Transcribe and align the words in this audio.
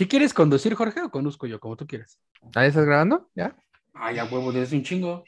Si 0.00 0.08
quieres 0.08 0.32
conducir, 0.32 0.74
Jorge, 0.74 1.02
o 1.02 1.10
conduzco 1.10 1.46
yo, 1.46 1.60
como 1.60 1.76
tú 1.76 1.86
quieras. 1.86 2.18
¿Ahí 2.54 2.68
estás 2.68 2.86
grabando? 2.86 3.28
¿Ya? 3.34 3.54
Ah, 3.92 4.10
ya 4.10 4.24
huevo, 4.24 4.50
desde 4.50 4.74
un 4.78 4.82
chingo. 4.82 5.24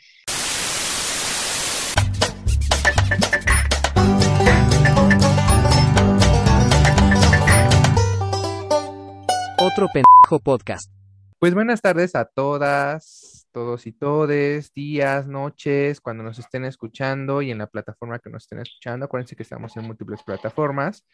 Otro 9.59 9.89
pendejo 9.93 10.41
podcast. 10.43 10.91
Pues 11.39 11.53
buenas 11.53 11.83
tardes 11.83 12.15
a 12.15 12.25
todas, 12.25 13.47
todos 13.53 13.87
y 13.87 13.93
todes, 13.93 14.73
días, 14.73 15.27
noches, 15.27 16.01
cuando 16.01 16.25
nos 16.25 16.39
estén 16.39 16.65
escuchando 16.65 17.43
y 17.43 17.51
en 17.51 17.59
la 17.59 17.67
plataforma 17.67 18.21
que 18.21 18.31
nos 18.31 18.45
estén 18.45 18.61
escuchando. 18.61 19.05
Acuérdense 19.05 19.37
que 19.37 19.43
estamos 19.43 19.77
en 19.77 19.85
múltiples 19.85 20.23
plataformas. 20.23 21.05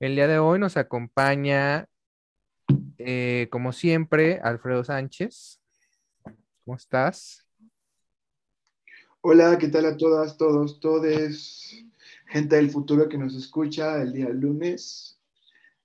El 0.00 0.16
día 0.16 0.26
de 0.26 0.38
hoy 0.38 0.58
nos 0.58 0.78
acompaña, 0.78 1.86
eh, 3.04 3.48
como 3.50 3.72
siempre, 3.72 4.40
Alfredo 4.42 4.82
Sánchez. 4.82 5.60
¿Cómo 6.64 6.76
estás? 6.76 7.46
Hola, 9.20 9.58
¿qué 9.58 9.68
tal 9.68 9.86
a 9.86 9.96
todas, 9.96 10.36
todos, 10.36 10.80
todes? 10.80 11.84
Gente 12.26 12.56
del 12.56 12.70
futuro 12.70 13.08
que 13.08 13.18
nos 13.18 13.34
escucha 13.34 14.00
el 14.00 14.12
día 14.12 14.28
lunes. 14.30 15.20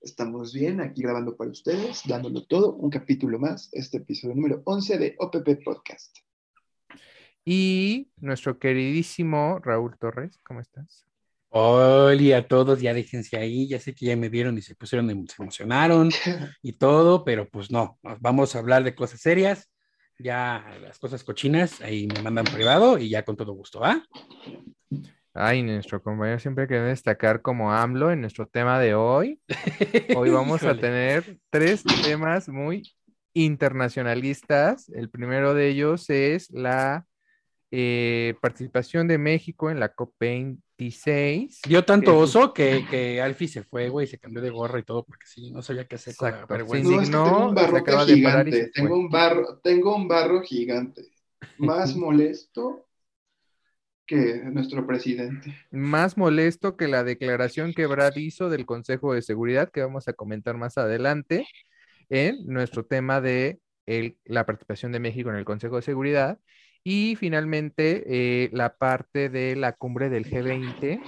Estamos 0.00 0.54
bien 0.54 0.80
aquí 0.80 1.02
grabando 1.02 1.36
para 1.36 1.50
ustedes, 1.50 2.02
dándolo 2.06 2.46
todo, 2.46 2.74
un 2.74 2.88
capítulo 2.88 3.38
más, 3.38 3.68
este 3.72 3.98
episodio 3.98 4.34
número 4.34 4.62
11 4.64 4.98
de 4.98 5.16
OPP 5.18 5.62
Podcast. 5.62 6.16
Y 7.44 8.10
nuestro 8.16 8.58
queridísimo 8.58 9.58
Raúl 9.58 9.98
Torres, 9.98 10.38
¿cómo 10.42 10.60
estás? 10.60 11.09
Hola 11.52 12.38
a 12.38 12.46
todos, 12.46 12.80
ya 12.80 12.94
déjense 12.94 13.36
ahí, 13.36 13.66
ya 13.66 13.80
sé 13.80 13.92
que 13.92 14.06
ya 14.06 14.16
me 14.16 14.28
vieron 14.28 14.56
y 14.56 14.62
se 14.62 14.76
pusieron, 14.76 15.10
em, 15.10 15.26
se 15.26 15.42
emocionaron 15.42 16.08
y 16.62 16.74
todo, 16.74 17.24
pero 17.24 17.48
pues 17.48 17.72
no, 17.72 17.98
vamos 18.20 18.54
a 18.54 18.60
hablar 18.60 18.84
de 18.84 18.94
cosas 18.94 19.20
serias, 19.20 19.68
ya 20.16 20.64
las 20.80 21.00
cosas 21.00 21.24
cochinas, 21.24 21.80
ahí 21.80 22.06
me 22.06 22.22
mandan 22.22 22.44
privado 22.44 22.98
y 22.98 23.08
ya 23.08 23.24
con 23.24 23.36
todo 23.36 23.52
gusto, 23.52 23.80
¿va? 23.80 24.00
Ay, 25.34 25.64
nuestro 25.64 26.00
compañero 26.00 26.38
siempre 26.38 26.68
quiere 26.68 26.84
destacar 26.84 27.42
como 27.42 27.72
AMLO 27.72 28.12
en 28.12 28.20
nuestro 28.20 28.46
tema 28.46 28.78
de 28.78 28.94
hoy. 28.94 29.40
Hoy 30.14 30.30
vamos 30.30 30.62
a 30.62 30.76
tener 30.76 31.36
tres 31.50 31.82
temas 32.04 32.48
muy 32.48 32.94
internacionalistas. 33.32 34.88
El 34.90 35.10
primero 35.10 35.52
de 35.54 35.68
ellos 35.68 36.10
es 36.10 36.48
la 36.50 37.06
eh, 37.72 38.34
participación 38.40 39.08
de 39.08 39.18
México 39.18 39.68
en 39.68 39.80
la 39.80 39.88
COP26. 40.88 41.60
Dio 41.68 41.84
tanto 41.84 42.12
Que- 42.12 42.16
oso 42.16 42.52
que, 42.54 42.86
que 42.88 43.20
Alfie 43.20 43.48
se 43.48 43.62
fue, 43.62 43.88
güey, 43.88 44.06
se 44.06 44.18
cambió 44.18 44.40
de 44.42 44.50
gorra 44.50 44.78
y 44.78 44.82
todo, 44.82 45.04
porque 45.04 45.26
sí, 45.26 45.50
no 45.50 45.62
sabía 45.62 45.86
qué 45.86 45.96
hacer 45.96 46.16
con 46.16 46.30
la 46.30 46.46
vergüenza. 46.46 46.88
sí, 46.88 46.94
No, 46.96 47.02
es 47.02 47.08
que 47.10 47.14
tengo 47.14 47.48
un 47.48 47.54
y 47.54 48.06
se 48.06 48.14
gigante, 48.14 48.70
tengo 48.74 48.94
un 48.96 49.10
barro, 49.10 49.58
tengo 49.62 49.96
un 49.96 50.08
barro 50.08 50.42
gigante, 50.42 51.02
más 51.58 51.94
molesto 51.96 52.86
que 54.06 54.40
nuestro 54.44 54.86
presidente. 54.86 55.54
Más 55.70 56.16
molesto 56.16 56.76
que 56.76 56.88
la 56.88 57.04
declaración 57.04 57.72
que 57.72 57.86
Brad 57.86 58.16
hizo 58.16 58.50
del 58.50 58.66
Consejo 58.66 59.14
de 59.14 59.22
Seguridad, 59.22 59.70
que 59.70 59.82
vamos 59.82 60.08
a 60.08 60.12
comentar 60.14 60.56
más 60.56 60.78
adelante 60.78 61.46
en 62.08 62.44
nuestro 62.46 62.84
tema 62.84 63.20
de 63.20 63.60
el- 63.86 64.18
la 64.24 64.46
participación 64.46 64.90
de 64.90 64.98
México 64.98 65.30
en 65.30 65.36
el 65.36 65.44
Consejo 65.44 65.76
de 65.76 65.82
Seguridad. 65.82 66.40
Y 66.82 67.16
finalmente, 67.16 68.04
eh, 68.06 68.50
la 68.52 68.76
parte 68.76 69.28
de 69.28 69.56
la 69.56 69.72
cumbre 69.72 70.08
del 70.08 70.24
G20 70.24 71.00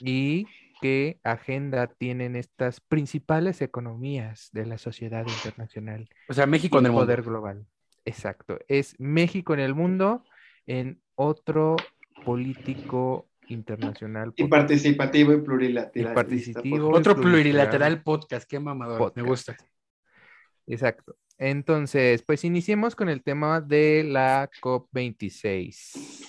y 0.00 0.46
qué 0.80 1.20
agenda 1.22 1.86
tienen 1.86 2.36
estas 2.36 2.80
principales 2.80 3.62
economías 3.62 4.48
de 4.52 4.66
la 4.66 4.78
sociedad 4.78 5.26
internacional 5.26 6.08
O 6.28 6.34
sea, 6.34 6.46
México 6.46 6.78
en 6.78 6.86
el 6.86 6.92
mundo. 6.92 7.04
poder 7.04 7.22
global. 7.22 7.66
Exacto. 8.04 8.58
Es 8.66 8.98
México 8.98 9.54
en 9.54 9.60
el 9.60 9.74
mundo 9.74 10.24
en 10.66 11.00
otro 11.14 11.76
político 12.24 13.28
internacional. 13.48 14.32
Y 14.36 14.44
participativo 14.44 15.32
y 15.32 15.40
plurilateral. 15.40 16.12
Y 16.12 16.14
participativo. 16.14 16.88
Otro 16.88 17.14
plurilateral. 17.14 17.20
plurilateral 17.20 18.02
podcast, 18.02 18.48
qué 18.48 18.58
mamador, 18.58 19.12
me 19.14 19.22
gusta. 19.22 19.56
Exacto. 20.66 21.16
Entonces, 21.42 22.22
pues 22.22 22.44
iniciemos 22.44 22.94
con 22.94 23.08
el 23.08 23.22
tema 23.22 23.62
de 23.62 24.04
la 24.04 24.50
COP26. 24.60 26.28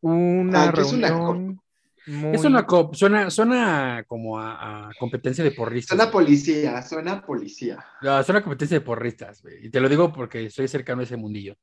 Una 0.00 0.62
Ah, 0.62 0.72
¿qué 0.72 0.80
es 0.80 0.92
una 0.94 1.08
reunión 1.08 1.60
muy... 2.06 2.34
Es 2.34 2.44
una 2.46 2.64
cop, 2.64 2.94
suena, 2.94 3.28
suena 3.28 4.02
como 4.08 4.38
a, 4.38 4.88
a 4.88 4.90
competencia 4.98 5.44
de 5.44 5.50
porristas. 5.50 5.94
Suena 5.94 6.10
policía, 6.10 6.80
suena 6.80 7.20
policía. 7.20 7.84
No, 8.00 8.22
suena 8.22 8.38
a 8.38 8.42
competencia 8.42 8.78
de 8.78 8.84
porristas, 8.84 9.42
güey. 9.42 9.66
Y 9.66 9.70
te 9.70 9.78
lo 9.78 9.90
digo 9.90 10.10
porque 10.10 10.46
estoy 10.46 10.68
cercano 10.68 11.02
a 11.02 11.04
ese 11.04 11.18
mundillo. 11.18 11.54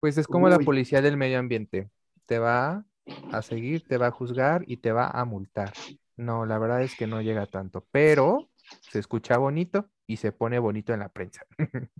Pues 0.00 0.18
es 0.18 0.26
como 0.26 0.48
la 0.48 0.58
policía 0.58 1.00
del 1.00 1.16
medio 1.16 1.38
ambiente. 1.38 1.88
Te 2.26 2.40
va 2.40 2.84
a 3.30 3.42
seguir, 3.42 3.86
te 3.86 3.96
va 3.96 4.08
a 4.08 4.10
juzgar 4.10 4.64
y 4.66 4.78
te 4.78 4.90
va 4.90 5.06
a 5.06 5.24
multar. 5.24 5.72
No, 6.16 6.46
la 6.46 6.58
verdad 6.58 6.82
es 6.82 6.96
que 6.96 7.06
no 7.06 7.22
llega 7.22 7.46
tanto, 7.46 7.86
pero 7.92 8.48
se 8.80 8.98
escucha 8.98 9.36
bonito 9.38 9.90
y 10.06 10.16
se 10.16 10.32
pone 10.32 10.58
bonito 10.58 10.92
en 10.92 11.00
la 11.00 11.08
prensa. 11.08 11.46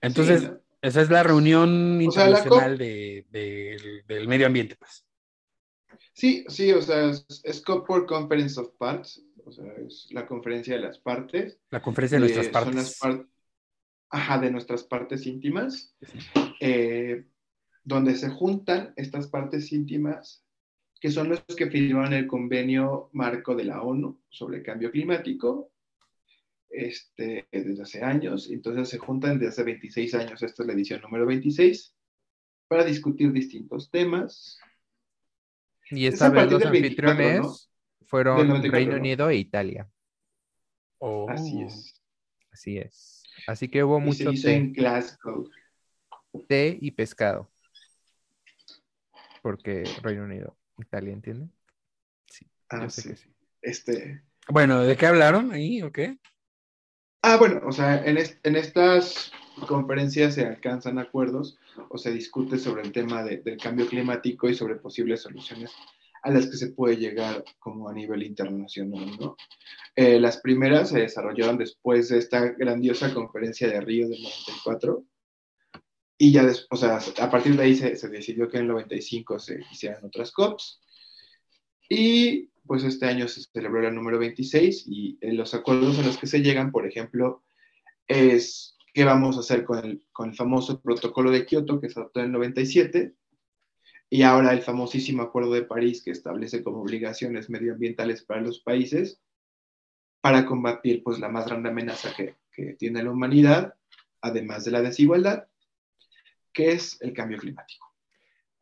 Entonces, 0.00 0.42
Sí, 0.42 0.48
esa 0.82 1.02
es 1.02 1.10
la 1.10 1.22
reunión 1.22 1.98
O 2.06 2.10
sea, 2.10 2.24
la 2.24 2.38
internacional 2.38 2.78
de- 2.78 3.26
del- 3.30 4.04
del 4.06 4.28
medio 4.28 4.46
ambiente, 4.46 4.76
pues. 4.76 5.04
Sí, 6.12 6.44
sí, 6.48 6.72
o 6.72 6.82
sea, 6.82 7.10
es, 7.10 7.26
es 7.44 7.60
COP 7.62 7.86
por 7.86 8.06
Conference 8.06 8.58
of 8.60 8.70
Parts, 8.76 9.22
o 9.44 9.52
sea, 9.52 9.72
es 9.86 10.06
la 10.10 10.26
conferencia 10.26 10.74
de 10.74 10.80
las 10.80 10.98
partes. 10.98 11.58
La 11.70 11.80
conferencia 11.80 12.16
de 12.16 12.20
nuestras 12.20 12.46
Eh, 12.46 12.50
son 12.52 12.52
partes. 12.52 12.74
las 12.74 12.98
par- 12.98 13.26
Ajá, 14.10 14.38
de 14.38 14.50
nuestras 14.50 14.84
partes 14.84 15.26
íntimas, 15.26 15.94
eh, 16.60 17.26
donde 17.84 18.16
se 18.16 18.30
juntan 18.30 18.94
estas 18.96 19.28
partes 19.28 19.70
íntimas, 19.72 20.42
que 21.00 21.10
son 21.10 21.28
los 21.28 21.44
que 21.56 21.70
firmaron 21.70 22.12
el 22.12 22.26
convenio 22.26 23.10
marco 23.12 23.54
de 23.54 23.64
la 23.64 23.82
ONU 23.82 24.20
sobre 24.28 24.62
cambio 24.62 24.90
climático, 24.90 25.72
este, 26.70 27.48
desde 27.50 27.82
hace 27.82 28.02
años, 28.02 28.50
entonces 28.50 28.88
se 28.88 28.98
juntan 28.98 29.38
desde 29.38 29.48
hace 29.48 29.62
26 29.64 30.14
años, 30.14 30.42
esta 30.42 30.62
es 30.62 30.66
la 30.66 30.72
edición 30.74 31.00
número 31.00 31.26
26, 31.26 31.94
para 32.68 32.84
discutir 32.84 33.32
distintos 33.32 33.90
temas. 33.90 34.58
Y 35.90 36.06
Es 36.06 36.14
esta 36.14 36.28
vez 36.28 36.50
los 36.50 36.60
del 36.60 36.70
24, 36.70 37.10
anfitriones 37.10 37.40
¿no? 37.40 38.06
Fueron 38.06 38.48
94, 38.48 38.70
Reino 38.72 38.92
¿no? 38.92 38.98
Unido 38.98 39.30
e 39.30 39.36
Italia. 39.36 39.90
Oh. 40.98 41.28
Así 41.30 41.62
es. 41.62 41.94
Así 42.50 42.78
es. 42.78 43.22
Así 43.46 43.68
que 43.68 43.84
hubo 43.84 43.98
Y 43.98 44.12
se 44.12 44.24
mucho 44.24 44.32
hizo 44.32 44.48
té, 44.48 44.54
en 44.54 44.72
Glasgow. 44.72 45.48
té 46.48 46.76
y 46.80 46.90
pescado. 46.90 47.50
Porque 49.42 49.84
Reino 50.02 50.24
Unido, 50.24 50.57
Italia, 50.82 51.12
¿entienden? 51.12 51.52
Sí, 52.26 52.46
Ah, 52.70 52.82
yo 52.82 52.90
sé 52.90 53.02
sí. 53.02 53.08
que 53.10 53.16
sí. 53.16 53.28
Este, 53.62 54.22
Bueno, 54.48 54.82
¿de 54.82 54.96
qué 54.96 55.06
hablaron 55.06 55.52
ahí 55.52 55.82
o 55.82 55.92
qué? 55.92 56.18
Ah, 57.22 57.36
bueno, 57.36 57.60
o 57.66 57.72
sea, 57.72 58.04
en, 58.04 58.16
est- 58.16 58.44
en 58.46 58.56
estas 58.56 59.32
conferencias 59.66 60.34
se 60.34 60.46
alcanzan 60.46 60.98
acuerdos 60.98 61.58
o 61.90 61.98
se 61.98 62.12
discute 62.12 62.58
sobre 62.58 62.82
el 62.82 62.92
tema 62.92 63.24
de- 63.24 63.38
del 63.38 63.58
cambio 63.58 63.86
climático 63.88 64.48
y 64.48 64.54
sobre 64.54 64.76
posibles 64.76 65.22
soluciones 65.22 65.72
a 66.22 66.30
las 66.30 66.46
que 66.46 66.56
se 66.56 66.68
puede 66.72 66.96
llegar 66.96 67.44
como 67.58 67.88
a 67.88 67.92
nivel 67.92 68.22
internacional, 68.22 69.10
¿no? 69.20 69.36
Eh, 69.96 70.18
las 70.20 70.38
primeras 70.38 70.90
se 70.90 71.00
desarrollaron 71.00 71.58
después 71.58 72.08
de 72.08 72.18
esta 72.18 72.40
grandiosa 72.50 73.12
conferencia 73.12 73.68
de 73.68 73.80
Río 73.80 74.08
del 74.08 74.22
94 74.22 75.04
y 76.18 76.32
ya, 76.32 76.50
o 76.70 76.76
sea, 76.76 76.98
a 77.20 77.30
partir 77.30 77.56
de 77.56 77.62
ahí 77.62 77.76
se, 77.76 77.94
se 77.94 78.08
decidió 78.08 78.48
que 78.48 78.56
en 78.56 78.64
el 78.64 78.68
95 78.70 79.38
se 79.38 79.60
hicieran 79.70 80.04
otras 80.04 80.32
COPs 80.32 80.80
y 81.88 82.50
pues 82.66 82.82
este 82.82 83.06
año 83.06 83.28
se 83.28 83.42
celebró 83.42 83.80
la 83.80 83.92
número 83.92 84.18
26 84.18 84.84
y 84.88 85.16
eh, 85.20 85.32
los 85.32 85.54
acuerdos 85.54 85.98
a 85.98 86.02
los 86.02 86.18
que 86.18 86.26
se 86.26 86.42
llegan, 86.42 86.72
por 86.72 86.86
ejemplo, 86.86 87.44
es 88.08 88.76
qué 88.92 89.04
vamos 89.04 89.36
a 89.36 89.40
hacer 89.40 89.64
con 89.64 89.78
el, 89.84 90.02
con 90.12 90.30
el 90.30 90.34
famoso 90.34 90.80
protocolo 90.80 91.30
de 91.30 91.46
Kioto 91.46 91.80
que 91.80 91.88
se 91.88 92.00
adoptó 92.00 92.18
en 92.18 92.26
el 92.26 92.32
97 92.32 93.14
y 94.10 94.22
ahora 94.22 94.52
el 94.52 94.62
famosísimo 94.62 95.22
acuerdo 95.22 95.52
de 95.52 95.62
París 95.62 96.02
que 96.02 96.10
establece 96.10 96.64
como 96.64 96.82
obligaciones 96.82 97.48
medioambientales 97.48 98.24
para 98.24 98.40
los 98.40 98.60
países 98.60 99.20
para 100.20 100.44
combatir 100.46 101.04
pues 101.04 101.20
la 101.20 101.28
más 101.28 101.46
grande 101.46 101.68
amenaza 101.68 102.12
que, 102.14 102.34
que 102.50 102.74
tiene 102.74 103.04
la 103.04 103.12
humanidad, 103.12 103.74
además 104.20 104.64
de 104.64 104.72
la 104.72 104.82
desigualdad, 104.82 105.46
que 106.58 106.72
es 106.72 107.00
el 107.02 107.12
cambio 107.12 107.38
climático. 107.38 107.86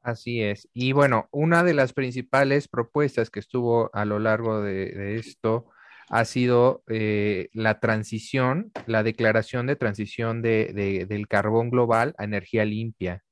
Así 0.02 0.42
es. 0.42 0.68
Y 0.74 0.92
bueno, 0.92 1.28
una 1.30 1.64
de 1.64 1.72
las 1.72 1.94
principales 1.94 2.68
propuestas 2.68 3.30
que 3.30 3.40
estuvo 3.40 3.88
a 3.94 4.04
lo 4.04 4.18
largo 4.18 4.60
de, 4.60 5.16
esto 5.16 5.70
ha 6.10 6.26
sido 6.26 6.82
eh, 6.88 7.48
la 7.54 7.80
transición, 7.80 8.70
la 8.86 9.02
declaración 9.02 9.66
de 9.66 9.76
transición 9.76 10.42
de, 10.42 10.72
de- 10.74 11.06
del 11.06 11.26
carbón 11.26 11.70
global 11.70 12.14
a 12.18 12.24
energía 12.24 12.66
limpia, 12.66 13.24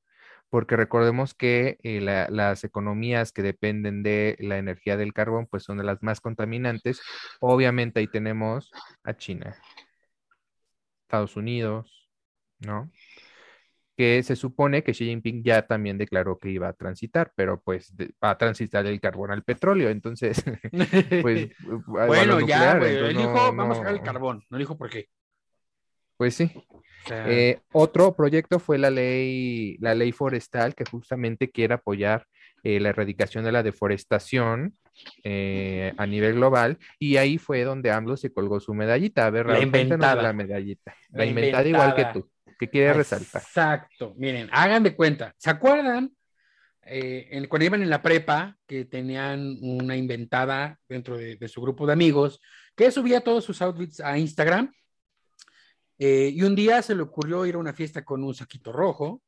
porque 0.49 0.75
recordemos 0.75 1.35
que 1.35 1.77
eh, 1.83 2.01
la- 2.01 2.27
las 2.31 2.63
economías 2.63 3.31
que 3.31 3.43
dependen 3.43 4.01
de 4.01 4.35
la 4.39 4.57
energía 4.57 4.97
del 4.97 5.13
carbón, 5.13 5.45
pues 5.45 5.61
son 5.61 5.77
de 5.77 5.83
las 5.83 6.01
más 6.01 6.21
contaminantes. 6.21 7.01
Obviamente 7.39 7.99
ahí 7.99 8.07
tenemos 8.07 8.71
a 9.03 9.15
China, 9.15 9.55
Estados 11.03 11.35
Unidos, 11.37 12.09
¿no? 12.59 12.89
Que 13.97 14.21
se 14.23 14.35
supone 14.35 14.83
que 14.83 14.91
Xi 14.93 15.05
Jinping 15.05 15.41
ya 15.43 15.65
también 15.65 15.97
declaró 15.97 16.37
que 16.37 16.49
iba 16.49 16.67
a 16.67 16.73
transitar, 16.73 17.31
pero 17.35 17.61
pues 17.61 17.95
de- 17.95 18.13
va 18.21 18.31
a 18.31 18.37
transitar 18.37 18.85
el 18.85 18.99
carbón 18.99 19.31
al 19.31 19.43
petróleo, 19.43 19.89
entonces, 19.89 20.43
pues... 21.21 21.49
bueno, 21.87 22.39
ya, 22.41 22.77
güey. 22.77 22.95
Él 22.95 23.17
dijo, 23.17 23.31
no- 23.31 23.55
vamos 23.55 23.77
a 23.77 23.79
sacar 23.79 23.93
el 23.93 24.01
carbón. 24.01 24.43
No 24.49 24.57
dijo 24.57 24.77
por 24.77 24.89
qué. 24.89 25.07
Pues 26.17 26.35
sí. 26.35 26.51
Eh, 27.09 27.59
otro 27.71 28.15
proyecto 28.15 28.59
fue 28.59 28.77
la 28.77 28.89
ley, 28.89 29.77
la 29.79 29.93
ley 29.93 30.11
forestal 30.11 30.73
que 30.73 30.85
justamente 30.85 31.51
quiere 31.51 31.75
apoyar 31.75 32.25
eh, 32.63 32.79
la 32.79 32.89
erradicación 32.89 33.43
de 33.43 33.51
la 33.51 33.61
deforestación 33.63 34.75
eh, 35.23 35.93
a 35.97 36.05
nivel 36.07 36.33
global 36.35 36.79
y 36.97 37.17
ahí 37.17 37.37
fue 37.37 37.63
donde 37.63 37.91
AMLO 37.91 38.17
se 38.17 38.33
colgó 38.33 38.59
su 38.59 38.73
medallita. 38.73 39.27
A 39.27 39.29
ver, 39.29 39.45
La 39.45 39.59
inventada. 39.61 40.21
la 40.21 40.33
medallita. 40.33 40.95
La, 41.11 41.19
La 41.19 41.25
inventada 41.25 41.67
igual 41.67 41.95
que 41.95 42.05
tú, 42.13 42.29
que 42.57 42.69
quiere 42.69 42.93
resaltar. 42.93 43.41
Exacto. 43.41 44.13
Miren, 44.17 44.49
hagan 44.51 44.83
de 44.83 44.95
cuenta. 44.95 45.33
¿Se 45.37 45.49
acuerdan 45.49 46.11
eh, 46.83 47.27
en- 47.31 47.47
cuando 47.47 47.65
iban 47.65 47.81
en 47.81 47.89
la 47.89 48.01
prepa 48.01 48.57
que 48.67 48.85
tenían 48.85 49.57
una 49.61 49.95
inventada 49.95 50.79
dentro 50.87 51.17
de, 51.17 51.47
su 51.47 51.61
grupo 51.61 51.85
de 51.87 51.93
amigos 51.93 52.39
que 52.75 52.91
subía 52.91 53.21
todos 53.21 53.43
sus 53.43 53.61
outfits 53.61 53.99
a 53.99 54.17
Instagram? 54.17 54.71
Eh, 55.97 56.31
y 56.33 56.41
un 56.43 56.55
día 56.55 56.81
se 56.81 56.93
le 56.93 57.01
ocurrió 57.03 57.45
ir 57.45 57.55
a 57.55 57.59
una 57.59 57.73
fiesta 57.73 58.03
con 58.03 58.23
un 58.23 58.35
saquito 58.35 58.71
rojo 58.71 59.21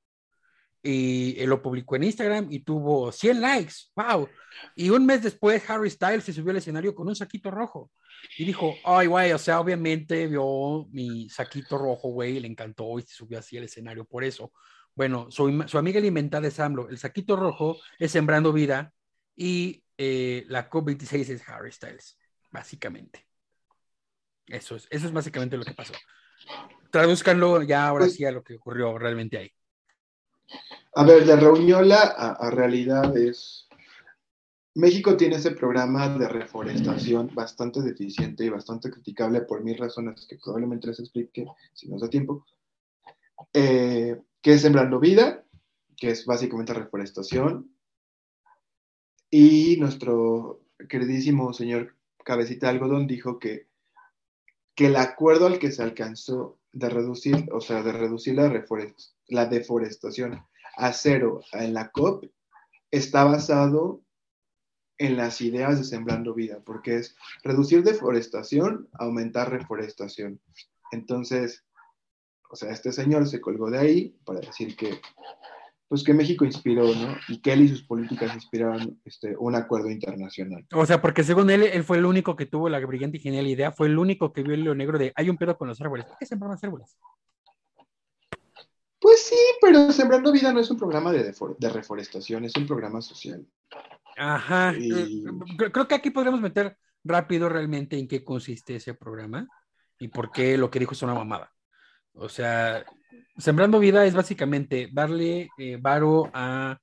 y 0.87 1.45
lo 1.45 1.61
publicó 1.61 1.95
en 1.95 2.03
Instagram 2.05 2.47
y 2.51 2.59
tuvo 2.59 3.11
100 3.11 3.41
likes. 3.41 3.73
¡Wow! 3.95 4.29
Y 4.75 4.89
un 4.89 5.05
mes 5.05 5.23
después, 5.23 5.69
Harry 5.69 5.89
Styles 5.89 6.23
se 6.23 6.33
subió 6.33 6.51
al 6.51 6.57
escenario 6.57 6.95
con 6.95 7.07
un 7.07 7.15
saquito 7.15 7.51
rojo 7.51 7.91
y 8.37 8.45
dijo: 8.45 8.75
Ay, 8.83 9.07
güey, 9.07 9.31
o 9.33 9.37
sea, 9.37 9.59
obviamente 9.59 10.27
vio 10.27 10.87
mi 10.91 11.29
saquito 11.29 11.77
rojo, 11.77 12.09
güey, 12.09 12.39
le 12.39 12.47
encantó 12.47 12.97
y 12.99 13.01
se 13.03 13.15
subió 13.15 13.39
así 13.39 13.57
al 13.57 13.65
escenario 13.65 14.05
por 14.05 14.23
eso. 14.23 14.51
Bueno, 14.95 15.27
su, 15.29 15.63
su 15.67 15.77
amiga 15.77 15.99
la 15.99 16.07
inventada 16.07 16.47
es 16.47 16.59
AMLO. 16.59 16.89
El 16.89 16.97
saquito 16.97 17.35
rojo 17.35 17.77
es 17.99 18.11
Sembrando 18.11 18.51
Vida 18.51 18.91
y 19.35 19.83
eh, 19.97 20.45
la 20.47 20.69
COP26 20.69 21.29
es 21.29 21.49
Harry 21.49 21.71
Styles, 21.71 22.17
básicamente. 22.49 23.27
Eso 24.47 24.75
es, 24.75 24.87
eso 24.89 25.05
es 25.07 25.13
básicamente 25.13 25.57
lo 25.57 25.65
que 25.65 25.73
pasó. 25.73 25.93
Tradúzcanlo 26.91 27.61
ya 27.63 27.87
ahora 27.87 28.05
Pues- 28.05 28.15
sí 28.15 28.25
a 28.25 28.31
lo 28.31 28.43
que 28.43 28.55
ocurrió 28.55 28.97
realmente 28.97 29.37
ahí. 29.37 29.51
A 30.97 31.03
ver, 31.03 31.27
de 31.27 31.35
Reuniola 31.35 32.15
a, 32.17 32.31
a 32.31 32.49
realidad 32.49 33.15
es... 33.15 33.67
México 34.73 35.15
tiene 35.15 35.35
ese 35.35 35.51
programa 35.51 36.09
de 36.17 36.27
reforestación 36.27 37.29
bastante 37.35 37.83
deficiente 37.83 38.43
y 38.43 38.49
bastante 38.49 38.89
criticable 38.89 39.41
por 39.41 39.63
mil 39.63 39.77
razones 39.77 40.25
que 40.25 40.39
probablemente 40.43 40.87
les 40.87 40.99
explique 40.99 41.45
si 41.71 41.87
nos 41.87 42.01
da 42.01 42.09
tiempo. 42.09 42.47
Eh, 43.53 44.19
que 44.41 44.53
es 44.53 44.61
Sembrando 44.63 44.99
Vida, 44.99 45.45
que 45.95 46.09
es 46.09 46.25
básicamente 46.25 46.73
reforestación. 46.73 47.71
Y 49.29 49.77
nuestro 49.77 50.63
queridísimo 50.89 51.53
señor 51.53 51.95
Cabecita 52.25 52.65
de 52.65 52.73
Algodón 52.73 53.05
dijo 53.05 53.37
que, 53.37 53.67
que 54.73 54.87
el 54.87 54.95
acuerdo 54.95 55.45
al 55.45 55.59
que 55.59 55.71
se 55.71 55.83
alcanzó 55.83 56.57
de 56.71 56.89
reducir, 56.89 57.49
o 57.53 57.61
sea, 57.61 57.83
de 57.83 57.91
reducir 57.91 58.33
la 58.33 59.45
deforestación 59.45 60.41
a 60.77 60.93
cero 60.93 61.41
en 61.53 61.73
la 61.73 61.89
COP 61.89 62.25
está 62.91 63.25
basado 63.25 64.01
en 64.99 65.17
las 65.17 65.41
ideas 65.41 65.77
de 65.77 65.83
Sembrando 65.83 66.33
Vida, 66.33 66.61
porque 66.65 66.97
es 66.97 67.15
reducir 67.43 67.83
deforestación, 67.83 68.87
aumentar 68.93 69.51
reforestación. 69.51 70.39
Entonces, 70.91 71.65
o 72.49 72.55
sea, 72.55 72.71
este 72.71 72.91
señor 72.91 73.27
se 73.27 73.41
colgó 73.41 73.69
de 73.69 73.77
ahí 73.77 74.17
para 74.25 74.39
decir 74.39 74.75
que, 74.75 74.99
pues 75.87 76.03
que 76.03 76.13
México 76.13 76.45
inspiró, 76.45 76.83
¿no? 76.95 77.15
Y 77.27 77.41
que 77.41 77.53
él 77.53 77.61
y 77.61 77.69
sus 77.69 77.83
políticas 77.83 78.33
inspiraron 78.33 78.99
este, 79.05 79.35
un 79.37 79.55
acuerdo 79.55 79.91
internacional. 79.91 80.65
O 80.73 80.85
sea, 80.85 81.01
porque 81.01 81.23
según 81.23 81.49
él, 81.49 81.63
él 81.63 81.83
fue 81.83 81.97
el 81.97 82.05
único 82.05 82.35
que 82.35 82.45
tuvo 82.45 82.69
la 82.69 82.79
brillante 82.79 83.17
y 83.17 83.21
genial 83.21 83.47
idea, 83.47 83.71
fue 83.71 83.87
el 83.87 83.99
único 83.99 84.33
que 84.33 84.43
vio 84.43 84.53
el 84.53 84.61
hilo 84.61 84.75
negro 84.75 84.97
de 84.97 85.11
hay 85.15 85.29
un 85.29 85.37
pedo 85.37 85.57
con 85.57 85.67
los 85.67 85.79
árboles. 85.81 86.05
¿Por 86.05 86.17
qué 86.17 86.25
sembrar 86.25 86.49
más 86.49 86.63
árboles? 86.63 86.97
Pues 89.17 89.29
sí, 89.29 89.35
pero 89.59 89.91
Sembrando 89.91 90.31
Vida 90.31 90.53
no 90.53 90.59
es 90.59 90.69
un 90.69 90.77
programa 90.77 91.11
de, 91.11 91.33
de 91.57 91.69
reforestación, 91.69 92.45
es 92.45 92.55
un 92.55 92.67
programa 92.67 93.01
social. 93.01 93.43
Ajá. 94.15 94.75
Y- 94.77 94.93
eh, 94.93 95.07
Creo, 95.57 95.71
creo 95.71 95.87
que 95.87 95.95
aquí 95.95 96.11
podríamos 96.11 96.39
meter 96.39 96.77
rápido 97.03 97.49
realmente 97.49 97.97
en 97.97 98.07
qué 98.07 98.23
consiste 98.23 98.75
ese 98.75 98.93
programa 98.93 99.47
y 99.97 100.09
por 100.09 100.31
qué 100.31 100.55
lo 100.55 100.69
que 100.69 100.77
dijo 100.77 100.93
es 100.93 101.01
una 101.01 101.15
mamada. 101.15 101.51
O 102.13 102.29
sea, 102.29 102.85
Sembrando 103.39 103.79
Vida 103.79 104.05
es 104.05 104.13
básicamente 104.13 104.87
darle 104.93 105.49
eh, 105.57 105.79
varo 105.81 106.29
a 106.31 106.77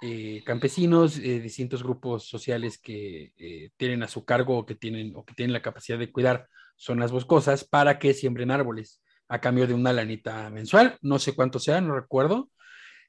eh, 0.00 0.42
campesinos, 0.46 1.18
eh, 1.18 1.40
distintos 1.40 1.82
grupos 1.82 2.26
sociales 2.26 2.78
que 2.78 3.34
eh, 3.36 3.70
tienen 3.76 4.02
a 4.02 4.08
su 4.08 4.24
cargo 4.24 4.56
o 4.56 4.64
que 4.64 4.76
tienen, 4.76 5.12
o 5.14 5.26
que 5.26 5.34
tienen 5.34 5.52
la 5.52 5.60
capacidad 5.60 5.98
de 5.98 6.10
cuidar 6.10 6.48
zonas 6.74 7.12
boscosas 7.12 7.64
para 7.64 7.98
que 7.98 8.14
siembren 8.14 8.50
árboles 8.50 9.02
a 9.28 9.40
cambio 9.40 9.66
de 9.66 9.74
una 9.74 9.92
lanita 9.92 10.48
mensual. 10.50 10.98
No 11.02 11.18
sé 11.18 11.34
cuánto 11.34 11.58
sea, 11.58 11.80
no 11.80 11.94
recuerdo. 11.94 12.50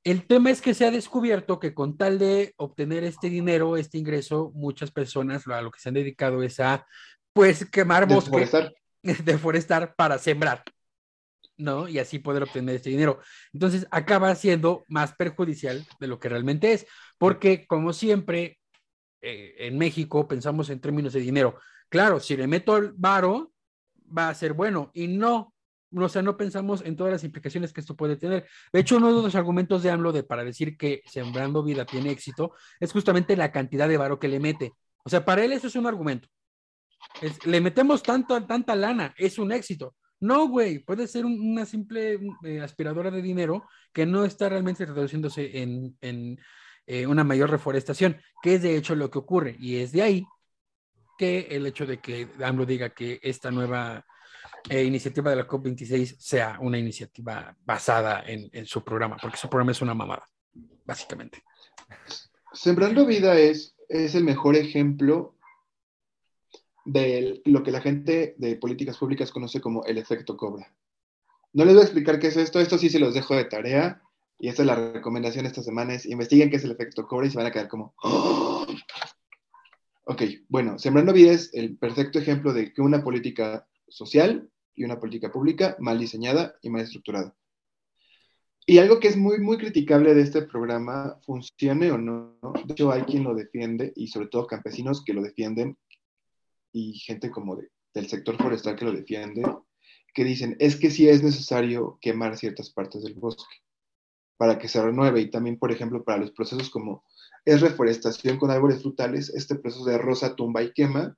El 0.03 0.25
tema 0.25 0.51
es 0.51 0.61
que 0.61 0.73
se 0.73 0.85
ha 0.85 0.91
descubierto 0.91 1.59
que 1.59 1.73
con 1.73 1.97
tal 1.97 2.19
de 2.19 2.53
obtener 2.57 3.03
este 3.03 3.29
dinero, 3.29 3.77
este 3.77 3.97
ingreso, 3.97 4.51
muchas 4.53 4.91
personas 4.91 5.47
a 5.47 5.61
lo 5.61 5.71
que 5.71 5.79
se 5.79 5.89
han 5.89 5.95
dedicado 5.95 6.43
es 6.43 6.59
a, 6.59 6.85
pues, 7.33 7.69
quemar 7.69 8.07
bosque, 8.07 8.39
Deforestar. 8.39 8.73
deforestar 9.25 9.95
para 9.95 10.17
sembrar, 10.17 10.63
¿no? 11.57 11.89
Y 11.89 11.99
así 11.99 12.19
poder 12.19 12.43
obtener 12.43 12.75
este 12.75 12.89
dinero. 12.89 13.19
Entonces 13.53 13.87
acaba 13.91 14.33
siendo 14.35 14.85
más 14.87 15.13
perjudicial 15.13 15.85
de 15.99 16.07
lo 16.07 16.19
que 16.19 16.29
realmente 16.29 16.71
es, 16.71 16.87
porque 17.17 17.67
como 17.67 17.91
siempre 17.91 18.59
eh, 19.21 19.55
en 19.59 19.77
México 19.77 20.27
pensamos 20.27 20.69
en 20.69 20.79
términos 20.79 21.13
de 21.13 21.19
dinero. 21.19 21.59
Claro, 21.89 22.19
si 22.19 22.37
le 22.37 22.47
meto 22.47 22.77
el 22.77 22.93
varo, 22.93 23.51
va 24.15 24.29
a 24.29 24.35
ser 24.35 24.53
bueno, 24.53 24.91
y 24.93 25.07
no. 25.07 25.53
O 25.95 26.09
sea, 26.09 26.21
no 26.21 26.35
pensamos 26.37 26.83
en 26.85 26.95
todas 26.95 27.13
las 27.13 27.23
implicaciones 27.23 27.71
que 27.73 27.81
esto 27.81 27.95
puede 27.95 28.17
tener. 28.17 28.47
De 28.73 28.79
hecho, 28.79 28.97
uno 28.97 29.15
de 29.15 29.21
los 29.23 29.35
argumentos 29.35 29.83
de 29.83 29.89
AMLO 29.91 30.11
de 30.11 30.23
para 30.23 30.43
decir 30.43 30.77
que 30.77 31.01
Sembrando 31.05 31.63
Vida 31.63 31.85
tiene 31.85 32.11
éxito 32.11 32.53
es 32.79 32.91
justamente 32.91 33.37
la 33.37 33.51
cantidad 33.51 33.87
de 33.87 33.97
varo 33.97 34.19
que 34.19 34.27
le 34.27 34.39
mete. 34.39 34.73
O 35.05 35.09
sea, 35.09 35.23
para 35.23 35.43
él 35.45 35.53
eso 35.53 35.67
es 35.67 35.75
un 35.75 35.87
argumento. 35.87 36.27
Le 37.45 37.61
metemos 37.61 38.03
tanto, 38.03 38.43
tanta 38.45 38.75
lana, 38.75 39.13
es 39.17 39.39
un 39.39 39.51
éxito. 39.51 39.95
No, 40.19 40.47
güey, 40.49 40.79
puede 40.79 41.07
ser 41.07 41.25
un- 41.25 41.39
una 41.39 41.65
simple 41.65 42.19
eh, 42.43 42.59
aspiradora 42.61 43.11
de 43.11 43.21
dinero 43.21 43.65
que 43.93 44.05
no 44.05 44.25
está 44.25 44.49
realmente 44.49 44.85
reduciéndose 44.85 45.61
en, 45.61 45.95
en, 46.01 46.39
eh, 46.85 47.05
una 47.07 47.23
mayor 47.23 47.49
reforestación, 47.51 48.17
que 48.41 48.55
es 48.55 48.61
de 48.63 48.75
hecho 48.77 48.95
lo 48.95 49.09
que 49.11 49.19
ocurre. 49.19 49.55
Y 49.59 49.77
es 49.77 49.91
de 49.91 50.01
ahí 50.01 50.25
que 51.17 51.47
el 51.51 51.65
hecho 51.65 51.85
de 51.85 51.99
que 51.99 52.27
AMLO 52.43 52.65
diga 52.65 52.89
que 52.89 53.19
esta 53.23 53.51
nueva 53.51 54.05
eh, 54.69 54.83
iniciativa 54.83 55.29
de 55.29 55.37
la 55.37 55.47
COP26 55.47 56.17
sea 56.19 56.57
una 56.59 56.77
iniciativa 56.77 57.55
basada 57.65 58.23
en, 58.25 58.65
su 58.65 58.83
programa, 58.83 59.17
porque 59.21 59.37
su 59.37 59.49
programa 59.49 59.71
es 59.71 59.81
una 59.81 59.93
mamada, 59.93 60.27
básicamente. 60.85 61.43
Sembrando 62.53 63.05
Vida 63.05 63.37
es, 63.37 63.75
es 63.87 64.15
el 64.15 64.23
mejor 64.23 64.55
ejemplo 64.55 65.35
de 66.85 67.41
lo 67.45 67.63
que 67.63 67.71
la 67.71 67.81
gente 67.81 68.35
de 68.37 68.55
políticas 68.55 68.97
públicas 68.97 69.31
conoce 69.31 69.61
como 69.61 69.83
el 69.85 69.97
efecto 69.97 70.37
cobra. 70.37 70.73
No 71.53 71.65
les 71.65 71.73
voy 71.73 71.81
a 71.81 71.85
explicar 71.85 72.19
qué 72.19 72.27
es 72.27 72.37
esto, 72.37 72.59
esto 72.59 72.77
sí 72.77 72.89
se 72.89 72.99
los 72.99 73.13
dejo 73.13 73.35
de 73.35 73.45
tarea, 73.45 74.01
y 74.39 74.49
esta 74.49 74.61
es 74.61 74.67
la 74.67 74.91
recomendación 74.93 75.45
esta 75.45 75.63
semana, 75.63 75.93
es 75.93 76.05
investiguen 76.05 76.49
qué 76.49 76.57
es 76.57 76.63
el 76.63 76.71
efecto 76.71 77.07
cobra 77.07 77.27
y 77.27 77.31
se 77.31 77.37
van 77.37 77.47
a 77.47 77.51
quedar 77.51 77.67
como... 77.67 77.93
"Oh". 78.03 78.65
Ok, 80.09 80.23
bueno, 80.47 80.79
Sembrando 80.79 81.11
Vida 81.11 81.31
es 81.31 81.53
el 81.53 81.77
perfecto 81.77 82.19
ejemplo 82.19 82.53
de 82.53 82.73
que 82.73 82.81
una 82.81 83.03
política 83.03 83.67
social 83.89 84.49
y 84.77 84.85
una 84.85 84.99
política 84.99 85.31
pública 85.31 85.75
mal 85.79 85.99
diseñada 85.99 86.55
y 86.61 86.69
mal 86.69 86.83
estructurada. 86.83 87.35
Y 88.65 88.79
algo 88.79 88.99
que 88.99 89.07
es 89.07 89.17
muy, 89.17 89.39
muy 89.39 89.57
criticable 89.57 90.13
de 90.13 90.21
este 90.21 90.41
programa, 90.43 91.17
funcione 91.25 91.91
o 91.91 91.97
no, 91.97 92.37
de 92.65 92.73
hecho 92.73 92.91
hay 92.91 93.03
quien 93.03 93.23
lo 93.23 93.33
defiende 93.33 93.93
y 93.95 94.07
sobre 94.07 94.27
todo 94.27 94.45
campesinos 94.45 95.03
que 95.03 95.13
lo 95.13 95.21
defienden 95.21 95.77
y 96.73 96.93
gente 96.93 97.31
como 97.31 97.55
de- 97.55 97.69
del 97.93 98.07
sector 98.07 98.37
forestal 98.37 98.75
que 98.75 98.85
lo 98.85 98.91
defiende, 98.91 99.41
que 100.13 100.23
dicen, 100.23 100.55
es 100.59 100.75
que 100.75 100.91
sí 100.91 101.07
es 101.07 101.23
necesario 101.23 101.97
quemar 102.01 102.37
ciertas 102.37 102.69
partes 102.69 103.03
del 103.03 103.15
bosque 103.15 103.55
para 104.35 104.59
que 104.59 104.67
se 104.67 104.83
renueve 104.83 105.21
y 105.21 105.31
también, 105.31 105.57
por 105.57 105.71
ejemplo, 105.71 106.03
para 106.03 106.19
los 106.19 106.31
procesos 106.31 106.69
como 106.69 107.03
es 107.45 107.61
reforestación 107.61 108.37
con 108.37 108.51
árboles 108.51 108.81
frutales, 108.81 109.29
este 109.29 109.55
proceso 109.55 109.85
de 109.85 109.97
rosa, 109.97 110.35
tumba 110.35 110.61
y 110.61 110.73
quema, 110.73 111.17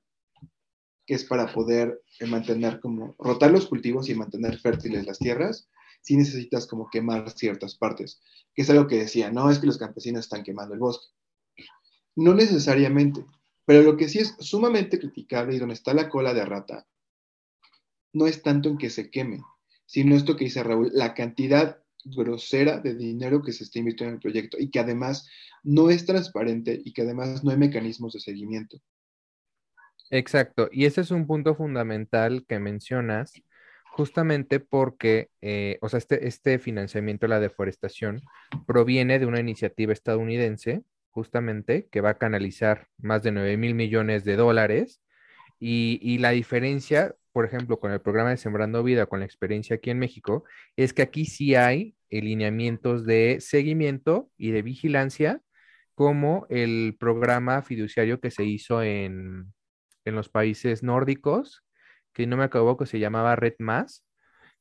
que 1.10 1.16
es 1.16 1.24
para 1.24 1.52
poder 1.52 2.00
eh, 2.20 2.26
mantener 2.26 2.78
como, 2.78 3.16
rotar 3.18 3.50
los 3.50 3.66
cultivos 3.66 4.08
y 4.08 4.14
mantener 4.14 4.60
fértiles 4.60 5.04
las 5.06 5.18
tierras, 5.18 5.68
sí 6.02 6.16
necesitas 6.16 6.68
como 6.68 6.88
quemar 6.88 7.28
ciertas 7.30 7.74
partes, 7.74 8.22
que 8.54 8.62
es 8.62 8.70
algo 8.70 8.86
que 8.86 8.98
decía, 8.98 9.28
no 9.32 9.50
es 9.50 9.58
que 9.58 9.66
los 9.66 9.76
campesinos 9.76 10.20
están 10.20 10.44
quemando 10.44 10.72
el 10.72 10.78
bosque. 10.78 11.12
No 12.14 12.32
necesariamente, 12.32 13.26
pero 13.64 13.82
lo 13.82 13.96
que 13.96 14.08
sí 14.08 14.20
es 14.20 14.36
sumamente 14.38 15.00
criticable 15.00 15.56
y 15.56 15.58
donde 15.58 15.74
está 15.74 15.94
la 15.94 16.08
cola 16.08 16.32
de 16.32 16.44
rata, 16.44 16.86
no 18.12 18.28
es 18.28 18.40
tanto 18.40 18.68
en 18.68 18.78
que 18.78 18.88
se 18.88 19.10
queme, 19.10 19.42
sino 19.86 20.14
esto 20.14 20.36
que 20.36 20.44
dice 20.44 20.62
Raúl, 20.62 20.92
la 20.92 21.14
cantidad 21.14 21.82
grosera 22.04 22.78
de 22.78 22.94
dinero 22.94 23.42
que 23.42 23.52
se 23.52 23.64
está 23.64 23.80
invirtiendo 23.80 24.10
en 24.10 24.14
el 24.14 24.22
proyecto 24.22 24.58
y 24.60 24.70
que 24.70 24.78
además 24.78 25.28
no 25.64 25.90
es 25.90 26.06
transparente 26.06 26.80
y 26.84 26.92
que 26.92 27.02
además 27.02 27.42
no 27.42 27.50
hay 27.50 27.56
mecanismos 27.56 28.12
de 28.12 28.20
seguimiento. 28.20 28.80
Exacto, 30.10 30.68
y 30.72 30.86
ese 30.86 31.02
es 31.02 31.12
un 31.12 31.26
punto 31.26 31.54
fundamental 31.54 32.44
que 32.48 32.58
mencionas, 32.58 33.32
justamente 33.92 34.58
porque, 34.58 35.30
eh, 35.40 35.78
o 35.82 35.88
sea, 35.88 35.98
este, 35.98 36.26
este 36.26 36.58
financiamiento 36.58 37.26
de 37.26 37.30
la 37.30 37.40
deforestación 37.40 38.20
proviene 38.66 39.20
de 39.20 39.26
una 39.26 39.40
iniciativa 39.40 39.92
estadounidense, 39.92 40.82
justamente, 41.10 41.88
que 41.92 42.00
va 42.00 42.10
a 42.10 42.18
canalizar 42.18 42.88
más 42.98 43.22
de 43.22 43.32
9 43.32 43.56
mil 43.56 43.74
millones 43.74 44.24
de 44.24 44.36
dólares. 44.36 45.00
Y, 45.60 46.00
y 46.02 46.18
la 46.18 46.30
diferencia, 46.30 47.14
por 47.32 47.44
ejemplo, 47.44 47.78
con 47.80 47.92
el 47.92 48.00
programa 48.00 48.30
de 48.30 48.36
Sembrando 48.38 48.82
Vida, 48.82 49.06
con 49.06 49.20
la 49.20 49.26
experiencia 49.26 49.76
aquí 49.76 49.90
en 49.90 49.98
México, 50.00 50.44
es 50.76 50.92
que 50.92 51.02
aquí 51.02 51.26
sí 51.26 51.54
hay 51.54 51.94
lineamientos 52.10 53.06
de 53.06 53.38
seguimiento 53.40 54.30
y 54.36 54.50
de 54.52 54.62
vigilancia, 54.62 55.40
como 55.94 56.46
el 56.50 56.96
programa 56.98 57.62
fiduciario 57.62 58.20
que 58.20 58.30
se 58.30 58.44
hizo 58.44 58.82
en, 58.82 59.52
en 60.04 60.14
los 60.14 60.28
países 60.28 60.82
nórdicos, 60.82 61.64
que 62.12 62.26
no 62.26 62.36
me 62.36 62.44
acabo 62.44 62.76
que 62.76 62.86
se 62.86 62.98
llamaba 62.98 63.36
Red 63.36 63.54
Más, 63.58 64.04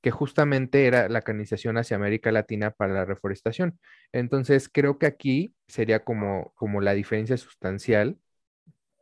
que 0.01 0.11
justamente 0.11 0.87
era 0.87 1.09
la 1.09 1.21
canalización 1.21 1.77
hacia 1.77 1.97
América 1.97 2.31
Latina 2.31 2.71
para 2.71 2.93
la 2.93 3.05
reforestación. 3.05 3.79
Entonces, 4.13 4.69
creo 4.69 4.97
que 4.99 5.07
aquí 5.07 5.55
sería 5.67 6.03
como, 6.03 6.53
como 6.55 6.81
la 6.81 6.93
diferencia 6.93 7.37
sustancial, 7.37 8.17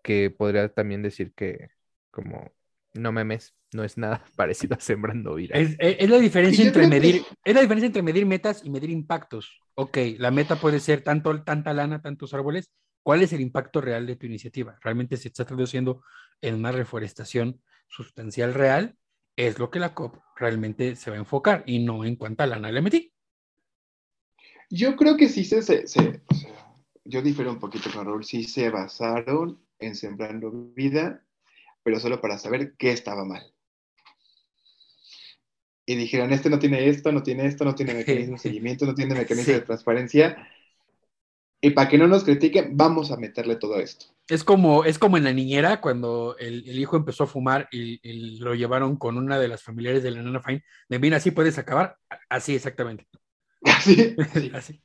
que 0.04 0.30
podría 0.32 0.70
también 0.70 1.02
decir 1.04 1.34
que 1.34 1.70
como 2.12 2.52
no 2.94 3.12
memes, 3.12 3.54
no 3.74 3.84
es 3.84 3.98
nada 3.98 4.24
parecido 4.36 4.76
a 4.76 4.80
sembrando 4.80 5.36
vida. 5.36 5.56
Es, 5.58 5.76
es- 5.80 5.98
es 6.00 6.10
la 6.10 6.18
diferencia 6.18 6.64
entre 6.64 6.88
medir, 6.88 7.24
es 7.44 7.56
la 7.56 7.62
diferencia 7.62 7.88
entre 7.88 8.02
medir 8.02 8.26
metas 8.26 8.64
y 8.64 8.70
medir 8.70 8.90
impactos. 8.90 9.62
Ok, 9.76 9.98
la 10.18 10.32
meta 10.32 10.56
puede 10.56 10.80
ser 10.80 11.04
tanto, 11.04 11.44
tanta 11.44 11.74
lana, 11.74 12.02
tantos 12.02 12.34
árboles. 12.34 12.70
¿Cuál 13.08 13.22
es 13.22 13.32
el 13.32 13.40
impacto 13.40 13.80
real 13.80 14.06
de 14.06 14.18
tu 14.18 14.26
iniciativa? 14.26 14.78
¿Realmente 14.82 15.16
se 15.16 15.30
está 15.30 15.46
traduciendo 15.46 16.04
en 16.42 16.56
una 16.56 16.74
reforestación 16.74 17.62
sustancial 17.88 18.54
real? 18.54 18.98
Es 19.38 19.60
lo 19.60 19.72
que 19.72 19.80
la 19.80 19.94
COP 19.94 20.18
realmente 20.36 20.98
se 20.98 21.10
va 21.12 21.16
a 21.16 21.20
enfocar 21.20 21.64
y 21.66 21.80
no 21.80 22.04
en 22.04 22.18
cuánta 22.18 22.46
lana 22.46 22.70
le 22.70 22.82
metí. 22.82 23.14
Yo 24.70 24.98
creo 24.98 25.16
que 25.16 25.30
sí 25.30 25.46
se, 25.46 25.62
se- 25.62 25.88
se- 25.88 26.22
o 26.28 26.36
sea, 26.36 26.76
yo 27.06 27.22
difiero 27.22 27.50
un 27.50 27.62
poquito 27.62 27.90
con 27.94 28.04
Raúl, 28.06 28.26
sí 28.26 28.44
se 28.44 28.70
basaron 28.70 29.66
en 29.80 29.96
Sembrando 29.96 30.52
Vida, 30.76 31.24
pero 31.84 32.02
solo 32.02 32.20
para 32.20 32.38
saber 32.38 32.76
qué 32.76 32.92
estaba 32.92 33.24
mal. 33.24 33.54
Y 35.86 35.96
dijeron, 35.96 36.34
este 36.34 36.50
no 36.50 36.60
tiene 36.60 36.90
esto, 36.90 37.14
no 37.14 37.24
tiene 37.24 37.46
esto, 37.46 37.64
no 37.64 37.74
tiene 37.74 37.94
mecanismo 37.94 38.34
de 38.34 38.40
seguimiento, 38.42 38.86
no 38.86 38.94
tiene 38.94 39.16
mecanismo 39.16 39.54
Sí. 39.54 39.60
de 39.60 39.62
transparencia. 39.62 40.46
Y 41.60 41.72
para 41.72 41.90
que 41.90 41.98
no 41.98 42.08
nos 42.08 42.24
critiquen, 42.24 42.78
vamos 42.78 43.12
a 43.12 43.18
meterle 43.18 43.56
todo 43.56 43.80
esto. 43.80 44.06
Es 44.28 44.44
como, 44.44 44.84
es 44.84 45.00
como 45.00 45.18
en 45.18 45.24
la 45.24 45.34
niñera 45.34 45.82
cuando 45.82 46.36
el, 46.38 46.68
el 46.68 46.80
hijo 46.80 46.98
empezó 46.98 47.24
a 47.24 47.28
fumar 47.28 47.68
y, 47.72 48.00
y 48.04 48.38
lo 48.40 48.54
llevaron 48.54 48.98
con 48.98 49.18
una 49.18 49.40
de 49.40 49.48
las 49.48 49.64
familiares 49.64 50.04
de 50.04 50.12
la 50.12 50.22
nana 50.22 50.42
Fine. 50.42 50.64
De 50.90 50.98
bien, 50.98 51.14
así 51.14 51.32
puedes 51.32 51.58
acabar. 51.58 51.98
Así 52.30 52.56
exactamente. 52.56 53.08
Así. 53.64 54.16
Así. 54.54 54.82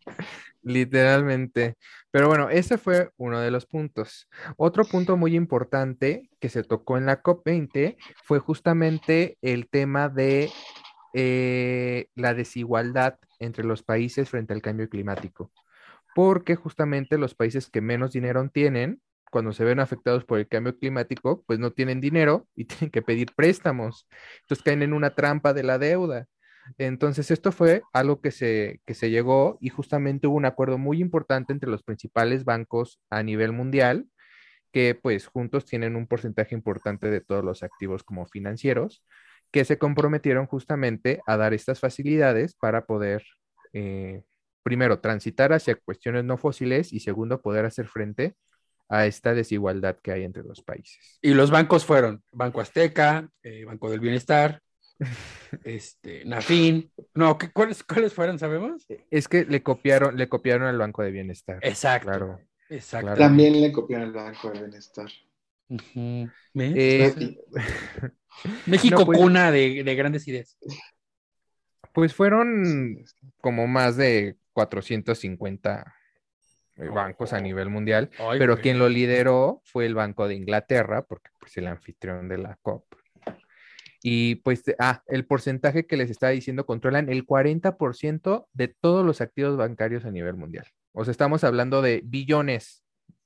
Literalmente. 0.62 1.76
Pero 2.10 2.28
bueno, 2.28 2.48
ese 2.50 2.78
fue 2.78 3.10
uno 3.16 3.40
de 3.40 3.50
los 3.50 3.66
puntos. 3.66 4.28
Otro 4.56 4.84
punto 4.84 5.16
muy 5.16 5.34
importante 5.34 6.30
que 6.40 6.48
se 6.48 6.62
tocó 6.62 6.96
en 6.96 7.06
la 7.06 7.22
COP20 7.22 7.96
fue 8.24 8.38
justamente 8.38 9.38
el 9.42 9.68
tema 9.68 10.08
de 10.08 10.50
eh, 11.14 12.06
la 12.14 12.34
desigualdad 12.34 13.18
entre 13.38 13.64
los 13.64 13.82
países 13.82 14.28
frente 14.28 14.52
al 14.52 14.62
cambio 14.62 14.88
climático. 14.88 15.50
Porque 16.14 16.56
justamente 16.56 17.18
los 17.18 17.34
países 17.34 17.70
que 17.70 17.80
menos 17.80 18.12
dinero 18.12 18.48
tienen, 18.48 19.00
cuando 19.30 19.52
se 19.52 19.64
ven 19.64 19.80
afectados 19.80 20.24
por 20.24 20.38
el 20.38 20.48
cambio 20.48 20.78
climático, 20.78 21.42
pues 21.46 21.58
no 21.58 21.70
tienen 21.72 22.00
dinero 22.00 22.46
y 22.54 22.64
tienen 22.66 22.90
que 22.90 23.02
pedir 23.02 23.32
préstamos. 23.34 24.06
Entonces 24.42 24.62
caen 24.64 24.82
en 24.82 24.92
una 24.92 25.14
trampa 25.14 25.54
de 25.54 25.62
la 25.62 25.78
deuda. 25.78 26.26
Entonces, 26.78 27.30
esto 27.30 27.50
fue 27.52 27.82
algo 27.92 28.20
que 28.20 28.30
se, 28.30 28.80
que 28.86 28.94
se 28.94 29.10
llegó 29.10 29.58
y 29.60 29.68
justamente 29.70 30.26
hubo 30.26 30.36
un 30.36 30.44
acuerdo 30.44 30.78
muy 30.78 31.00
importante 31.00 31.52
entre 31.52 31.70
los 31.70 31.82
principales 31.82 32.44
bancos 32.44 33.00
a 33.10 33.22
nivel 33.22 33.52
mundial, 33.52 34.06
que 34.72 34.94
pues 34.94 35.26
juntos 35.26 35.64
tienen 35.66 35.96
un 35.96 36.06
porcentaje 36.06 36.54
importante 36.54 37.10
de 37.10 37.20
todos 37.20 37.44
los 37.44 37.62
activos 37.62 38.04
como 38.04 38.26
financieros, 38.26 39.04
que 39.50 39.64
se 39.64 39.78
comprometieron 39.78 40.46
justamente 40.46 41.20
a 41.26 41.36
dar 41.36 41.54
estas 41.54 41.80
facilidades 41.80 42.54
para 42.54 42.86
poder, 42.86 43.24
eh, 43.72 44.24
primero, 44.62 45.00
transitar 45.00 45.52
hacia 45.52 45.74
cuestiones 45.76 46.24
no 46.24 46.36
fósiles 46.36 46.92
y 46.92 47.00
segundo, 47.00 47.40
poder 47.42 47.64
hacer 47.64 47.86
frente 47.88 48.34
a 48.88 49.06
esta 49.06 49.34
desigualdad 49.34 49.96
que 50.02 50.12
hay 50.12 50.24
entre 50.24 50.42
los 50.42 50.62
países. 50.62 51.18
Y 51.22 51.34
los 51.34 51.50
bancos 51.50 51.84
fueron 51.84 52.22
Banco 52.32 52.60
Azteca, 52.60 53.28
eh, 53.42 53.64
Banco 53.64 53.90
del 53.90 54.00
Bienestar, 54.00 54.60
este, 55.64 56.24
Nafin. 56.24 56.90
No, 57.14 57.38
¿qué- 57.38 57.50
cuáles, 57.50 57.82
¿cuáles 57.82 58.12
fueron, 58.12 58.38
sabemos? 58.38 58.86
Es 59.10 59.28
que 59.28 59.44
le 59.44 59.62
copiaron, 59.62 60.16
le 60.16 60.28
copiaron 60.28 60.66
al 60.68 60.78
Banco 60.78 61.02
de 61.02 61.10
Bienestar. 61.10 61.58
Exacto. 61.62 62.08
Claro. 62.08 62.40
Exacto. 62.68 63.06
claro. 63.06 63.18
También 63.18 63.60
le 63.60 63.72
copiaron 63.72 64.08
el 64.08 64.12
Banco 64.14 64.50
del 64.50 64.60
Bienestar. 64.64 65.10
Eh, 66.54 67.36
México 68.66 69.00
no, 69.00 69.06
pues- 69.06 69.18
cuna 69.18 69.50
de, 69.50 69.82
de 69.84 69.94
grandes 69.94 70.26
ideas. 70.28 70.58
Pues 71.92 72.14
fueron 72.14 73.04
como 73.40 73.66
más 73.66 73.96
de 73.96 74.36
450 74.52 75.94
eh, 76.76 76.88
bancos 76.88 77.32
a 77.32 77.40
nivel 77.40 77.68
mundial, 77.68 78.10
Ay, 78.18 78.38
pero 78.38 78.54
güey. 78.54 78.62
quien 78.62 78.78
lo 78.78 78.88
lideró 78.88 79.60
fue 79.64 79.86
el 79.86 79.94
Banco 79.94 80.26
de 80.28 80.34
Inglaterra, 80.34 81.02
porque 81.02 81.30
pues 81.38 81.56
el 81.58 81.66
anfitrión 81.66 82.28
de 82.28 82.38
la 82.38 82.56
COP. 82.62 82.84
Y 84.04 84.36
pues, 84.36 84.64
ah, 84.80 85.02
el 85.06 85.26
porcentaje 85.26 85.86
que 85.86 85.96
les 85.96 86.10
estaba 86.10 86.30
diciendo, 86.32 86.66
controlan 86.66 87.08
el 87.08 87.24
40% 87.24 88.48
de 88.52 88.68
todos 88.68 89.06
los 89.06 89.20
activos 89.20 89.56
bancarios 89.56 90.04
a 90.04 90.10
nivel 90.10 90.34
mundial. 90.34 90.66
O 90.92 91.04
sea, 91.04 91.12
estamos 91.12 91.44
hablando 91.44 91.82
de 91.82 92.00
billones, 92.04 92.82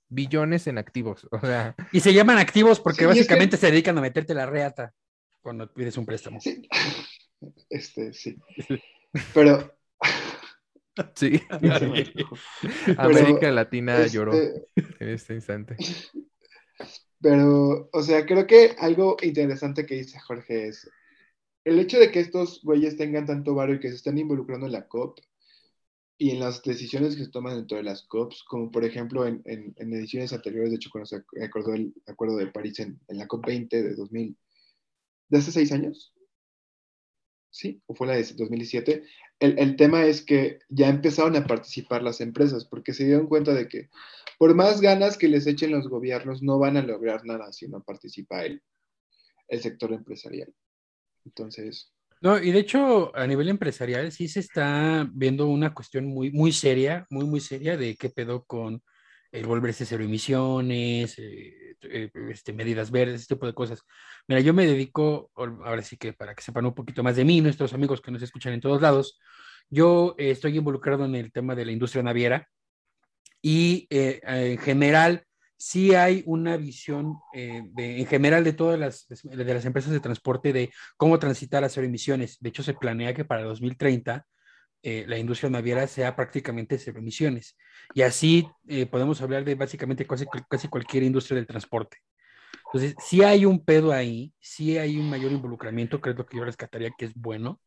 billones 0.08 0.66
en 0.66 0.76
activos. 0.76 1.26
O 1.30 1.40
sea, 1.40 1.74
Y 1.92 2.00
se 2.00 2.12
llaman 2.12 2.36
activos 2.38 2.78
porque 2.80 2.98
Sí, 2.98 3.04
y 3.04 3.06
es 3.06 3.12
que- 3.14 3.18
básicamente 3.20 3.56
se 3.56 3.70
dedican 3.70 3.96
a 3.96 4.02
meterte 4.02 4.34
la 4.34 4.44
reata 4.44 4.92
cuando 5.40 5.72
pides 5.72 5.96
un 5.96 6.04
préstamo. 6.04 6.40
Sí. 6.40 6.68
Este, 7.70 8.12
sí. 8.12 8.36
Pero. 9.34 9.72
sí, 11.14 11.40
Pero, 11.60 11.92
América 12.98 13.50
Latina 13.50 14.00
este, 14.00 14.16
lloró 14.16 14.32
en 14.34 15.08
este 15.08 15.34
instante. 15.34 15.76
Pero, 17.20 17.88
o 17.92 18.02
sea, 18.02 18.26
creo 18.26 18.46
que 18.46 18.76
algo 18.78 19.16
interesante 19.22 19.86
que 19.86 19.96
dice 19.96 20.20
Jorge 20.20 20.68
es 20.68 20.88
el 21.64 21.78
hecho 21.80 21.98
de 21.98 22.10
que 22.12 22.20
estos 22.20 22.62
güeyes 22.62 22.96
tengan 22.96 23.26
tanto 23.26 23.54
varo 23.54 23.74
y 23.74 23.80
que 23.80 23.88
se 23.88 23.96
están 23.96 24.18
involucrando 24.18 24.66
en 24.66 24.72
la 24.72 24.86
COP 24.88 25.18
y 26.18 26.30
en 26.30 26.40
las 26.40 26.62
decisiones 26.62 27.16
que 27.16 27.24
se 27.24 27.30
toman 27.30 27.56
dentro 27.56 27.76
de 27.78 27.84
las 27.84 28.02
COPs, 28.04 28.44
como 28.44 28.70
por 28.70 28.84
ejemplo 28.84 29.26
en, 29.26 29.42
en- 29.44 29.74
en 29.76 29.92
ediciones 29.94 30.32
anteriores, 30.32 30.70
de 30.70 30.76
hecho, 30.76 30.90
cuando 30.90 31.06
se 31.06 31.22
acordó 31.44 31.74
el 31.74 31.92
Acuerdo 32.06 32.36
de 32.36 32.46
París 32.48 32.78
en, 32.80 32.98
en 33.08 33.18
la 33.18 33.26
COP 33.26 33.46
20 33.46 33.82
de 33.82 33.94
2000, 33.94 34.36
de 35.28 35.38
hace 35.38 35.52
seis 35.52 35.72
años, 35.72 36.14
¿sí? 37.56 37.80
¿O 37.86 37.94
fue 37.94 38.06
la 38.06 38.14
de 38.14 38.22
2017? 38.22 39.02
El, 39.40 39.58
el 39.58 39.76
tema 39.76 40.04
es 40.04 40.22
que 40.22 40.60
ya 40.68 40.88
empezaron 40.88 41.36
a 41.36 41.46
participar 41.46 42.02
las 42.02 42.20
empresas 42.20 42.64
porque 42.64 42.92
se 42.92 43.04
dieron 43.04 43.26
cuenta 43.26 43.54
de 43.54 43.68
que 43.68 43.88
por 44.38 44.54
más 44.54 44.80
ganas 44.80 45.16
que 45.16 45.28
les 45.28 45.46
echen 45.46 45.70
los 45.70 45.88
gobiernos, 45.88 46.42
no 46.42 46.58
van 46.58 46.76
a 46.76 46.82
lograr 46.82 47.24
nada 47.24 47.52
si 47.52 47.68
no 47.68 47.82
participa 47.82 48.44
el, 48.44 48.62
el 49.48 49.60
sector 49.60 49.92
empresarial. 49.92 50.52
Entonces, 51.24 51.92
No, 52.20 52.38
y 52.38 52.52
de 52.52 52.60
hecho, 52.60 53.16
a 53.16 53.26
nivel 53.26 53.48
empresarial 53.48 54.12
sí 54.12 54.28
se 54.28 54.40
está 54.40 55.08
viendo 55.12 55.48
una 55.48 55.72
cuestión 55.72 56.06
muy, 56.06 56.30
muy 56.30 56.52
seria, 56.52 57.06
muy, 57.10 57.24
muy 57.24 57.40
seria 57.40 57.76
de 57.76 57.96
qué 57.96 58.10
pedo 58.10 58.44
con 58.44 58.82
el 59.38 59.46
volverse 59.46 59.84
cero 59.86 60.04
emisiones, 60.04 61.18
eh, 61.18 61.76
eh, 61.82 62.10
este, 62.30 62.52
medidas 62.52 62.90
verdes, 62.90 63.22
este 63.22 63.34
tipo 63.34 63.46
de 63.46 63.54
cosas. 63.54 63.82
Mira, 64.28 64.40
yo 64.40 64.54
me 64.54 64.66
dedico, 64.66 65.30
ahora 65.34 65.82
sí 65.82 65.96
que 65.96 66.12
para 66.12 66.34
que 66.34 66.42
sepan 66.42 66.66
un 66.66 66.74
poquito 66.74 67.02
más 67.02 67.16
de 67.16 67.24
mí, 67.24 67.40
nuestros 67.40 67.72
amigos 67.72 68.00
que 68.00 68.10
nos 68.10 68.22
escuchan 68.22 68.52
en 68.52 68.60
todos 68.60 68.80
lados, 68.80 69.18
yo 69.68 70.14
eh, 70.18 70.30
estoy 70.30 70.56
involucrado 70.56 71.04
en 71.04 71.14
el 71.14 71.32
tema 71.32 71.54
de 71.54 71.64
la 71.64 71.72
industria 71.72 72.02
naviera 72.02 72.48
y 73.42 73.86
eh, 73.90 74.20
en 74.24 74.58
general 74.58 75.24
sí 75.56 75.94
hay 75.94 76.22
una 76.26 76.56
visión 76.56 77.18
eh, 77.34 77.62
de, 77.72 78.00
en 78.00 78.06
general 78.06 78.44
de 78.44 78.52
todas 78.52 78.78
las, 78.78 79.06
de 79.08 79.54
las 79.54 79.64
empresas 79.64 79.92
de 79.92 80.00
transporte 80.00 80.52
de 80.52 80.70
cómo 80.96 81.18
transitar 81.18 81.64
a 81.64 81.68
cero 81.68 81.86
emisiones. 81.86 82.36
De 82.40 82.50
hecho, 82.50 82.62
se 82.62 82.74
planea 82.74 83.14
que 83.14 83.24
para 83.24 83.44
2030 83.44 84.26
eh, 84.88 85.04
la 85.08 85.18
industria 85.18 85.50
naviera 85.50 85.84
sea 85.88 86.14
prácticamente 86.14 86.78
cero 86.78 87.00
emisiones. 87.00 87.56
Y 87.92 88.02
así 88.02 88.48
eh, 88.68 88.86
podemos 88.86 89.20
hablar 89.20 89.44
de 89.44 89.56
básicamente 89.56 90.06
casi, 90.06 90.26
casi 90.48 90.68
cualquier 90.68 91.02
industria 91.02 91.34
del 91.34 91.46
transporte. 91.48 91.96
Entonces, 92.66 92.94
sí 93.04 93.24
hay 93.24 93.46
un 93.46 93.64
pedo 93.64 93.90
ahí, 93.90 94.32
sí 94.38 94.78
hay 94.78 94.96
un 94.96 95.10
mayor 95.10 95.32
involucramiento, 95.32 96.00
creo 96.00 96.14
que 96.14 96.36
yo 96.36 96.44
rescataría 96.44 96.92
que 96.96 97.06
es 97.06 97.14
bueno, 97.16 97.60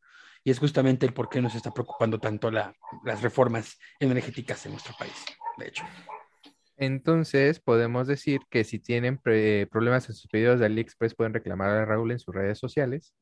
y 0.45 0.51
es 0.51 0.59
justamente 0.59 1.05
el 1.05 1.13
por 1.13 1.27
qué 1.27 1.41
nos 1.41 1.55
está 1.55 1.73
preocupando 1.73 2.21
tanto 2.21 2.49
la, 2.51 2.73
las 3.03 3.21
reformas 3.21 3.77
energéticas 3.99 4.65
en 4.65 4.71
nuestro 4.71 4.95
país, 4.97 5.25
de 5.57 5.67
hecho. 5.67 5.83
Entonces, 6.77 7.59
podemos 7.59 8.07
decir 8.07 8.39
que 8.49 8.63
si 8.63 8.79
tienen 8.79 9.17
problemas 9.17 10.07
en 10.07 10.15
sus 10.15 10.29
pedidos 10.31 10.61
de 10.61 10.67
AliExpress, 10.67 11.15
pueden 11.15 11.33
reclamar 11.33 11.71
a 11.71 11.83
Raúl 11.83 12.13
en 12.13 12.19
sus 12.19 12.33
redes 12.33 12.59
sociales, 12.59 13.13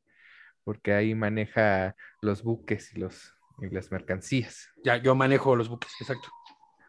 porque 0.63 0.93
ahí 0.93 1.15
maneja 1.15 1.95
los 2.21 2.43
buques 2.43 2.93
y, 2.93 2.99
los, 2.99 3.36
y 3.59 3.69
las 3.69 3.91
mercancías. 3.91 4.69
Ya, 4.83 4.97
yo 4.97 5.15
manejo 5.15 5.55
los 5.55 5.69
buques, 5.69 5.91
exacto. 5.99 6.29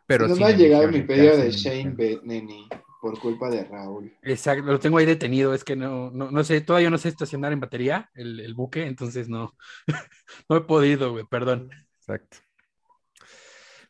Pero 0.06 0.26
no 0.28 0.34
sin 0.34 0.44
me 0.44 0.52
ha 0.52 0.56
llegado 0.56 0.88
mi 0.88 1.02
pedido 1.02 1.36
de 1.36 1.50
Shane. 1.50 1.90
Beneni 1.90 2.68
por 3.00 3.18
culpa 3.20 3.48
de 3.50 3.64
Raúl. 3.64 4.12
Exacto, 4.22 4.64
lo 4.64 4.78
tengo 4.78 4.98
ahí 4.98 5.06
detenido, 5.06 5.54
es 5.54 5.64
que 5.64 5.76
no, 5.76 6.10
no, 6.10 6.30
no 6.30 6.44
sé, 6.44 6.60
todavía 6.60 6.90
no 6.90 6.98
sé 6.98 7.08
estacionar 7.08 7.52
en 7.52 7.60
batería 7.60 8.10
el, 8.14 8.40
el 8.40 8.54
buque, 8.54 8.86
entonces 8.86 9.28
no, 9.28 9.54
no 10.48 10.56
he 10.56 10.60
podido, 10.62 11.12
güey, 11.12 11.24
perdón. 11.24 11.70
Exacto. 12.00 12.38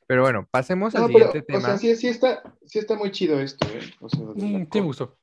Pero 0.06 0.22
bueno, 0.22 0.48
pasemos 0.50 0.94
al 0.94 1.02
No, 1.02 1.06
pero, 1.08 1.26
siguiente 1.30 1.38
o 1.40 1.44
tema. 1.44 1.60
sea, 1.60 1.78
sí, 1.78 1.94
sí 1.96 2.08
está, 2.08 2.42
sí 2.64 2.78
está 2.78 2.96
muy 2.96 3.10
chido 3.10 3.40
esto, 3.40 3.66
¿eh? 3.68 3.80
O 4.00 4.08
sea, 4.08 4.24
Mm, 4.34 4.64
sí 4.72 4.80
me 4.80 4.86
gustó. 4.86 5.18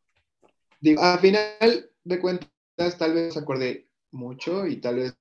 Digo, 0.79 1.01
a 1.01 1.17
final 1.17 1.89
de 2.03 2.19
cuentas, 2.19 2.97
tal 2.97 3.13
vez 3.13 3.35
acordé 3.38 3.88
mucho 4.12 4.67
y 4.67 4.77
tal 4.77 4.95
vez 4.97 5.17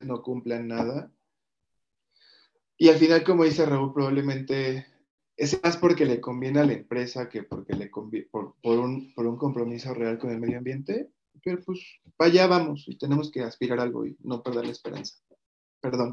no 0.00 0.22
cumplan 0.22 0.68
nada. 0.68 1.10
Y 2.78 2.88
al 2.88 2.96
final, 2.96 3.24
como 3.24 3.44
dice 3.44 3.64
Raúl, 3.64 3.92
probablemente 3.94 4.86
es 5.36 5.62
más 5.62 5.76
porque 5.76 6.04
le 6.04 6.20
conviene 6.20 6.60
a 6.60 6.64
la 6.64 6.72
empresa 6.74 7.28
que 7.28 7.42
porque 7.42 7.74
le 7.74 7.90
conviene, 7.90 8.28
por, 8.30 8.54
un, 8.62 9.14
por 9.14 9.26
un 9.26 9.36
compromiso 9.36 9.94
real 9.94 10.18
con 10.18 10.30
el 10.30 10.40
medio 10.40 10.58
ambiente. 10.58 11.10
Pero 11.42 11.62
pues, 11.64 11.80
para 12.16 12.30
allá 12.30 12.46
vamos 12.46 12.84
y 12.86 12.98
tenemos 12.98 13.30
que 13.30 13.42
aspirar 13.42 13.78
a 13.78 13.82
algo 13.82 14.06
y 14.06 14.16
no 14.20 14.42
perder 14.42 14.66
la 14.66 14.72
esperanza. 14.72 15.16
Perdón. 15.80 16.10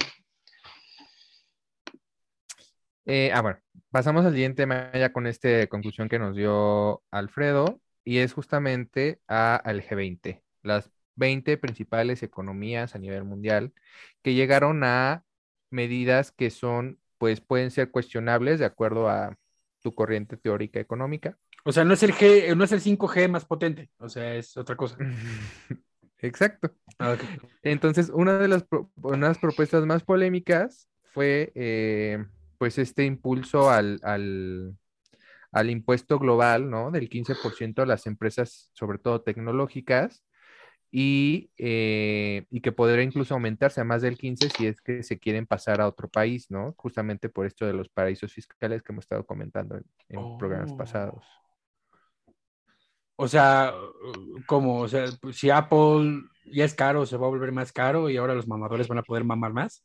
Eh, 3.05 3.32
ah, 3.34 3.41
bueno, 3.41 3.60
pasamos 3.91 4.25
al 4.25 4.34
siguiente 4.34 4.63
tema 4.63 4.91
ya 4.93 5.12
con 5.12 5.27
esta 5.27 5.67
conclusión 5.67 6.08
que 6.08 6.20
nos 6.20 6.36
dio 6.36 7.01
Alfredo, 7.12 7.82
y 8.05 8.20
es 8.20 8.34
justamente 8.34 9.20
a- 9.27 9.55
al 9.55 9.82
G20, 9.82 10.41
las 10.62 10.89
20 11.15 11.58
principales 11.58 12.24
economías 12.24 12.96
a 12.96 13.00
nivel 13.00 13.24
mundial 13.24 13.74
que 14.22 14.34
llegaron 14.34 14.84
a 14.84 15.25
medidas 15.74 16.32
que 16.32 16.50
son, 16.50 17.00
pues 17.18 17.42
pueden 17.42 17.72
ser 17.72 17.92
cuestionables 17.92 18.60
de 18.60 18.65
acuerdo 18.65 19.10
a 19.10 19.36
tu 19.82 19.94
corriente 19.94 20.38
teórica 20.38 20.80
económica. 20.80 21.38
O 21.65 21.72
sea, 21.72 21.84
no 21.84 21.94
es 21.94 22.03
el 22.03 22.13
G, 22.13 22.56
no 22.56 22.63
es 22.63 22.72
el 22.72 22.82
5G 22.82 23.30
más 23.30 23.46
potente, 23.46 23.89
o 23.98 24.08
sea, 24.10 24.36
es 24.36 24.56
otra 24.58 24.75
cosa. 24.75 24.98
Exacto. 26.20 26.74
Ah. 27.00 27.18
Entonces, 27.63 28.10
una 28.10 28.38
de 28.38 28.48
las, 28.48 28.63
pro- 28.63 28.92
una 29.01 29.27
de 29.27 29.34
las 29.34 29.39
propuestas 29.39 29.86
más 29.86 30.03
polémicas 30.03 30.88
fue 31.13 31.51
eh, 31.56 32.24
pues 32.58 32.77
este 32.77 33.03
impulso 33.06 33.70
al, 33.70 34.00
al, 34.03 34.77
al 35.51 35.70
impuesto 35.70 36.20
global, 36.20 36.70
¿no? 36.70 36.92
Del 36.92 37.10
15% 37.10 37.82
a 37.82 37.86
las 37.86 38.08
empresas, 38.08 38.70
sobre 38.74 39.00
todo 39.00 39.22
tecnológicas, 39.22 40.24
y, 40.95 41.50
eh, 41.57 42.45
y 42.51 42.62
que 42.62 42.71
podría 42.71 43.01
incluso 43.01 43.33
aumentarse 43.33 43.81
a 43.81 43.83
más 43.83 44.03
del 44.03 44.15
15 44.15 44.47
si 44.51 44.67
es 44.67 44.79
que 44.79 45.01
se 45.01 45.17
quieren 45.17 45.47
pasar 45.47 45.81
a 45.81 45.88
otro 45.88 46.07
país, 46.07 46.51
¿no? 46.51 46.75
Justamente 46.77 47.29
por 47.29 47.47
esto 47.47 47.65
de 47.65 47.73
los 47.73 47.89
paraísos 47.89 48.31
fiscales 48.31 48.83
que 48.83 48.91
hemos 48.91 49.05
estado 49.05 49.25
comentando 49.25 49.75
en, 49.75 49.85
en 50.09 50.38
programas 50.38 50.71
Oh. 50.71 50.77
pasados. 50.77 51.25
O 53.15 53.27
sea, 53.27 53.73
como, 54.45 54.81
o 54.81 54.88
sea, 54.88 55.05
pues, 55.19 55.35
si 55.38 55.50
Apple 55.50 56.21
ya 56.45 56.65
es 56.65 56.75
caro, 56.75 57.07
se 57.07 57.17
va 57.17 57.25
a 57.25 57.29
volver 57.29 57.51
más 57.51 57.71
caro 57.71 58.07
y 58.12 58.17
ahora 58.17 58.35
los 58.35 58.47
mamadores 58.47 58.88
van 58.88 59.00
a 59.00 59.03
poder 59.03 59.23
mamar 59.23 59.51
más. 59.51 59.83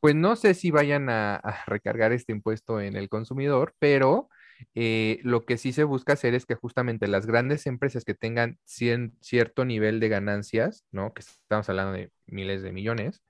Pues 0.00 0.16
no 0.16 0.34
sé 0.34 0.54
si 0.54 0.72
vayan 0.72 1.08
a, 1.08 1.36
a 1.36 1.64
recargar 1.66 2.12
este 2.12 2.32
impuesto 2.32 2.80
en 2.80 2.96
el 2.96 3.08
consumidor, 3.08 3.74
pero 3.78 4.28
eh, 4.74 5.20
lo 5.22 5.44
que 5.46 5.58
sí 5.58 5.72
se 5.72 5.84
busca 5.84 6.14
hacer 6.14 6.34
es 6.34 6.46
que 6.46 6.54
justamente 6.54 7.08
las 7.08 7.26
grandes 7.26 7.66
empresas 7.66 8.04
que 8.04 8.14
tengan 8.14 8.58
cien- 8.66 9.12
cierto 9.20 9.64
nivel 9.64 10.00
de 10.00 10.08
ganancias, 10.08 10.84
¿no? 10.92 11.12
Que 11.14 11.20
estamos 11.22 11.68
hablando 11.68 11.92
de 11.92 12.10
miles 12.26 12.62
de 12.62 12.72
millones, 12.72 13.22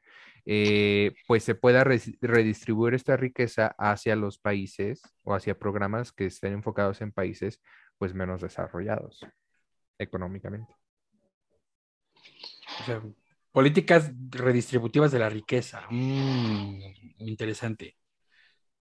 eh, 0.47 1.13
pues 1.27 1.45
se 1.45 1.55
pueda 1.55 1.85
redistribuir 1.85 2.95
esta 2.95 3.17
riqueza 3.17 3.75
hacia 3.79 4.17
los 4.17 4.39
países 4.39 5.03
o 5.25 5.35
hacia 5.35 5.59
programas 5.59 6.13
que 6.13 6.27
estén 6.27 6.55
enfocados 6.55 7.01
en 7.03 7.13
países 7.13 7.61
pues 7.99 8.15
menos 8.15 8.41
desarrollados 8.43 9.21
económicamente. 9.99 10.75
O 12.81 12.85
sea, 12.85 13.03
políticas 13.53 14.13
redistributivas 14.31 15.11
de 15.13 15.19
la 15.19 15.29
riqueza. 15.29 15.83
Mm, 15.91 16.81
interesante. 17.19 17.97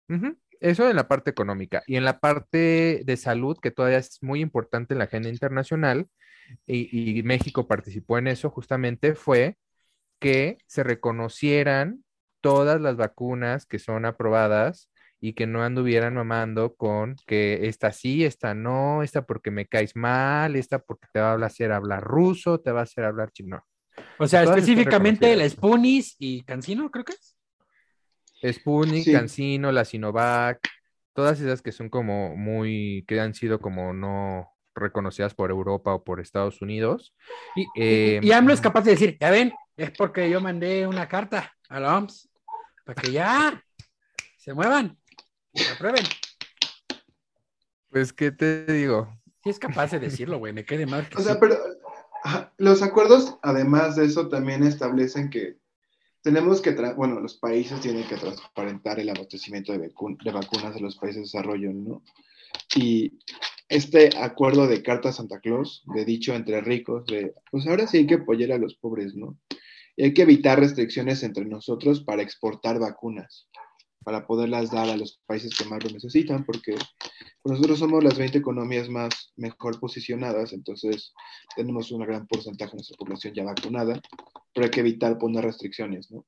Ujú, 0.10 0.38
Eso 0.62 0.90
en 0.90 0.96
la 0.96 1.08
parte 1.08 1.32
económica. 1.32 1.84
Y 1.88 1.98
en 1.98 2.06
la 2.06 2.20
parte 2.20 3.02
de 3.04 3.18
salud, 3.18 3.58
que 3.62 3.72
todavía 3.72 3.98
es 3.98 4.20
muy 4.22 4.40
importante 4.42 4.94
en 4.94 5.00
la 5.00 5.06
agenda 5.06 5.30
internacional, 5.30 6.08
y, 6.66 7.20
y 7.20 7.24
México 7.24 7.68
participó 7.68 8.18
en 8.18 8.28
eso 8.28 8.50
justamente, 8.50 9.16
fue 9.16 9.58
que 10.20 10.60
se 10.68 10.84
reconocieran 10.84 12.04
todas 12.42 12.80
las 12.82 12.96
vacunas 12.98 13.66
que 13.66 13.80
son 13.80 14.06
aprobadas 14.06 14.90
y 15.20 15.34
que 15.34 15.46
no 15.46 15.64
anduvieran 15.64 16.16
mamando 16.16 16.76
con 16.76 17.16
que 17.28 17.68
esta 17.68 17.92
sí, 17.92 18.26
esta 18.26 18.56
no, 18.56 19.04
esta 19.04 19.26
porque 19.26 19.52
me 19.52 19.68
caes 19.68 19.96
mal, 19.96 20.56
esta 20.56 20.80
porque 20.80 21.08
te 21.14 21.20
va 21.20 21.34
a 21.34 21.46
hacer 21.46 21.72
hablar 21.72 22.04
ruso, 22.04 22.60
te 22.60 22.72
va 22.72 22.82
a 22.82 22.84
hacer 22.84 23.06
hablar 23.06 23.32
chino. 23.32 23.64
O 24.18 24.28
sea, 24.28 24.44
Todas 24.44 24.58
específicamente 24.58 25.36
la. 25.36 25.48
Spunis 25.48 26.16
y 26.18 26.42
Cancino, 26.42 26.90
creo 26.90 27.06
que 27.06 27.14
es. 27.14 27.31
Sputnik, 28.44 29.04
Sí. 29.04 29.12
CanSino, 29.14 29.72
la 29.72 29.86
Sinovac, 29.86 30.60
todas 31.14 31.40
esas 31.40 31.62
que 31.62 31.72
son 31.72 31.90
como 31.90 32.36
muy, 32.36 33.06
que 33.08 33.20
han 33.20 33.34
sido 33.34 33.60
como 33.60 33.94
no 33.94 34.50
reconocidas 34.74 35.34
por 35.36 35.52
Europa 35.52 35.94
o 35.94 36.04
por 36.04 36.20
Estados 36.20 36.62
Unidos. 36.62 37.14
Y, 37.56 37.66
Eh, 37.76 38.20
y 38.24 38.32
AMLO 38.32 38.54
es 38.54 38.62
capaz 38.62 38.82
de 38.84 38.92
decir, 38.92 39.18
ya 39.20 39.30
ven, 39.30 39.54
es 39.76 39.92
porque 39.92 40.30
yo 40.30 40.40
mandé 40.42 40.88
una 40.88 41.08
carta 41.08 41.54
a 41.70 41.80
la 41.80 41.98
OMS 41.98 42.30
para 42.86 43.02
que 43.02 43.12
ya 43.12 43.64
se 44.38 44.54
muevan 44.54 44.98
y 45.54 45.60
se 45.62 45.74
aprueben. 45.74 46.06
Pues, 47.90 48.14
¿qué 48.14 48.32
te 48.32 48.66
digo? 48.66 49.14
Sí 49.44 49.50
es 49.50 49.60
capaz 49.60 49.92
de 49.92 50.00
decirlo, 50.00 50.38
güey, 50.38 50.54
me 50.54 50.64
quede 50.64 50.86
mal. 50.86 51.08
que 51.10 51.18
O 51.18 51.22
sea, 51.22 51.34
sí. 51.34 51.40
pero 51.42 51.58
los 52.58 52.82
acuerdos, 52.82 53.38
además 53.42 53.96
de 53.96 54.06
eso, 54.06 54.30
también 54.30 54.64
establecen 54.64 55.30
que 55.30 55.58
tenemos 56.22 56.62
que, 56.62 56.72
bueno, 56.96 57.20
los 57.20 57.36
países 57.38 57.82
tienen 57.82 58.08
que 58.08 58.18
transparentar 58.18 59.00
el 59.00 59.10
abastecimiento 59.10 59.72
de, 59.74 59.80
de 59.80 60.32
vacunas 60.32 60.76
a 60.76 60.80
los 60.80 60.98
países 60.98 61.16
de 61.16 61.22
desarrollo, 61.22 61.74
¿no? 61.74 62.04
Y 62.76 63.20
este 63.70 64.10
acuerdo 64.18 64.68
de 64.68 64.84
Carta 64.84 65.12
Santa 65.12 65.40
Claus, 65.40 65.84
de 65.94 66.06
dicho 66.06 66.34
entre 66.34 66.62
ricos, 66.62 67.06
de, 67.06 67.34
pues 67.50 67.66
ahora 67.68 67.88
sí 67.88 67.98
hay 67.98 68.08
que 68.08 68.16
apoyar 68.16 68.52
a 68.52 68.58
los 68.58 68.76
pobres, 68.76 69.16
¿no? 69.16 69.38
Y 69.96 70.04
hay 70.04 70.14
que 70.14 70.24
evitar 70.24 70.60
restricciones 70.60 71.24
entre 71.24 71.46
nosotros 71.46 72.04
para 72.04 72.22
exportar 72.22 72.80
vacunas, 72.80 73.48
para 74.04 74.26
poderlas 74.26 74.72
dar 74.72 74.90
a 74.90 74.98
los 74.98 75.20
países 75.26 75.56
que 75.58 75.66
más 75.66 75.84
lo 75.84 75.90
necesitan, 75.92 76.44
porque 76.46 76.76
nosotros 77.44 77.80
somos 77.80 78.04
las 78.04 78.18
20 78.18 78.38
economías 78.38 78.90
más 78.90 79.32
mejor 79.36 79.80
posicionadas, 79.80 80.54
entonces 80.54 81.14
tenemos 81.56 81.92
un 81.92 82.02
gran 82.06 82.28
porcentaje 82.28 82.72
de 82.72 82.78
nuestra 82.78 82.98
población 82.98 83.34
ya 83.34 83.44
vacunada, 83.44 84.00
pero 84.54 84.66
hay 84.66 84.72
que 84.72 84.80
evitar 84.82 85.18
poner 85.18 85.44
restricciones, 85.46 86.12
¿no? 86.12 86.26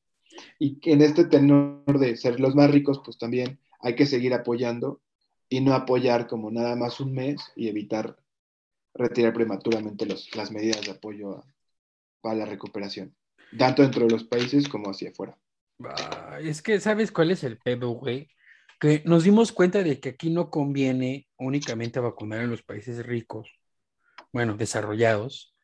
Y 0.59 0.79
en 0.89 1.01
este 1.01 1.25
tenor 1.25 1.99
de 1.99 2.15
ser 2.17 2.39
los 2.39 2.55
más 2.55 2.71
ricos, 2.71 3.01
pues 3.03 3.17
también 3.17 3.59
hay 3.81 3.95
que 3.95 4.05
seguir 4.05 4.33
apoyando 4.33 5.01
y 5.49 5.61
no 5.61 5.73
apoyar 5.73 6.27
como 6.27 6.49
nada 6.49 6.75
más 6.75 6.99
un 6.99 7.13
mes 7.13 7.41
y 7.55 7.67
evitar 7.67 8.17
retirar 8.95 9.33
prematuramente 9.33 10.05
los- 10.05 10.35
las 10.35 10.51
medidas 10.51 10.81
de 10.85 10.91
apoyo 10.91 11.43
a- 12.23 12.35
la 12.35 12.45
recuperación, 12.45 13.13
tanto 13.57 13.81
dentro 13.81 14.05
de 14.05 14.11
los 14.11 14.23
países 14.23 14.69
como 14.69 14.89
hacia 14.89 15.09
afuera. 15.09 15.37
Es 16.41 16.61
que, 16.61 16.79
¿sabes 16.79 17.11
cuál 17.11 17.31
es 17.31 17.43
el 17.43 17.57
pedo, 17.57 17.89
güey? 17.89 18.29
Que 18.79 19.01
nos 19.05 19.23
dimos 19.23 19.51
cuenta 19.51 19.83
de 19.83 19.99
que 19.99 20.09
aquí 20.09 20.29
no 20.29 20.49
conviene 20.49 21.27
únicamente 21.37 21.99
vacunar 21.99 22.41
en 22.41 22.51
los 22.51 22.63
países 22.63 23.05
ricos, 23.05 23.49
bueno, 24.31 24.55
desarrollados, 24.55 25.55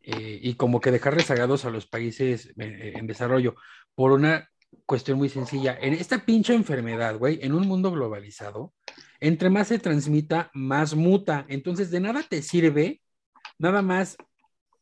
eh, 0.00 0.38
y 0.42 0.54
como 0.54 0.80
que 0.80 0.92
dejar 0.92 1.14
rezagados 1.14 1.64
a 1.64 1.70
los 1.70 1.86
países 1.86 2.52
eh, 2.58 2.92
en 2.96 3.06
desarrollo, 3.06 3.56
por 3.94 4.12
una 4.12 4.48
cuestión 4.84 5.18
muy 5.18 5.28
sencilla. 5.28 5.76
En 5.80 5.94
esta 5.94 6.24
pinche 6.24 6.54
enfermedad, 6.54 7.18
güey, 7.18 7.40
en 7.42 7.52
un 7.54 7.66
mundo 7.66 7.90
globalizado, 7.90 8.72
Entre 9.20 9.50
más 9.50 9.68
se 9.68 9.78
transmita, 9.78 10.50
más 10.54 10.94
muta. 10.94 11.46
Entonces, 11.48 11.90
de 11.90 12.00
nada 12.00 12.22
te 12.22 12.42
sirve 12.42 13.00
nada 13.58 13.82
más 13.82 14.16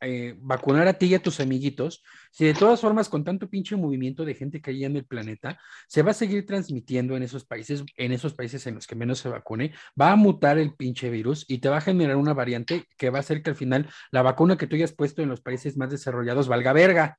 eh, 0.04 0.36
vacunar 0.38 0.86
a 0.88 0.94
ti 0.94 1.06
y 1.06 1.14
a 1.14 1.22
tus 1.22 1.40
amiguitos, 1.40 2.02
si 2.30 2.44
de 2.44 2.54
todas 2.54 2.80
formas 2.80 3.08
con 3.08 3.24
tanto 3.24 3.48
pinche 3.48 3.76
movimiento 3.76 4.24
de 4.24 4.34
gente 4.34 4.60
que 4.60 4.70
hay 4.70 4.84
en 4.84 4.96
el 4.96 5.04
planeta, 5.04 5.58
se 5.88 6.02
va 6.02 6.10
a 6.10 6.14
seguir 6.14 6.46
transmitiendo 6.46 7.16
en 7.16 7.22
esos 7.22 7.44
países, 7.44 7.84
en 7.96 8.12
esos 8.12 8.34
países 8.34 8.66
en 8.66 8.74
los 8.74 8.86
que 8.86 8.94
menos 8.94 9.18
se 9.18 9.28
vacune, 9.28 9.72
va 10.00 10.12
a 10.12 10.16
mutar 10.16 10.58
el 10.58 10.74
pinche 10.74 11.10
virus 11.10 11.44
y 11.48 11.58
te 11.58 11.68
va 11.68 11.78
a 11.78 11.80
generar 11.80 12.16
una 12.16 12.34
variante 12.34 12.84
que 12.96 13.10
va 13.10 13.18
a 13.18 13.20
hacer 13.20 13.42
que 13.42 13.50
al 13.50 13.56
final 13.56 13.88
la 14.10 14.22
vacuna 14.22 14.56
que 14.56 14.66
tú 14.66 14.76
hayas 14.76 14.92
puesto 14.92 15.22
en 15.22 15.28
los 15.28 15.40
países 15.40 15.76
más 15.76 15.90
desarrollados 15.90 16.48
valga 16.48 16.72
verga. 16.72 17.18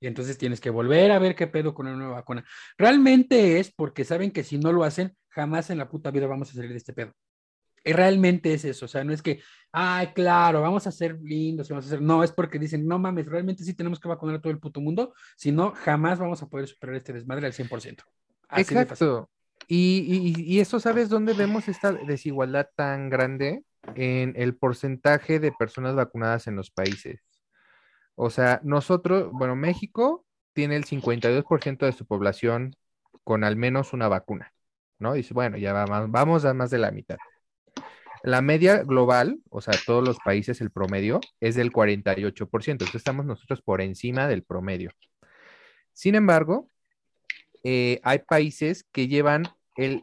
Y 0.00 0.08
entonces 0.08 0.36
tienes 0.36 0.60
que 0.60 0.70
volver 0.70 1.12
a 1.12 1.18
ver 1.20 1.36
qué 1.36 1.46
pedo 1.46 1.74
con 1.74 1.86
una 1.86 1.96
nueva 1.96 2.14
vacuna. 2.14 2.44
Realmente 2.76 3.60
es 3.60 3.72
porque 3.72 4.04
saben 4.04 4.32
que 4.32 4.42
si 4.42 4.58
no 4.58 4.72
lo 4.72 4.82
hacen, 4.84 5.16
jamás 5.28 5.70
en 5.70 5.78
la 5.78 5.88
puta 5.88 6.10
vida 6.10 6.26
vamos 6.26 6.50
a 6.50 6.54
salir 6.54 6.70
de 6.70 6.78
este 6.78 6.92
pedo. 6.92 7.12
Y 7.84 7.92
realmente 7.92 8.54
es 8.54 8.64
eso, 8.64 8.84
o 8.84 8.88
sea, 8.88 9.02
no 9.02 9.12
es 9.12 9.22
que, 9.22 9.40
ay, 9.72 10.08
claro, 10.14 10.60
vamos 10.60 10.86
a 10.86 10.92
ser 10.92 11.18
lindos, 11.20 11.68
vamos 11.68 11.84
a 11.84 11.88
hacer, 11.88 12.00
no, 12.00 12.22
es 12.22 12.30
porque 12.30 12.58
dicen, 12.58 12.86
no 12.86 12.98
mames, 12.98 13.26
realmente 13.26 13.64
sí 13.64 13.74
tenemos 13.74 13.98
que 13.98 14.08
vacunar 14.08 14.36
a 14.36 14.40
todo 14.40 14.52
el 14.52 14.60
puto 14.60 14.80
mundo, 14.80 15.14
si 15.36 15.50
no, 15.50 15.72
jamás 15.72 16.18
vamos 16.18 16.42
a 16.42 16.48
poder 16.48 16.68
superar 16.68 16.96
este 16.96 17.12
desmadre 17.12 17.46
al 17.46 17.52
100%. 17.52 18.04
Así. 18.48 18.62
Exacto. 18.62 19.28
Y, 19.66 20.34
y, 20.36 20.54
y 20.54 20.60
eso, 20.60 20.78
¿sabes 20.80 21.08
dónde 21.08 21.32
vemos 21.32 21.68
esta 21.68 21.92
desigualdad 21.92 22.68
tan 22.76 23.08
grande? 23.08 23.64
En 23.96 24.34
el 24.36 24.54
porcentaje 24.54 25.40
de 25.40 25.50
personas 25.50 25.96
vacunadas 25.96 26.46
en 26.46 26.54
los 26.54 26.70
países. 26.70 27.20
O 28.14 28.30
sea, 28.30 28.60
nosotros, 28.62 29.30
bueno, 29.32 29.56
México 29.56 30.24
tiene 30.52 30.76
el 30.76 30.84
52% 30.84 31.86
de 31.86 31.92
su 31.92 32.06
población 32.06 32.76
con 33.24 33.44
al 33.44 33.56
menos 33.56 33.92
una 33.92 34.08
vacuna, 34.08 34.52
¿no? 34.98 35.14
Dice, 35.14 35.34
bueno, 35.34 35.56
ya 35.56 35.72
vamos, 35.72 36.10
vamos 36.10 36.44
a 36.44 36.54
más 36.54 36.70
de 36.70 36.78
la 36.78 36.90
mitad. 36.90 37.16
La 38.24 38.40
media 38.40 38.84
global, 38.84 39.40
o 39.50 39.60
sea, 39.60 39.74
todos 39.84 40.06
los 40.06 40.18
países, 40.24 40.60
el 40.60 40.70
promedio 40.70 41.20
es 41.40 41.56
del 41.56 41.72
48%. 41.72 42.70
Entonces 42.70 42.94
estamos 42.94 43.26
nosotros 43.26 43.62
por 43.62 43.80
encima 43.80 44.28
del 44.28 44.44
promedio. 44.44 44.90
Sin 45.92 46.14
embargo, 46.14 46.70
eh, 47.64 48.00
hay 48.04 48.20
países 48.20 48.84
que 48.92 49.08
llevan 49.08 49.48
el, 49.76 50.02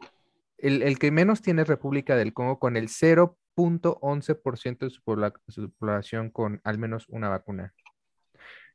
el, 0.58 0.82
el, 0.82 0.98
que 0.98 1.10
menos 1.10 1.40
tiene 1.40 1.64
República 1.64 2.14
del 2.16 2.34
Congo 2.34 2.58
con 2.58 2.76
el 2.76 2.88
0.11% 2.88 4.78
de 4.78 4.90
su, 4.90 5.02
pobla, 5.02 5.32
su, 5.48 5.70
población 5.72 6.30
con 6.30 6.60
al 6.64 6.78
menos 6.78 7.06
una 7.08 7.30
vacuna. 7.30 7.72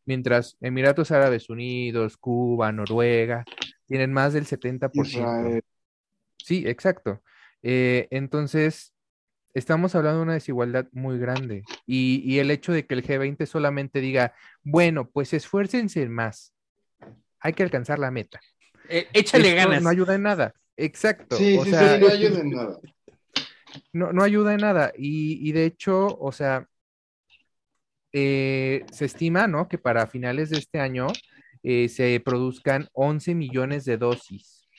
Mientras 0.05 0.57
Emiratos 0.59 1.11
Árabes 1.11 1.49
Unidos, 1.49 2.17
Cuba, 2.17 2.71
Noruega 2.71 3.43
tienen 3.85 4.11
más 4.11 4.33
del 4.33 4.45
70%. 4.45 4.91
Israel. 5.05 5.61
Sí, 6.37 6.63
exacto. 6.67 7.21
Eh, 7.63 8.07
entonces, 8.11 8.94
estamos 9.55 9.95
hablando 9.95 10.19
de 10.19 10.23
una 10.23 10.33
desigualdad 10.33 10.87
muy 10.91 11.17
grande. 11.17 11.63
Y, 11.87 12.21
y, 12.23 12.39
el 12.39 12.51
hecho 12.51 12.71
de 12.71 12.85
que 12.85 12.93
el 12.93 13.03
G20 13.03 13.45
solamente 13.47 14.01
diga, 14.01 14.35
bueno, 14.63 15.09
pues 15.09 15.33
esfuércense 15.33 16.07
más. 16.07 16.53
Hay 17.39 17.53
que 17.53 17.63
alcanzar 17.63 17.97
la 17.97 18.11
meta. 18.11 18.39
Eh, 18.89 19.07
échale 19.13 19.49
Esto 19.49 19.69
ganas. 19.69 19.81
No 19.81 19.89
ayuda 19.89 20.13
en 20.13 20.23
nada. 20.23 20.53
Exacto. 20.77 21.37
Sí, 21.37 21.57
o 21.57 21.63
sí, 21.63 21.71
sea, 21.71 21.95
sí, 21.95 22.01
no 22.01 22.11
ayuda 22.11 22.39
en 22.39 22.49
nada. 22.51 22.79
No, 23.93 24.13
no 24.13 24.23
ayuda 24.23 24.53
en 24.53 24.61
nada. 24.61 24.93
Y, 24.95 25.49
y 25.49 25.51
de 25.53 25.65
hecho, 25.65 26.07
o 26.19 26.31
sea, 26.31 26.67
eh, 28.17 28.85
se 28.91 29.05
estima, 29.05 29.47
¿no? 29.47 29.67
Que 29.67 29.77
para 29.77 30.07
finales 30.07 30.49
de 30.49 30.57
este 30.57 30.79
año 30.79 31.07
eh, 31.63 31.89
se 31.89 32.21
produzcan 32.23 32.87
11 32.93 33.35
millones 33.35 33.85
de 33.85 33.97
dosis 33.97 34.69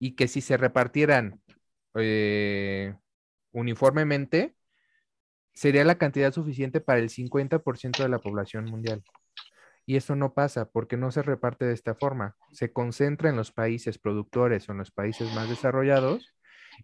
y 0.00 0.16
que 0.16 0.26
si 0.26 0.40
se 0.40 0.56
repartieran 0.56 1.40
eh, 1.94 2.94
uniformemente, 3.52 4.54
sería 5.54 5.84
la 5.84 5.98
cantidad 5.98 6.32
suficiente 6.32 6.80
para 6.80 7.00
el 7.00 7.08
50% 7.08 8.02
de 8.02 8.08
la 8.08 8.18
población 8.20 8.66
mundial. 8.66 9.02
Y 9.86 9.96
eso 9.96 10.14
no 10.14 10.34
pasa 10.34 10.70
porque 10.70 10.96
no 10.96 11.10
se 11.10 11.22
reparte 11.22 11.64
de 11.64 11.72
esta 11.72 11.94
forma. 11.94 12.36
Se 12.52 12.72
concentra 12.72 13.30
en 13.30 13.36
los 13.36 13.52
países 13.52 13.98
productores 13.98 14.68
o 14.68 14.72
en 14.72 14.78
los 14.78 14.90
países 14.90 15.34
más 15.34 15.48
desarrollados. 15.48 16.32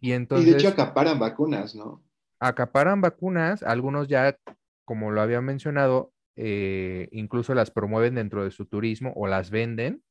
Y 0.00 0.12
entonces... 0.12 0.48
Y 0.48 0.50
de 0.52 0.56
hecho 0.56 0.68
acaparan 0.68 1.18
vacunas, 1.18 1.74
¿no? 1.74 2.02
Acaparan 2.40 3.00
vacunas, 3.00 3.62
algunos 3.62 4.08
ya, 4.08 4.38
como 4.84 5.10
lo 5.10 5.20
había 5.20 5.40
mencionado, 5.40 6.12
eh, 6.34 7.08
incluso 7.12 7.54
las 7.54 7.70
promueven 7.70 8.14
dentro 8.14 8.42
de 8.42 8.50
su 8.50 8.66
turismo 8.66 9.12
o 9.14 9.26
las 9.26 9.50
venden. 9.50 10.02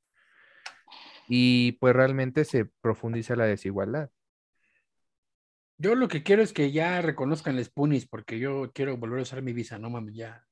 Y 1.28 1.74
pues 1.82 1.96
realmente 1.96 2.46
se 2.46 2.66
profundiza 2.66 3.36
la 3.36 3.46
desigualdad. 3.46 4.12
Yo 5.84 5.96
lo 5.96 6.08
que 6.08 6.24
quiero 6.24 6.42
es 6.42 6.54
que 6.54 6.72
ya 6.72 7.02
reconozcan 7.02 7.58
las 7.58 7.68
punis, 7.68 8.08
porque 8.08 8.40
yo 8.40 8.72
quiero 8.74 8.96
volver 8.96 9.20
a 9.20 9.24
usar 9.24 9.42
mi 9.42 9.52
visa, 9.52 9.78
no 9.80 9.90
mames, 9.90 10.16
ya. 10.16 10.48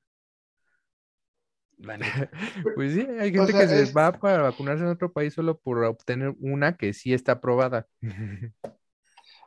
pues 2.76 2.92
sí, 2.92 3.00
hay 3.00 3.32
gente 3.32 3.40
o 3.40 3.46
sea, 3.46 3.60
que 3.60 3.68
se 3.68 3.82
es... 3.82 3.96
va 3.96 4.12
para 4.12 4.42
vacunarse 4.42 4.84
en 4.84 4.90
otro 4.90 5.10
país 5.10 5.32
solo 5.32 5.58
por 5.58 5.82
obtener 5.84 6.34
una 6.38 6.76
que 6.76 6.92
sí 6.92 7.14
está 7.14 7.32
aprobada. 7.32 7.86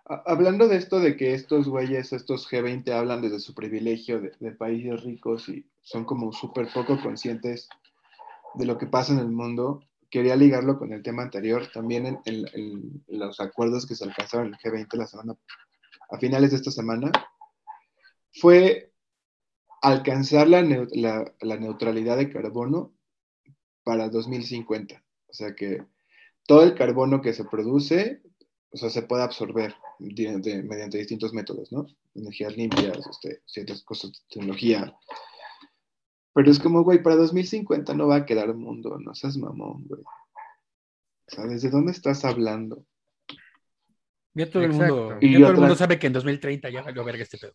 Hablando 0.06 0.68
de 0.68 0.78
esto 0.78 1.00
de 1.00 1.16
que 1.16 1.36
estos 1.36 1.68
güeyes, 1.68 2.14
estos 2.14 2.50
G20 2.50 2.92
hablan 2.92 3.22
desde 3.22 3.40
su 3.40 3.54
privilegio 3.54 4.20
de, 4.20 4.32
de 4.40 4.52
países 4.54 5.04
ricos 5.04 5.50
y 5.50 5.70
son 5.82 6.04
como 6.04 6.34
súper 6.34 6.68
poco 6.74 7.00
conscientes 7.00 7.70
de 8.56 8.66
lo 8.66 8.80
que 8.80 8.88
pasa 8.88 9.14
en 9.14 9.20
el 9.20 9.30
mundo, 9.30 9.84
quería 10.10 10.36
ligarlo 10.36 10.80
con 10.80 10.94
el 10.94 11.04
tema 11.04 11.22
anterior, 11.22 11.68
también 11.72 12.08
en, 12.08 12.20
en, 12.26 12.48
en, 12.54 13.04
los 13.08 13.40
acuerdos 13.40 13.86
que 13.86 13.96
se 13.96 14.04
alcanzaron 14.04 14.48
en 14.48 14.54
el 14.54 14.60
G20 14.60 14.98
la 14.98 15.08
semana, 15.08 15.36
a 16.10 16.18
finales 16.18 16.52
de 16.52 16.58
esta 16.58 16.72
semana, 16.72 17.12
fue 18.34 18.92
alcanzar 19.82 20.48
la, 20.48 20.62
la, 20.64 21.58
neutralidad 21.58 22.18
de 22.18 22.30
carbono 22.30 22.94
para 23.84 24.10
2050. 24.10 25.04
O 25.28 25.34
sea 25.34 25.56
que 25.56 25.86
todo 26.48 26.64
el 26.64 26.76
carbono 26.76 27.22
que 27.22 27.34
se 27.34 27.46
produce, 27.46 28.22
o 28.72 28.78
sea, 28.78 28.90
se 28.90 29.04
puede 29.04 29.24
absorber 29.24 29.76
mediante 30.00 30.98
distintos 30.98 31.34
métodos, 31.34 31.72
¿no? 31.72 31.86
Energías 32.14 32.58
limpias, 32.58 32.98
este, 33.10 33.42
ciertas 33.46 33.84
cosas 33.84 34.12
tecnología. 34.30 34.98
Pero 36.34 36.52
es 36.52 36.60
como, 36.60 36.84
güey, 36.84 37.02
para 37.02 37.16
2050 37.16 37.94
no 37.94 38.08
va 38.08 38.18
a 38.18 38.26
quedar 38.26 38.54
mundo, 38.54 38.98
no 39.00 39.16
seas 39.16 39.38
mamón, 39.38 39.86
güey. 39.88 40.04
¿Sabes 41.28 41.62
de 41.62 41.70
dónde 41.70 41.92
estás 41.92 42.26
hablando? 42.26 42.86
Ya 44.36 44.50
todo, 44.50 44.64
el 44.64 44.72
mundo, 44.72 45.18
ya 45.22 45.40
todo 45.40 45.52
el 45.52 45.58
mundo 45.58 45.76
sabe 45.76 45.98
que 45.98 46.08
en 46.08 46.14
2030 46.14 46.70
ya 46.70 46.82
valió 46.82 47.04
verga 47.06 47.24
este 47.24 47.38
pedo. 47.38 47.54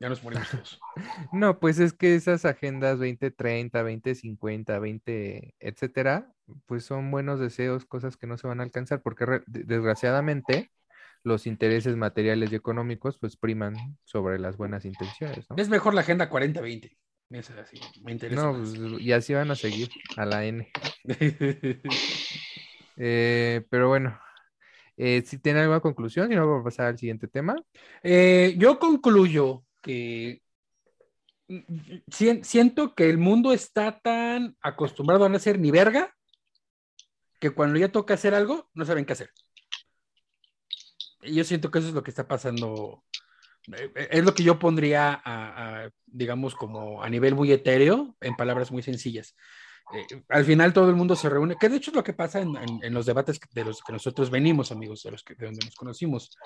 Ya 0.00 0.08
nos 0.08 0.22
morimos 0.22 0.50
todos. 0.50 0.80
No, 1.32 1.58
pues 1.58 1.78
es 1.78 1.92
que 1.92 2.14
esas 2.14 2.44
agendas 2.44 2.98
2030, 2.98 3.82
2050, 3.82 4.78
20, 4.78 5.54
etcétera, 5.60 6.32
pues 6.66 6.84
son 6.84 7.10
buenos 7.10 7.40
deseos, 7.40 7.84
cosas 7.84 8.16
que 8.16 8.26
no 8.26 8.36
se 8.36 8.46
van 8.46 8.60
a 8.60 8.64
alcanzar, 8.64 9.00
porque 9.02 9.42
desgraciadamente 9.46 10.72
los 11.22 11.46
intereses 11.46 11.96
materiales 11.96 12.52
y 12.52 12.56
económicos 12.56 13.18
pues 13.18 13.36
priman 13.36 13.74
sobre 14.04 14.38
las 14.38 14.56
buenas 14.56 14.84
intenciones. 14.84 15.48
¿no? 15.50 15.56
Es 15.56 15.68
mejor 15.68 15.94
la 15.94 16.00
agenda 16.02 16.30
40-20. 16.30 16.96
Es 17.30 17.50
así, 17.50 17.78
me 18.02 18.12
interesa. 18.12 18.42
No, 18.42 18.58
pues, 18.58 18.74
y 19.00 19.12
así 19.12 19.34
van 19.34 19.50
a 19.50 19.54
seguir 19.54 19.90
a 20.16 20.24
la 20.24 20.46
N. 20.46 20.66
eh, 22.96 23.66
pero 23.68 23.88
bueno, 23.88 24.18
eh, 24.98 25.22
si 25.24 25.38
tiene 25.38 25.60
alguna 25.60 25.80
conclusión, 25.80 26.30
y 26.30 26.34
luego 26.34 26.50
vamos 26.50 26.62
a 26.62 26.70
pasar 26.70 26.86
al 26.86 26.98
siguiente 26.98 27.28
tema. 27.28 27.54
Eh, 28.02 28.56
yo 28.58 28.78
concluyo 28.78 29.64
que 29.80 30.42
siento 32.10 32.94
que 32.94 33.08
el 33.08 33.16
mundo 33.16 33.52
está 33.52 34.00
tan 34.00 34.56
acostumbrado 34.60 35.24
a 35.24 35.28
no 35.28 35.36
hacer 35.36 35.58
ni 35.58 35.70
verga 35.70 36.14
que 37.40 37.50
cuando 37.50 37.78
ya 37.78 37.90
toca 37.90 38.14
hacer 38.14 38.34
algo, 38.34 38.68
no 38.74 38.84
saben 38.84 39.04
qué 39.04 39.12
hacer. 39.12 39.30
Y 41.22 41.34
yo 41.34 41.44
siento 41.44 41.70
que 41.70 41.78
eso 41.78 41.88
es 41.88 41.94
lo 41.94 42.02
que 42.02 42.10
está 42.10 42.26
pasando. 42.26 43.04
Es 43.94 44.24
lo 44.24 44.34
que 44.34 44.42
yo 44.42 44.58
pondría, 44.58 45.12
a, 45.12 45.84
a, 45.84 45.90
digamos, 46.06 46.54
como 46.54 47.02
a 47.02 47.08
nivel 47.08 47.34
muy 47.34 47.52
etéreo, 47.52 48.16
en 48.20 48.34
palabras 48.34 48.72
muy 48.72 48.82
sencillas. 48.82 49.36
Eh, 49.94 50.22
al 50.28 50.44
final 50.44 50.72
todo 50.72 50.90
el 50.90 50.96
mundo 50.96 51.16
se 51.16 51.28
reúne, 51.28 51.56
que 51.58 51.68
de 51.68 51.76
hecho 51.76 51.90
es 51.90 51.96
lo 51.96 52.04
que 52.04 52.12
pasa 52.12 52.40
en, 52.40 52.94
los 52.94 53.06
debates 53.06 53.40
de 53.52 53.64
los 53.64 53.82
que 53.82 53.92
nosotros 53.92 54.30
venimos, 54.30 54.70
amigos, 54.70 55.02
de 55.02 55.12
los 55.12 55.22
que 55.22 55.34
de 55.34 55.46
donde 55.46 55.64
nos 55.64 55.74
conocimos. 55.74 56.36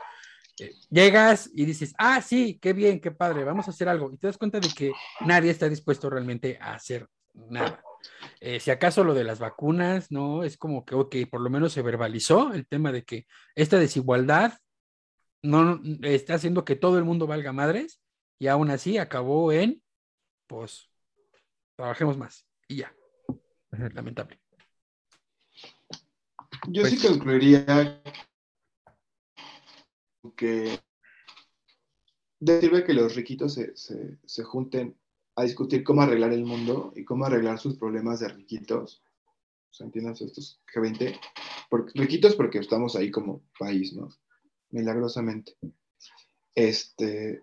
Eh, 0.61 0.73
llegas 0.91 1.51
y 1.53 1.65
dices, 1.65 1.95
ah, 1.99 2.21
sí, 2.21 2.59
qué 2.61 2.73
bien, 2.73 3.01
qué 3.01 3.11
padre, 3.11 3.45
vamos 3.45 3.67
a 3.67 3.71
hacer 3.71 3.89
algo. 3.89 4.13
Y 4.13 4.19
te 4.19 4.29
das 4.29 4.39
cuenta 4.39 4.61
de 4.61 4.69
que 4.69 4.93
nadie 5.21 5.51
está 5.51 5.69
dispuesto 5.69 6.09
realmente 6.11 6.59
a 6.61 6.75
hacer 6.75 7.09
nada. 7.35 7.83
Eh, 8.41 8.61
si 8.61 8.71
acaso 8.71 9.05
lo 9.05 9.15
de 9.15 9.25
las 9.25 9.39
vacunas, 9.39 10.11
¿no? 10.11 10.45
Es 10.45 10.57
como 10.57 10.85
que, 10.85 10.95
ok, 10.95 11.17
por 11.31 11.41
lo 11.41 11.51
menos 11.51 11.73
se 11.73 11.83
verbalizó 11.83 12.53
el 12.53 12.67
tema 12.67 12.93
de 12.93 13.05
que 13.05 13.27
esta 13.55 13.79
desigualdad 13.79 14.55
no 15.43 15.81
está 16.03 16.35
haciendo 16.35 16.65
que 16.65 16.77
todo 16.77 16.99
el 16.99 17.05
mundo 17.05 17.27
valga 17.27 17.53
madres 17.53 18.01
y 18.39 18.49
aún 18.49 18.71
así 18.71 18.99
acabó 18.99 19.53
en, 19.53 19.83
pues, 20.47 20.91
trabajemos 21.77 22.17
más 22.17 22.47
y 22.69 22.77
ya. 22.77 22.95
Lamentable. 23.95 24.39
Yo 26.69 26.83
pues, 26.83 26.95
sí 27.01 27.07
concluiría 27.07 28.03
que 30.37 30.79
sirve 32.41 32.85
que 32.85 32.95
los 32.95 33.17
riquitos 33.17 33.55
se, 33.55 33.77
se, 33.77 34.19
se 34.25 34.45
junten 34.45 34.97
a 35.35 35.43
discutir 35.43 35.83
cómo 35.83 36.03
arreglar 36.03 36.33
el 36.33 36.45
mundo 36.45 36.93
y 36.95 37.05
cómo 37.05 37.25
arreglar 37.25 37.59
sus 37.59 37.77
problemas 37.77 38.21
de 38.21 38.29
riquitos. 38.29 39.03
O 39.71 39.75
sea, 39.75 39.87
entiendan 39.87 40.15
estos 40.15 40.61
G20. 40.73 41.19
Porque, 41.71 41.93
riquitos 41.95 42.37
porque 42.37 42.59
estamos 42.59 42.95
ahí 42.95 43.11
como 43.11 43.43
país, 43.59 43.95
¿no? 43.95 44.11
Milagrosamente. 44.71 45.57
Este, 46.55 47.43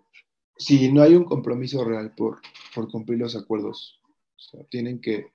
si 0.56 0.92
no 0.92 1.02
hay 1.02 1.16
un 1.16 1.24
compromiso 1.24 1.84
real 1.84 2.14
por, 2.14 2.40
por 2.74 2.88
cumplir 2.90 3.18
los 3.18 3.34
acuerdos, 3.34 4.00
o 4.04 4.40
sea, 4.40 4.64
tienen 4.64 5.00
que 5.00 5.32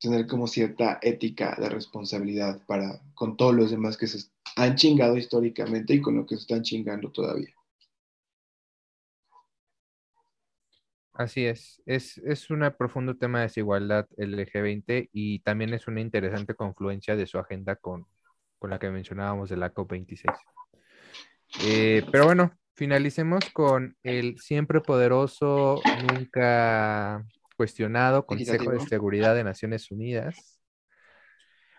tener 0.00 0.26
como 0.26 0.46
cierta 0.46 0.98
ética 1.02 1.56
de 1.60 1.68
responsabilidad 1.68 2.60
para 2.66 3.00
con 3.14 3.36
todos 3.36 3.54
los 3.54 3.70
demás 3.70 3.96
que 3.96 4.06
se 4.06 4.30
han 4.56 4.74
chingado 4.74 5.16
históricamente 5.16 5.94
y 5.94 6.00
con 6.00 6.16
lo 6.16 6.26
que 6.26 6.36
se 6.36 6.42
están 6.42 6.62
chingando 6.62 7.10
todavía. 7.10 7.54
Así 11.12 11.44
es. 11.44 11.82
es, 11.84 12.16
es 12.18 12.48
un 12.48 12.60
profundo 12.78 13.14
tema 13.16 13.40
de 13.40 13.46
desigualdad 13.46 14.06
el 14.16 14.34
G20 14.36 15.10
y 15.12 15.40
también 15.40 15.74
es 15.74 15.86
una 15.86 16.00
interesante 16.00 16.54
confluencia 16.54 17.14
de 17.14 17.26
su 17.26 17.38
agenda 17.38 17.76
con, 17.76 18.06
con 18.58 18.70
la 18.70 18.78
que 18.78 18.88
mencionábamos 18.88 19.50
de 19.50 19.58
la 19.58 19.74
COP26. 19.74 20.34
Eh, 21.62 22.06
pero 22.10 22.24
bueno, 22.24 22.52
finalicemos 22.74 23.44
con 23.52 23.96
el 24.02 24.38
siempre 24.38 24.80
poderoso, 24.80 25.82
nunca 26.10 27.22
cuestionado 27.60 28.24
Consejo 28.24 28.70
de 28.70 28.80
Seguridad 28.80 29.34
de 29.34 29.44
Naciones 29.44 29.90
Unidas. 29.90 30.58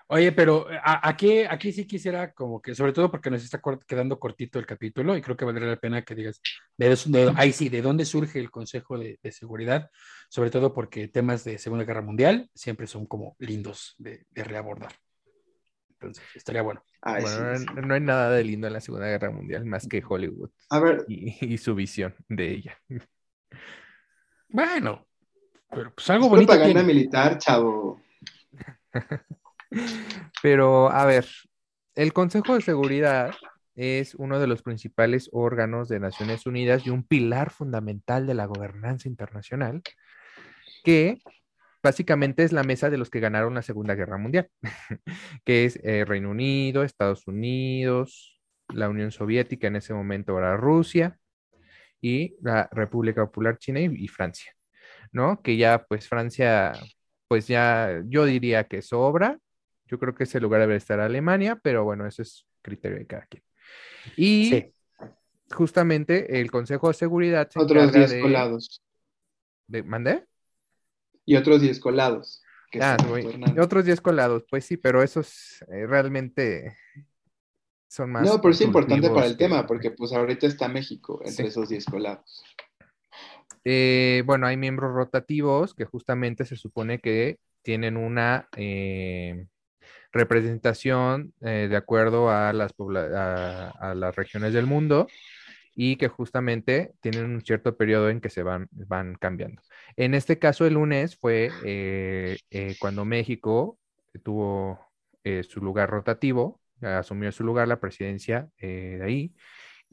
Oye, 0.05 0.31
pero 0.31 0.67
aquí, 0.83 1.39
aquí 1.39 1.71
sí 1.71 1.87
quisiera 1.87 2.33
como 2.33 2.61
que, 2.61 2.75
sobre 2.75 2.93
todo 2.93 3.09
porque 3.09 3.31
nos 3.31 3.43
está 3.43 3.59
quedando 3.87 4.19
cortito 4.19 4.59
el 4.59 4.67
capítulo 4.67 5.17
y 5.17 5.23
creo 5.23 5.35
que 5.35 5.43
valdría 5.43 5.69
la 5.69 5.77
pena 5.77 6.03
que 6.03 6.13
digas, 6.13 6.39
de, 6.77 7.33
ahí 7.35 7.51
sí, 7.51 7.69
de 7.69 7.81
dónde 7.81 8.05
surge 8.05 8.37
el 8.37 8.51
Consejo 8.51 8.99
de, 8.99 9.17
Seguridad, 9.31 9.89
sobre 10.29 10.51
todo 10.51 10.71
porque 10.71 11.07
temas 11.07 11.43
de 11.45 11.57
Segunda 11.57 11.83
Guerra 11.83 12.03
Mundial 12.03 12.47
siempre 12.53 12.85
son 12.85 13.07
como 13.07 13.35
lindos 13.39 13.95
de, 13.97 14.27
reabordar. 14.35 14.93
Entonces, 15.93 16.23
estaría 16.35 16.61
bueno. 16.61 16.83
bueno, 17.01 17.81
no 17.87 17.93
hay 17.95 18.01
nada 18.01 18.29
de 18.29 18.43
lindo 18.43 18.67
en 18.67 18.73
la 18.73 18.81
Segunda 18.81 19.07
Guerra 19.07 19.31
Mundial 19.31 19.65
más 19.65 19.87
que 19.87 20.03
Hollywood. 20.07 20.51
A 20.69 20.79
ver. 20.79 21.05
Y, 21.07 21.53
y 21.53 21.57
su 21.57 21.73
visión 21.73 22.13
de 22.29 22.51
ella. 22.51 22.77
Bueno, 24.49 25.07
pero 25.71 25.93
pues 25.93 26.09
algo 26.09 26.29
bonito. 26.29 26.51
Propaganda 26.51 26.83
militar, 26.83 27.37
chavo. 27.37 28.01
Pero, 30.43 30.91
a 30.91 31.05
ver, 31.05 31.25
el 31.95 32.13
Consejo 32.13 32.55
de 32.55 32.61
Seguridad 32.61 33.33
es 33.75 34.15
uno 34.15 34.39
de 34.39 34.47
los 34.47 34.63
principales 34.63 35.29
órganos 35.31 35.87
de 35.87 35.99
Naciones 35.99 36.45
Unidas 36.45 36.85
y 36.85 36.89
un 36.89 37.03
pilar 37.03 37.51
fundamental 37.51 38.27
de 38.27 38.33
la 38.33 38.45
gobernanza 38.45 39.07
internacional, 39.07 39.81
que 40.83 41.19
básicamente 41.81 42.43
es 42.43 42.51
la 42.51 42.63
mesa 42.63 42.89
de 42.89 42.97
los 42.97 43.09
que 43.09 43.21
ganaron 43.21 43.55
la 43.55 43.61
Segunda 43.61 43.95
Guerra 43.95 44.17
Mundial, 44.17 44.49
que 45.45 45.65
es 45.65 45.79
eh, 45.83 46.05
Reino 46.05 46.31
Unido, 46.31 46.83
Estados 46.83 47.27
Unidos, 47.27 48.41
la 48.69 48.89
Unión 48.89 49.11
Soviética, 49.11 49.67
en 49.67 49.77
ese 49.77 49.93
momento 49.93 50.37
era 50.37 50.57
Rusia, 50.57 51.17
y 52.01 52.35
la 52.41 52.67
República 52.71 53.25
Popular 53.25 53.57
China 53.57 53.79
y 53.79 54.07
Francia. 54.07 54.53
¿No? 55.11 55.41
Que 55.41 55.57
ya, 55.57 55.85
pues 55.87 56.07
Francia, 56.07 56.73
pues 57.27 57.47
ya 57.47 58.01
yo 58.05 58.25
diría 58.25 58.65
que 58.65 58.81
sobra. 58.81 59.39
Yo 59.85 59.99
creo 59.99 60.15
que 60.15 60.23
ese 60.23 60.39
lugar 60.39 60.61
debe 60.61 60.75
estar 60.75 60.99
Alemania, 60.99 61.59
pero 61.61 61.83
bueno, 61.83 62.07
eso 62.07 62.21
es 62.21 62.45
criterio 62.61 62.97
de 62.97 63.07
cada 63.07 63.25
quien. 63.25 63.43
Y 64.15 64.73
justamente 65.51 66.39
el 66.39 66.49
Consejo 66.49 66.87
de 66.87 66.93
Seguridad. 66.93 67.49
otros 67.55 67.91
10 67.91 68.21
colados. 68.21 68.81
De, 69.67 69.83
¿Mandé? 69.83 70.25
Y 71.25 71.35
otros 71.35 71.61
10 71.61 71.79
colados. 71.79 72.41
Ah, 72.79 72.95
otros 73.59 73.83
10 73.83 73.99
colados, 73.99 74.45
pues 74.49 74.65
sí, 74.65 74.77
pero 74.77 75.03
esos 75.03 75.61
eh, 75.63 75.85
realmente 75.85 76.77
son 77.87 78.11
más. 78.11 78.23
No, 78.23 78.39
pero 78.39 78.53
es 78.53 78.61
importante 78.61 79.09
para 79.09 79.25
el 79.25 79.35
tema, 79.35 79.67
porque 79.67 79.91
pues 79.91 80.13
ahorita 80.13 80.47
está 80.47 80.69
México 80.69 81.21
entre 81.25 81.47
esos 81.47 81.67
10 81.67 81.85
colados. 81.85 82.43
Eh, 83.63 84.23
bueno, 84.25 84.47
hay 84.47 84.57
miembros 84.57 84.93
rotativos 84.93 85.75
que 85.75 85.85
justamente 85.85 86.45
se 86.45 86.55
supone 86.55 86.99
que 86.99 87.37
tienen 87.61 87.95
una 87.97 88.47
eh, 88.57 89.45
representación 90.11 91.33
eh, 91.41 91.67
de 91.69 91.75
acuerdo 91.75 92.29
a 92.31 92.53
las, 92.53 92.73
a, 92.79 93.93
las 93.95 94.15
regiones 94.15 94.53
del 94.53 94.65
mundo 94.65 95.07
y 95.75 95.95
que 95.97 96.07
justamente 96.07 96.93
tienen 97.01 97.25
un 97.25 97.41
cierto 97.41 97.77
periodo 97.77 98.09
en 98.09 98.19
que 98.19 98.29
se 98.29 98.43
van, 98.43 98.67
van 98.71 99.15
cambiando. 99.15 99.61
En 99.95 100.15
este 100.15 100.39
caso, 100.39 100.65
el 100.65 100.73
lunes 100.73 101.15
fue 101.15 101.49
cuando 102.79 103.05
México 103.05 103.79
tuvo 104.23 104.79
su 105.47 105.61
lugar 105.61 105.89
rotativo, 105.89 106.59
asumió 106.81 107.31
su 107.31 107.45
lugar 107.45 107.69
la 107.69 107.79
presidencia 107.79 108.49
de 108.59 109.01
ahí, 109.01 109.33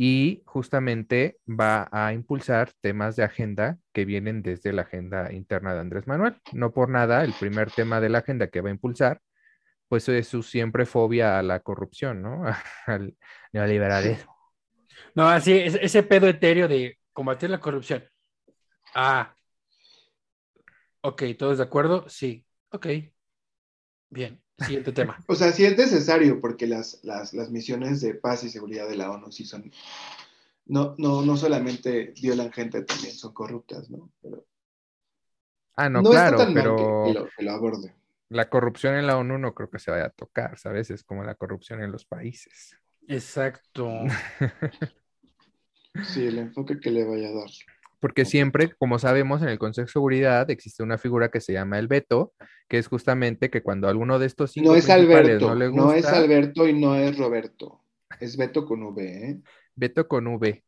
y 0.00 0.42
justamente 0.46 1.38
va 1.48 1.88
a 1.90 2.12
impulsar 2.12 2.70
temas 2.80 3.16
de 3.16 3.24
agenda 3.24 3.78
que 3.92 4.04
vienen 4.04 4.42
desde 4.42 4.72
la 4.72 4.82
agenda 4.82 5.32
interna 5.32 5.74
de 5.74 5.80
Andrés 5.80 6.06
Manuel. 6.06 6.36
No 6.52 6.72
por 6.72 6.88
nada, 6.88 7.24
el 7.24 7.32
primer 7.32 7.72
tema 7.72 8.00
de 8.00 8.08
la 8.08 8.18
agenda 8.18 8.46
que 8.46 8.60
va 8.60 8.68
a 8.68 8.72
impulsar, 8.72 9.20
pues 9.88 10.08
es 10.08 10.28
su 10.28 10.44
siempre 10.44 10.86
fobia 10.86 11.36
a 11.36 11.42
la 11.42 11.60
corrupción, 11.60 12.22
¿no? 12.22 12.44
Al 12.86 13.16
neoliberalismo. 13.52 14.36
No, 15.16 15.28
así, 15.28 15.52
ese 15.52 16.02
pedo 16.04 16.28
etéreo 16.28 16.68
de 16.68 16.98
combatir 17.12 17.50
la 17.50 17.58
corrupción. 17.58 18.04
Ah, 18.94 19.34
ok, 21.00 21.22
¿todos 21.36 21.58
de 21.58 21.64
acuerdo? 21.64 22.08
Sí, 22.08 22.46
ok, 22.70 22.86
bien. 24.10 24.40
Siguiente 24.58 24.92
tema. 24.92 25.18
O 25.28 25.34
sea, 25.34 25.52
sí 25.52 25.64
es 25.64 25.76
necesario 25.76 26.40
porque 26.40 26.66
las, 26.66 27.00
las, 27.04 27.32
misiones 27.50 28.00
de 28.00 28.14
paz 28.14 28.42
y 28.42 28.50
seguridad 28.50 28.88
de 28.88 28.96
la 28.96 29.10
ONU 29.10 29.30
sí 29.30 29.44
son, 29.44 29.70
no, 30.66 30.94
no, 30.98 31.22
no 31.22 31.36
solamente 31.36 32.12
violan 32.20 32.52
gente, 32.52 32.82
también 32.82 33.14
son 33.14 33.32
corruptas, 33.32 33.88
¿no? 33.88 34.10
ah, 35.76 35.88
no, 35.88 36.02
claro, 36.02 36.38
pero 36.52 37.28
la 38.30 38.50
corrupción 38.50 38.96
en 38.96 39.06
la 39.06 39.16
ONU 39.16 39.38
no 39.38 39.54
creo 39.54 39.70
que 39.70 39.78
se 39.78 39.90
vaya 39.90 40.06
a 40.06 40.10
tocar, 40.10 40.58
¿sabes? 40.58 40.90
Es 40.90 41.02
como 41.04 41.24
la 41.24 41.34
corrupción 41.34 41.82
en 41.82 41.92
los 41.92 42.04
países. 42.04 42.76
Exacto. 43.06 43.88
sí, 46.04 46.26
el 46.26 46.38
enfoque 46.38 46.78
que 46.78 46.90
le 46.90 47.04
vaya 47.04 47.28
a 47.28 47.32
dar. 47.32 47.50
Porque 48.00 48.24
siempre, 48.24 48.72
como 48.78 48.98
sabemos, 48.98 49.42
en 49.42 49.48
el 49.48 49.58
Consejo 49.58 49.86
de 49.86 49.92
Seguridad 49.92 50.50
existe 50.50 50.82
una 50.82 50.98
figura 50.98 51.30
que 51.30 51.40
se 51.40 51.52
llama 51.52 51.78
el 51.78 51.88
veto, 51.88 52.32
que 52.68 52.78
es 52.78 52.86
justamente 52.86 53.50
que 53.50 53.62
cuando 53.62 53.88
alguno 53.88 54.18
de 54.18 54.26
estos 54.26 54.52
cinco 54.52 54.70
no 54.70 54.76
es 54.76 54.88
Alberto, 54.88 55.48
no, 55.48 55.54
le 55.54 55.68
gusta, 55.68 55.84
no 55.84 55.92
es 55.92 56.06
Alberto 56.06 56.68
y 56.68 56.78
no 56.78 56.94
es 56.94 57.16
Roberto, 57.18 57.82
es 58.20 58.36
veto 58.36 58.64
con 58.64 58.82
V, 58.82 59.30
¿eh? 59.30 59.40
Veto 59.74 60.06
con 60.06 60.26
V. 60.26 60.62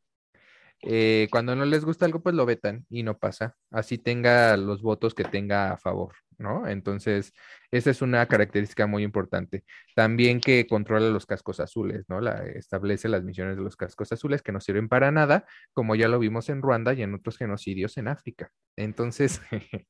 Eh, 0.83 1.29
cuando 1.31 1.55
no 1.55 1.65
les 1.65 1.85
gusta 1.85 2.07
algo, 2.07 2.23
pues 2.23 2.35
lo 2.35 2.47
vetan 2.47 2.87
y 2.89 3.03
no 3.03 3.19
pasa. 3.19 3.57
Así 3.71 3.99
tenga 3.99 4.57
los 4.57 4.83
votos 4.83 5.15
que 5.15 5.25
tenga 5.25 5.73
a 5.73 5.77
favor, 5.77 6.15
¿no? 6.41 6.67
Entonces, 6.67 7.33
esa 7.71 7.91
es 7.91 8.03
una 8.03 8.27
característica 8.27 8.87
muy 8.87 9.05
importante. 9.05 9.65
También 9.95 10.41
que 10.41 10.67
controla 10.67 11.09
los 11.11 11.27
cascos 11.27 11.61
azules, 11.61 12.07
¿no? 12.09 12.21
La, 12.21 12.45
establece 12.47 13.09
las 13.09 13.23
misiones 13.23 13.57
de 13.57 13.63
los 13.63 13.77
cascos 13.77 14.11
azules 14.11 14.43
que 14.43 14.51
no 14.51 14.61
sirven 14.61 14.89
para 14.89 15.13
nada, 15.13 15.45
como 15.73 15.95
ya 15.95 16.09
lo 16.09 16.19
vimos 16.19 16.49
en 16.49 16.63
Ruanda 16.63 16.95
y 16.95 17.03
en 17.03 17.15
otros 17.15 17.37
genocidios 17.37 17.97
en 17.99 18.09
África. 18.09 18.51
Entonces, 18.77 19.41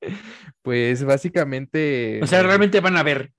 pues 0.62 1.04
básicamente... 1.04 2.20
O 2.22 2.26
sea, 2.26 2.42
realmente 2.42 2.80
van 2.80 2.96
a 2.96 3.02
ver. 3.02 3.32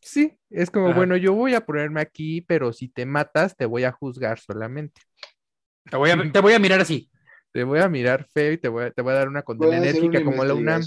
Sí, 0.00 0.36
es 0.50 0.70
como, 0.70 0.92
bueno, 0.94 1.16
yo 1.16 1.32
voy 1.32 1.54
a 1.54 1.64
ponerme 1.64 2.00
aquí, 2.00 2.40
pero 2.40 2.72
si 2.72 2.88
te 2.88 3.06
matas, 3.06 3.56
te 3.56 3.66
voy 3.66 3.84
a 3.84 3.92
juzgar 3.92 4.40
solamente. 4.40 5.00
Te 5.88 5.96
voy 5.96 6.10
a, 6.10 6.16
te 6.32 6.40
voy 6.40 6.54
a 6.54 6.58
mirar 6.58 6.80
así. 6.80 7.08
Te 7.52 7.64
voy 7.64 7.80
a 7.80 7.88
mirar 7.88 8.26
feo 8.32 8.52
y 8.52 8.58
te 8.58 8.68
voy 8.68 8.84
a, 8.84 8.90
te 8.90 9.02
voy 9.02 9.12
a 9.12 9.16
dar 9.16 9.28
una 9.28 9.42
condena 9.42 9.76
enérgica 9.76 10.24
como 10.24 10.42
la 10.44 10.54
UNAM. 10.54 10.82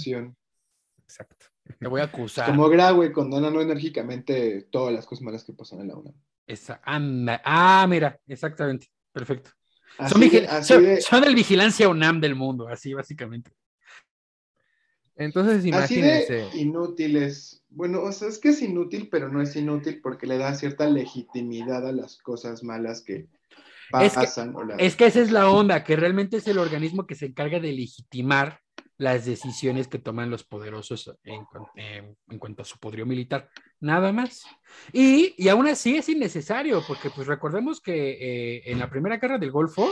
Exacto. 1.08 1.46
Te 1.78 1.88
voy 1.88 2.00
a 2.00 2.04
acusar. 2.04 2.46
Como 2.46 2.68
Graue 2.68 3.12
condenando 3.12 3.60
enérgicamente 3.60 4.68
todas 4.70 4.92
las 4.94 5.06
cosas 5.06 5.22
malas 5.22 5.44
que 5.44 5.52
pasan 5.52 5.80
en 5.80 5.88
la 5.88 5.96
UNAM. 5.96 6.14
Esa, 6.46 6.80
ah, 6.84 7.86
mira, 7.88 8.20
exactamente. 8.26 8.88
Perfecto. 9.12 9.50
son, 10.08 11.24
el 11.24 11.34
vigilancia 11.34 11.88
UNAM 11.88 12.20
del 12.20 12.34
mundo, 12.34 12.68
así 12.68 12.94
básicamente. 12.94 13.50
Entonces, 15.16 15.64
imagínense. 15.64 16.42
Así 16.42 16.56
de 16.56 16.62
inútiles. 16.62 17.64
Bueno, 17.68 18.02
o 18.02 18.12
sea, 18.12 18.28
es 18.28 18.38
que 18.38 18.50
es 18.50 18.62
inútil, 18.62 19.08
pero 19.10 19.28
no 19.30 19.40
es 19.40 19.56
inútil 19.56 20.00
porque 20.02 20.26
le 20.26 20.38
da 20.38 20.54
cierta 20.54 20.88
legitimidad 20.88 21.86
a 21.86 21.92
las 21.92 22.18
cosas 22.18 22.62
malas 22.62 23.02
que, 23.02 23.28
es 24.00 24.14
que, 24.14 24.26
es 24.78 24.96
que 24.96 25.06
esa 25.06 25.20
es 25.20 25.30
la 25.30 25.50
onda, 25.50 25.84
que 25.84 25.96
realmente 25.96 26.38
es 26.38 26.46
el 26.48 26.58
organismo 26.58 27.06
que 27.06 27.14
se 27.14 27.26
encarga 27.26 27.60
de 27.60 27.72
legitimar 27.72 28.60
las 28.98 29.26
decisiones 29.26 29.88
que 29.88 29.98
toman 29.98 30.30
los 30.30 30.44
poderosos 30.44 31.14
en, 31.24 31.44
cu- 31.44 31.68
en- 31.76 32.16
en 32.28 32.38
cuanto 32.38 32.62
a 32.62 32.64
su 32.64 32.78
poderío 32.78 33.04
militar, 33.06 33.50
nada 33.80 34.12
más. 34.12 34.42
Y, 34.92 35.34
y 35.36 35.48
aún 35.48 35.66
así 35.68 35.96
es 35.96 36.08
innecesario, 36.08 36.82
porque 36.86 37.10
pues 37.10 37.26
recordemos 37.26 37.80
que 37.80 38.56
eh, 38.56 38.62
en 38.66 38.78
la 38.78 38.88
primera 38.88 39.18
guerra 39.18 39.38
del 39.38 39.50
Golfo 39.50 39.90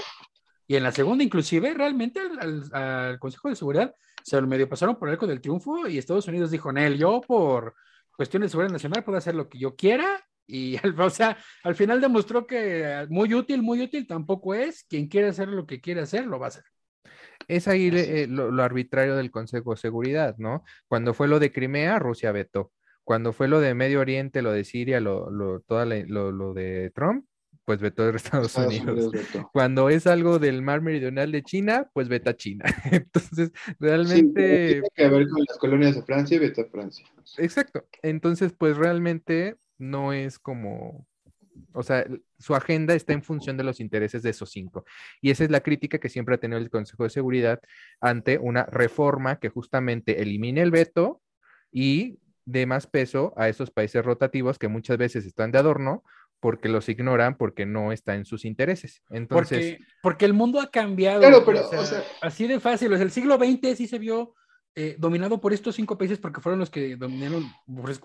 y 0.67 0.77
en 0.77 0.83
la 0.83 0.93
segunda 0.93 1.23
inclusive, 1.23 1.75
realmente 1.75 2.21
al, 2.21 2.39
al- 2.41 2.75
al 2.75 3.19
Consejo 3.19 3.49
de 3.51 3.57
Seguridad 3.57 3.95
se 4.23 4.41
lo 4.41 4.47
medio 4.47 4.69
pasaron 4.69 4.97
por 4.99 5.09
el 5.09 5.15
arco 5.15 5.27
del 5.27 5.43
triunfo 5.43 5.87
y 5.87 5.99
Estados 5.99 6.27
Unidos 6.29 6.51
dijo, 6.51 6.73
Nel, 6.73 6.97
yo 6.97 7.21
por 7.21 7.75
cuestiones 8.17 8.47
de 8.49 8.51
seguridad 8.53 8.73
nacional 8.73 9.05
puedo 9.05 9.19
hacer 9.19 9.35
lo 9.35 9.49
que 9.51 9.59
yo 9.59 9.77
quiera. 9.77 10.25
Y, 10.47 10.77
al- 10.83 10.99
o 11.01 11.11
sea, 11.11 11.37
al 11.63 11.75
final 11.75 12.01
demostró 12.01 12.47
que 12.47 13.07
muy 13.11 13.35
útil, 13.35 13.63
muy 13.63 13.83
útil 13.83 14.07
tampoco 14.07 14.55
es. 14.55 14.85
Quien 14.85 15.09
quiere 15.09 15.29
hacer 15.29 15.49
lo 15.49 15.67
que 15.67 15.81
quiere 15.83 16.01
hacer, 16.01 16.27
lo 16.27 16.39
va 16.39 16.47
a 16.47 16.49
hacer. 16.49 16.65
Es 17.49 17.69
ahí 17.69 17.91
eh, 17.93 18.27
lo, 18.29 18.51
lo 18.51 18.63
arbitrario 18.63 19.17
del 19.17 19.31
Consejo 19.31 19.73
de 19.73 19.77
Seguridad, 19.81 20.37
¿no? 20.39 20.65
Cuando 20.89 21.15
fue 21.15 21.29
lo 21.29 21.39
de 21.39 21.53
Crimea, 21.53 21.99
Rusia 21.99 22.33
vetó. 22.33 22.73
Cuando 23.05 23.33
fue 23.33 23.49
lo 23.49 23.61
de 23.61 23.75
Medio 23.75 24.01
Oriente, 24.01 24.41
lo 24.43 24.53
de 24.53 24.65
Siria, 24.65 25.01
lo, 25.01 25.31
lo, 25.31 25.61
toda 25.61 25.85
la- 25.85 26.05
lo, 26.07 26.33
lo 26.33 26.55
de 26.55 26.91
Trump, 26.95 27.27
pues 27.67 27.81
vetó 27.81 28.05
de 28.11 28.17
Estados, 28.17 28.47
Estados 28.49 28.79
Unidos. 28.79 29.11
Cuando 29.53 29.89
es 29.91 30.07
algo 30.07 30.39
del 30.39 30.63
mar 30.63 30.81
meridional 30.83 31.33
de 31.33 31.43
China, 31.43 31.89
pues 31.93 32.09
veta 32.09 32.37
China. 32.37 32.65
Entonces, 32.91 33.53
Sí, 33.55 33.75
realmente, 33.79 34.67
tiene 34.73 34.89
que 34.95 35.09
ver 35.09 35.29
con 35.29 35.45
las 35.49 35.59
colonias 35.59 35.95
de 35.95 36.03
Francia 36.03 36.37
y 36.37 36.41
vetó 36.41 36.63
a 36.63 36.67
Francia. 36.67 37.07
exacto. 37.39 37.85
Entonces, 38.03 38.53
pues 38.57 38.77
realmente 38.77 39.57
no 39.79 40.13
es 40.13 40.39
como, 40.39 41.07
o 41.75 41.83
sea, 41.83 42.07
su 42.39 42.55
agenda 42.55 42.95
está 42.95 43.13
en 43.13 43.23
función 43.23 43.57
de 43.57 43.65
los 43.65 43.81
intereses 43.81 44.23
de 44.23 44.31
esos 44.31 44.51
cinco. 44.51 44.85
Y 45.21 45.31
esa 45.31 45.45
es 45.45 45.51
la 45.51 45.61
crítica 45.61 45.99
que 45.99 46.09
siempre 46.09 46.37
ha 46.37 46.39
tenido 46.39 46.59
el 46.59 46.71
Consejo 46.71 47.03
de 47.05 47.11
Seguridad 47.11 47.61
ante 48.01 48.39
una 48.39 48.65
reforma 48.65 49.39
que 49.39 49.49
justamente 49.51 50.23
elimine 50.23 50.63
el 50.63 50.71
veto 50.71 51.21
y 51.73 52.19
dé 52.47 52.67
más 52.67 52.87
peso 52.87 53.35
a 53.37 53.49
esos 53.49 53.71
países 53.71 54.05
rotativos 54.05 54.59
que 54.59 54.69
muchas 54.69 54.97
veces 54.99 55.27
están 55.27 55.51
de 55.51 55.59
adorno 55.59 56.05
porque 56.41 56.69
los 56.69 56.89
ignoran 56.89 57.37
porque 57.37 57.65
no 57.67 57.91
está 57.91 58.15
en 58.15 58.25
sus 58.27 58.45
intereses. 58.45 59.03
Entonces, 59.11 59.77
Porque, 59.79 59.85
porque 60.03 60.25
el 60.27 60.35
mundo 60.35 60.61
ha 60.61 60.71
cambiado. 60.71 61.21
Claro, 61.21 61.43
pero, 61.45 61.67
o 61.69 61.85
sea- 61.85 62.03
así 62.21 62.47
de 62.47 62.61
fácil. 62.61 62.93
O 62.93 62.97
sea, 62.97 63.05
el 63.05 63.11
siglo 63.11 63.37
XX 63.37 63.77
sí 63.77 63.87
se 63.87 63.99
vio 63.99 64.35
eh, 64.77 64.97
dominado 64.99 65.41
por 65.41 65.53
estos 65.53 65.77
cinco 65.77 65.97
países 65.97 66.19
porque 66.19 66.41
fueron 66.41 66.59
los 66.59 66.71
que 66.71 66.97
dominaron, 66.97 67.45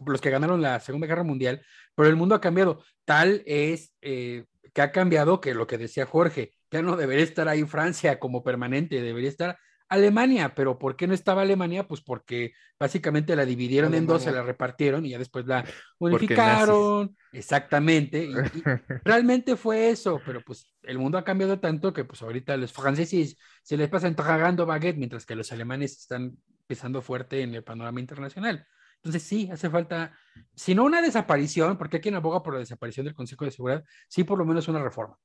los 0.06 0.22
que 0.22 0.30
ganaron 0.30 0.62
la 0.62 0.80
Segunda 0.80 1.08
Guerra 1.08 1.24
Mundial, 1.24 1.62
pero 1.96 2.10
el 2.10 2.16
mundo 2.16 2.36
ha 2.36 2.42
cambiado. 2.42 2.84
Tal 3.06 3.42
es 3.46 3.96
eh, 4.02 4.46
que 4.74 4.82
ha 4.82 4.92
cambiado 4.92 5.42
que 5.42 5.54
lo 5.54 5.68
que 5.68 5.78
decía 5.78 6.06
Jorge, 6.06 6.52
ya 6.72 6.82
no 6.82 6.96
debería 6.96 7.24
estar 7.24 7.48
ahí 7.48 7.64
Francia 7.64 8.20
como 8.20 8.44
permanente, 8.44 9.02
debería 9.02 9.30
estar 9.30 9.58
Alemania, 9.90 10.54
pero 10.54 10.78
¿por 10.78 10.96
qué 10.96 11.08
no 11.08 11.16
estaba 11.16 11.42
Alemania? 11.42 11.88
Pues 11.88 12.02
porque 12.02 12.54
básicamente 12.80 13.36
la 13.36 13.44
dividieron 13.44 13.96
en 13.96 14.06
dos, 14.06 14.22
se 14.22 14.32
la 14.32 14.44
repartieron 14.44 15.04
y 15.04 15.10
ya 15.10 15.18
después 15.18 15.48
la 15.48 15.66
unificaron. 15.98 17.18
Exactamente. 17.32 18.24
y- 18.26 18.30
y, 18.32 18.64
realmente 19.04 19.56
fue 19.56 19.90
eso, 19.90 20.22
pero 20.24 20.42
pues 20.42 20.72
el 20.84 21.00
mundo 21.00 21.18
ha 21.18 21.24
cambiado 21.24 21.60
tanto 21.60 21.92
que 21.92 22.06
pues 22.06 22.22
ahorita 22.22 22.56
los 22.58 22.72
franceses 22.72 23.38
se 23.64 23.78
les 23.78 23.90
pasan 23.90 24.16
tragando 24.16 24.68
baguette 24.68 24.98
mientras 24.98 25.26
que 25.26 25.36
los 25.36 25.52
alemanes 25.52 25.94
están 25.98 26.38
pisando 26.70 27.02
fuerte 27.02 27.42
en 27.42 27.56
el 27.56 27.64
panorama 27.64 28.00
internacional. 28.00 28.64
Entonces 28.98 29.24
sí, 29.24 29.50
hace 29.52 29.72
falta, 29.72 30.14
si 30.54 30.76
no 30.76 30.84
una 30.84 31.02
desaparición, 31.02 31.80
porque 31.80 31.98
hay 31.98 32.02
quien 32.02 32.14
aboga 32.14 32.44
por 32.44 32.54
la 32.54 32.60
desaparición 32.60 33.06
del 33.06 33.16
Consejo 33.16 33.44
de 33.44 33.52
Seguridad, 33.52 33.84
sí 34.08 34.24
por 34.24 34.38
lo 34.38 34.46
menos 34.46 34.68
una 34.68 34.84
reforma. 34.84 35.18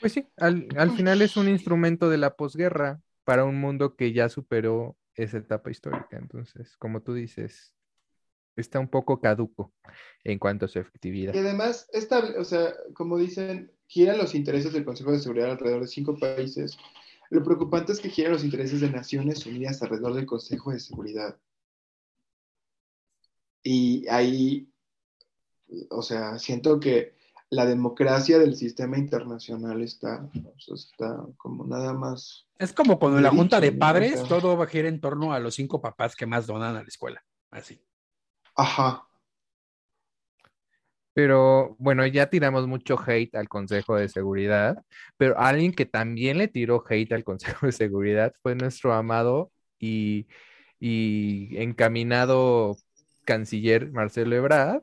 Pues 0.00 0.12
sí, 0.12 0.28
al, 0.36 0.68
al 0.76 0.90
final 0.90 1.22
es 1.22 1.38
un 1.38 1.48
instrumento 1.48 2.10
de 2.10 2.18
la 2.18 2.36
posguerra 2.36 3.00
para 3.24 3.46
un 3.46 3.58
mundo 3.58 3.96
que 3.96 4.12
ya 4.12 4.28
superó 4.28 4.98
esa 5.14 5.38
etapa 5.38 5.70
histórica. 5.70 6.18
Entonces, 6.18 6.76
como 6.76 7.00
tú 7.00 7.14
dices, 7.14 7.74
está 8.56 8.78
un 8.78 8.88
poco 8.88 9.22
caduco 9.22 9.72
en 10.22 10.38
cuanto 10.38 10.66
a 10.66 10.68
su 10.68 10.78
efectividad. 10.80 11.32
Y 11.32 11.38
además, 11.38 11.88
estable, 11.94 12.36
o 12.36 12.44
sea, 12.44 12.74
como 12.92 13.16
dicen, 13.16 13.72
giran 13.86 14.18
los 14.18 14.34
intereses 14.34 14.74
del 14.74 14.84
Consejo 14.84 15.12
de 15.12 15.20
Seguridad 15.20 15.52
alrededor 15.52 15.80
de 15.80 15.88
cinco 15.88 16.14
países. 16.18 16.76
Lo 17.30 17.42
preocupante 17.42 17.92
es 17.92 18.00
que 18.00 18.10
giran 18.10 18.32
los 18.32 18.44
intereses 18.44 18.80
de 18.80 18.90
Naciones 18.90 19.44
Unidas 19.46 19.82
alrededor 19.82 20.14
del 20.14 20.26
Consejo 20.26 20.70
de 20.72 20.80
Seguridad. 20.80 21.38
Y 23.62 24.06
ahí, 24.08 24.70
o 25.90 26.02
sea, 26.02 26.38
siento 26.38 26.78
que 26.78 27.14
la 27.50 27.64
democracia 27.64 28.38
del 28.38 28.56
sistema 28.56 28.98
internacional 28.98 29.82
está, 29.82 30.28
o 30.34 30.60
sea, 30.60 30.74
está 30.74 31.26
como 31.36 31.64
nada 31.64 31.92
más. 31.94 32.46
Es 32.58 32.72
como 32.72 32.98
cuando 32.98 33.18
en 33.18 33.24
la 33.24 33.30
junta 33.30 33.60
de 33.60 33.72
padres 33.72 34.22
todo 34.28 34.56
va 34.56 34.64
a 34.64 34.68
girar 34.68 34.86
en 34.86 35.00
torno 35.00 35.32
a 35.32 35.38
los 35.38 35.54
cinco 35.54 35.80
papás 35.80 36.14
que 36.14 36.26
más 36.26 36.46
donan 36.46 36.76
a 36.76 36.82
la 36.82 36.88
escuela. 36.88 37.24
Así. 37.50 37.80
Ajá. 38.54 39.06
Pero 41.14 41.76
bueno, 41.78 42.04
ya 42.06 42.28
tiramos 42.28 42.66
mucho 42.66 42.98
hate 43.00 43.34
al 43.36 43.48
Consejo 43.48 43.96
de 43.96 44.08
Seguridad, 44.08 44.82
pero 45.16 45.38
alguien 45.38 45.72
que 45.72 45.86
también 45.86 46.38
le 46.38 46.48
tiró 46.48 46.82
hate 46.88 47.12
al 47.12 47.24
Consejo 47.24 47.66
de 47.66 47.72
Seguridad 47.72 48.34
fue 48.42 48.56
nuestro 48.56 48.92
amado 48.92 49.52
y, 49.78 50.26
y 50.80 51.56
encaminado 51.58 52.76
canciller 53.24 53.90
Marcelo 53.92 54.34
Ebrard, 54.36 54.82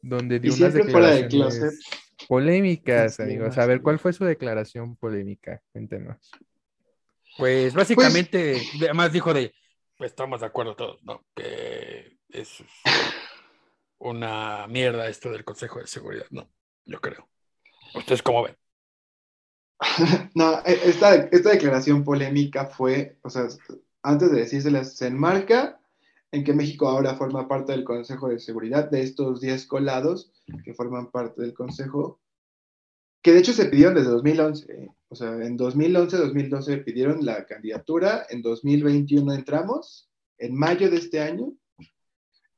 donde 0.00 0.40
dio 0.40 0.54
Y 0.54 0.56
unas 0.56 0.72
de 0.72 0.84
declaraciones 0.84 1.28
closet. 1.28 1.74
polémicas, 2.28 3.20
amigos. 3.20 3.58
A 3.58 3.66
ver, 3.66 3.82
¿cuál 3.82 3.98
fue 3.98 4.12
su 4.12 4.24
declaración 4.24 4.96
polémica? 4.96 5.60
Cuéntenos. 5.72 6.30
Pues 7.36 7.74
básicamente, 7.74 8.56
además 8.80 9.12
dijo 9.12 9.32
de, 9.34 9.52
pues 9.96 10.10
estamos 10.12 10.40
de 10.40 10.46
acuerdo 10.46 10.74
todos, 10.74 11.02
¿no? 11.04 11.24
Que 11.36 12.16
es 12.30 12.64
una 13.98 14.66
mierda 14.68 15.08
esto 15.08 15.30
del 15.30 15.44
Consejo 15.44 15.80
de 15.80 15.86
Seguridad, 15.86 16.26
¿no? 16.30 16.48
Yo 16.84 17.00
creo. 17.00 17.28
¿Ustedes 17.94 18.22
cómo 18.22 18.44
ven? 18.44 18.56
No, 20.34 20.58
e- 20.64 20.80
esta, 20.88 21.14
esta 21.14 21.50
declaración 21.50 22.04
polémica 22.04 22.66
fue, 22.66 23.18
o 23.22 23.30
sea, 23.30 23.48
antes 24.02 24.30
de 24.30 24.40
decírselas, 24.40 24.96
se 24.96 25.06
enmarca 25.06 25.80
en 26.32 26.44
que 26.44 26.52
México 26.52 26.88
ahora 26.88 27.16
forma 27.16 27.48
parte 27.48 27.72
del 27.72 27.84
Consejo 27.84 28.28
de 28.28 28.38
Seguridad, 28.38 28.90
de 28.90 29.02
estos 29.02 29.40
10 29.40 29.66
colados 29.66 30.30
que 30.64 30.74
forman 30.74 31.10
parte 31.10 31.42
del 31.42 31.54
Consejo, 31.54 32.20
que 33.22 33.32
de 33.32 33.40
hecho 33.40 33.52
se 33.52 33.66
pidieron 33.66 33.94
desde 33.94 34.10
2011, 34.10 34.72
¿eh? 34.72 34.88
o 35.08 35.14
sea, 35.14 35.32
en 35.32 35.58
2011-2012 35.58 36.84
pidieron 36.84 37.24
la 37.24 37.46
candidatura, 37.46 38.26
en 38.28 38.42
2021 38.42 39.32
entramos, 39.32 40.08
en 40.38 40.54
mayo 40.54 40.90
de 40.90 40.98
este 40.98 41.20
año, 41.20 41.52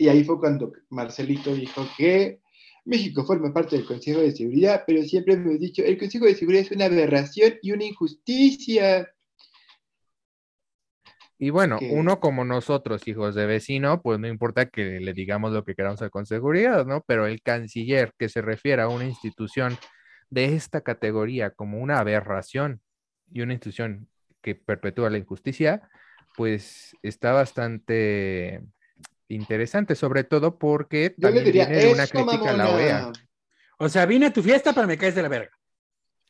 y 0.01 0.09
ahí 0.09 0.25
fue 0.25 0.41
cuando 0.41 0.73
Marcelito 0.89 1.55
dijo 1.55 1.87
que 1.99 2.41
México 2.87 3.23
forma 3.27 3.53
parte 3.53 3.77
del 3.77 3.85
Consejo 3.85 4.21
de 4.21 4.33
Seguridad, 4.33 4.85
pero 4.87 5.03
siempre 5.03 5.35
hemos 5.35 5.61
dicho, 5.61 5.83
el 5.85 5.99
Consejo 5.99 6.25
de 6.25 6.35
Seguridad 6.35 6.63
es 6.65 6.71
una 6.73 6.87
aberración 6.87 7.53
y 7.61 7.73
una 7.73 7.85
injusticia. 7.85 9.13
Y 11.39 11.51
bueno, 11.51 11.79
que- 11.79 11.91
uno 11.93 12.19
como 12.19 12.47
nosotros, 12.47 13.07
hijos 13.09 13.35
de 13.35 13.45
vecino, 13.45 14.01
pues 14.01 14.19
no 14.19 14.27
importa 14.27 14.71
que 14.71 15.01
le 15.01 15.13
digamos 15.13 15.53
lo 15.53 15.65
que 15.65 15.75
queramos 15.75 16.01
al 16.01 16.11
Consejo 16.11 16.51
de 16.51 16.61
Seguridad, 16.61 16.87
¿no? 16.87 17.05
Pero 17.07 17.27
el 17.27 17.43
canciller 17.43 18.15
que 18.19 18.31
se 18.31 18.41
refiere 18.41 18.81
a 18.81 18.89
una 18.89 19.05
institución 19.05 19.77
de 20.31 20.47
esta 20.55 20.81
categoría 20.81 21.51
como 21.51 21.79
una 21.79 21.99
aberración 21.99 22.81
y 23.31 23.43
una 23.43 23.53
institución 23.53 24.09
que 24.41 24.55
perpetúa 24.55 25.11
la 25.11 25.19
injusticia, 25.19 25.87
pues 26.39 26.97
está 27.03 27.33
bastante 27.33 28.63
interesante, 29.35 29.95
sobre 29.95 30.25
todo 30.25 30.59
porque 30.59 31.15
Yo 31.17 31.29
le 31.29 31.37
también 31.37 31.45
diría, 31.45 31.67
viene 31.67 31.85
de 31.85 31.93
una 31.93 32.07
crítica 32.07 32.51
a 32.51 32.57
la 32.57 32.71
OEA. 32.71 33.13
O 33.79 33.89
sea, 33.89 34.05
vine 34.07 34.27
a 34.27 34.33
tu 34.33 34.43
fiesta, 34.43 34.73
pero 34.75 34.87
me 34.87 34.99
caes 34.99 35.15
de 35.15 35.23
la 35.23 35.29
verga. 35.29 35.51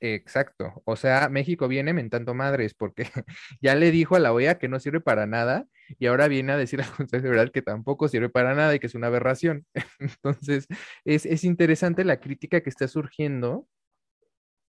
Exacto. 0.03 0.81
O 0.87 0.97
sea, 0.97 1.29
México 1.29 1.69
viene 1.69 1.93
mentando 1.93 2.33
madres 2.33 2.73
porque 2.75 3.05
ya 3.61 3.75
le 3.75 3.91
dijo 3.91 4.17
a 4.17 4.19
la 4.19 4.33
OEA 4.33 4.59
que 4.59 4.69
no 4.69 4.81
sirve 4.81 5.01
para 5.01 5.27
nada 5.27 5.67
y 5.99 6.07
ahora 6.07 6.29
viene 6.29 6.53
a 6.53 6.57
decir 6.57 6.81
al 6.81 6.87
Consejo 6.89 7.17
de 7.17 7.21
Seguridad 7.21 7.53
que 7.53 7.61
tampoco 7.63 8.09
sirve 8.09 8.29
para 8.31 8.55
nada 8.55 8.75
y 8.75 8.79
que 8.79 8.87
es 8.87 8.95
una 8.95 9.09
aberración. 9.09 9.67
Entonces, 9.99 10.67
es, 11.05 11.27
es 11.27 11.45
interesante 11.45 12.05
la 12.05 12.19
crítica 12.21 12.63
que 12.63 12.71
está 12.71 12.89
surgiendo 12.89 13.67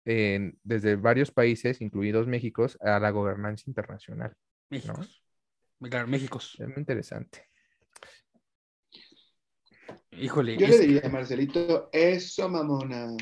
en- 0.05 0.59
desde 0.65 0.97
varios 0.97 1.31
países, 1.31 1.81
incluidos 1.81 2.27
México, 2.27 2.67
a 2.81 2.99
la 2.99 3.11
gobernanza 3.11 3.65
internacional. 3.67 4.35
México. 4.69 5.01
Claro, 5.81 6.09
México. 6.09 6.39
Es 6.39 6.67
muy 6.69 6.79
interesante. 6.79 7.50
Híjole. 10.13 10.57
Yo 10.57 10.67
le 10.67 10.79
diría 10.79 11.03
a 11.05 11.09
Marcelito, 11.09 11.89
eso 11.93 12.49
mamona. 12.49 13.17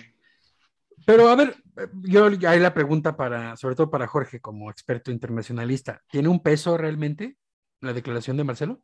Pero 1.07 1.29
a 1.29 1.37
ver, 1.37 1.57
yo 2.03 2.27
hay 2.27 2.61
la 2.61 2.75
pregunta 2.75 3.17
para, 3.17 3.57
sobre 3.57 3.75
todo 3.77 3.91
para 3.91 4.07
Jorge, 4.07 4.41
como 4.41 4.71
experto 4.71 5.11
internacionalista. 5.11 6.03
¿Tiene 6.11 6.29
un 6.29 6.43
peso 6.43 6.77
realmente 6.77 7.37
la 7.81 7.93
declaración 7.93 8.37
de 8.37 8.45
Marcelo? 8.45 8.81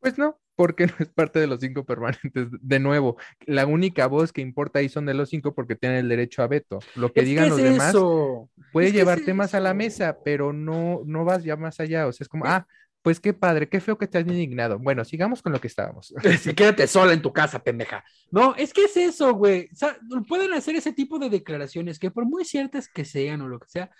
Pues 0.00 0.18
no, 0.18 0.40
porque 0.56 0.86
no 0.88 0.94
es 0.98 1.08
parte 1.08 1.38
de 1.38 1.46
los 1.46 1.60
cinco 1.60 1.84
permanentes. 1.84 2.48
De 2.60 2.78
nuevo, 2.80 3.16
la 3.46 3.66
única 3.66 4.06
voz 4.06 4.32
que 4.32 4.40
importa 4.40 4.80
ahí 4.80 4.88
son 4.88 5.06
de 5.06 5.14
los 5.14 5.28
cinco 5.28 5.54
porque 5.54 5.76
tienen 5.76 5.98
el 5.98 6.08
derecho 6.08 6.42
a 6.42 6.48
veto. 6.48 6.80
Lo 6.94 7.12
que 7.12 7.20
Es 7.20 7.26
digan 7.26 7.44
es 7.44 7.50
los 7.50 7.62
demás 7.62 7.90
eso. 7.90 8.50
puede 8.72 8.88
es 8.88 8.94
llevar 8.94 9.18
es 9.18 9.24
temas 9.24 9.54
a 9.54 9.60
la 9.60 9.74
mesa, 9.74 10.18
pero 10.24 10.52
no, 10.52 11.02
no 11.04 11.24
vas 11.24 11.44
ya 11.44 11.56
más 11.56 11.78
allá. 11.78 12.06
O 12.06 12.12
sea, 12.12 12.24
es 12.24 12.28
como, 12.28 12.46
ah, 12.46 12.66
pues 13.02 13.18
qué 13.18 13.32
padre, 13.32 13.68
qué 13.68 13.80
feo 13.80 13.98
que 13.98 14.06
te 14.06 14.18
has 14.18 14.26
indignado. 14.26 14.78
Bueno, 14.78 15.04
sigamos 15.04 15.42
con 15.42 15.52
lo 15.52 15.60
que 15.60 15.66
estábamos. 15.66 16.14
Sí, 16.40 16.54
quédate 16.54 16.86
sola 16.86 17.12
en 17.12 17.22
tu 17.22 17.32
casa, 17.32 17.62
pendeja. 17.62 18.04
No, 18.30 18.54
es 18.56 18.72
que 18.72 18.84
es 18.84 18.96
eso, 18.96 19.34
güey. 19.34 19.68
O 19.72 19.76
sea, 19.76 19.98
pueden 20.28 20.52
hacer 20.54 20.76
ese 20.76 20.92
tipo 20.92 21.18
de 21.18 21.28
declaraciones 21.28 21.98
que 21.98 22.10
por 22.10 22.24
muy 22.24 22.44
ciertas 22.44 22.88
que 22.88 23.04
sean 23.04 23.42
o 23.42 23.48
lo 23.48 23.58
que 23.58 23.68
sea, 23.68 23.90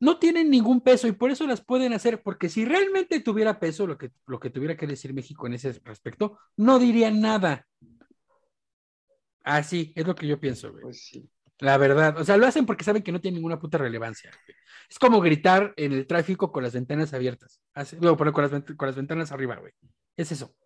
no 0.00 0.18
tienen 0.18 0.50
ningún 0.50 0.80
peso 0.80 1.06
y 1.06 1.12
por 1.12 1.30
eso 1.30 1.46
las 1.46 1.64
pueden 1.64 1.92
hacer, 1.92 2.22
porque 2.22 2.48
si 2.48 2.64
realmente 2.64 3.20
tuviera 3.20 3.60
peso 3.60 3.86
lo 3.86 3.96
que, 3.96 4.10
lo 4.26 4.40
que 4.40 4.50
tuviera 4.50 4.76
que 4.76 4.86
decir 4.86 5.14
México 5.14 5.46
en 5.46 5.54
ese 5.54 5.80
respecto, 5.84 6.38
no 6.56 6.78
dirían 6.78 7.20
nada. 7.20 7.66
Así, 9.44 9.92
es 9.94 10.06
lo 10.06 10.14
que 10.14 10.26
yo 10.26 10.40
pienso, 10.40 10.72
güey. 10.72 10.82
Pues 10.82 11.04
sí. 11.06 11.30
La 11.62 11.78
verdad, 11.78 12.18
o 12.18 12.24
sea, 12.24 12.36
lo 12.36 12.46
hacen 12.46 12.66
porque 12.66 12.82
saben 12.82 13.04
que 13.04 13.12
no 13.12 13.20
tiene 13.20 13.36
ninguna 13.36 13.60
puta 13.60 13.78
relevancia. 13.78 14.32
Es 14.90 14.98
como 14.98 15.20
gritar 15.20 15.72
en 15.76 15.92
el 15.92 16.08
tráfico 16.08 16.50
con 16.50 16.64
las 16.64 16.74
ventanas 16.74 17.14
abiertas. 17.14 17.60
Así, 17.72 17.96
no, 18.00 18.16
pero 18.16 18.32
con 18.32 18.42
las, 18.42 18.52
vent- 18.52 18.76
con 18.76 18.86
las 18.86 18.96
ventanas 18.96 19.30
arriba, 19.30 19.54
güey. 19.56 19.72
Es 20.16 20.32
eso. 20.32 20.56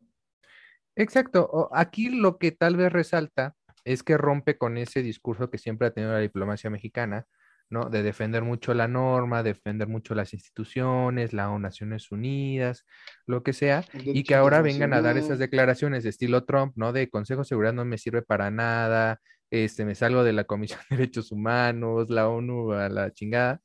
Exacto. 0.95 1.69
Aquí 1.75 2.09
lo 2.09 2.39
que 2.39 2.51
tal 2.53 2.77
vez 2.77 2.91
resalta 2.91 3.55
es 3.85 4.03
que 4.03 4.17
rompe 4.17 4.57
con 4.57 4.79
ese 4.79 5.03
discurso 5.03 5.51
que 5.51 5.59
siempre 5.59 5.87
ha 5.87 5.91
tenido 5.93 6.15
la 6.15 6.19
diplomacia 6.21 6.71
mexicana, 6.71 7.27
¿no? 7.69 7.91
De 7.91 8.03
defender 8.03 8.43
mucho 8.43 8.73
la 8.73 8.89
norma, 8.89 9.43
defender 9.43 9.89
mucho 9.89 10.15
las 10.15 10.33
instituciones, 10.33 11.35
la 11.35 11.51
ONU, 11.51 11.59
Naciones 11.59 12.11
Unidas, 12.11 12.87
lo 13.27 13.43
que 13.43 13.53
sea, 13.53 13.85
y 13.93 14.25
que 14.25 14.35
ahora 14.35 14.63
vengan 14.63 14.95
a 14.95 15.03
dar 15.03 15.19
esas 15.19 15.39
declaraciones 15.39 16.05
de 16.05 16.11
estilo 16.11 16.45
Trump, 16.45 16.73
¿no? 16.77 16.95
De 16.95 17.11
Consejo 17.11 17.43
de 17.43 17.49
Seguridad 17.49 17.75
no 17.75 17.85
me 17.85 17.99
sirve 17.99 18.23
para 18.23 18.51
nada, 18.51 19.21
este, 19.51 19.85
me 19.85 19.95
salgo 19.95 20.25
de 20.25 20.33
la 20.33 20.45
Comisión 20.45 20.81
de 20.91 20.97
Derechos 20.97 21.33
Humanos, 21.33 22.11
la 22.11 22.29
ONU 22.29 22.73
a 22.73 22.89
la 22.89 23.13
chingada. 23.13 23.61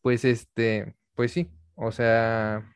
Pues 0.00 0.24
este, 0.24 0.94
pues 1.14 1.32
sí, 1.32 1.50
o 1.74 1.90
sea, 1.92 2.70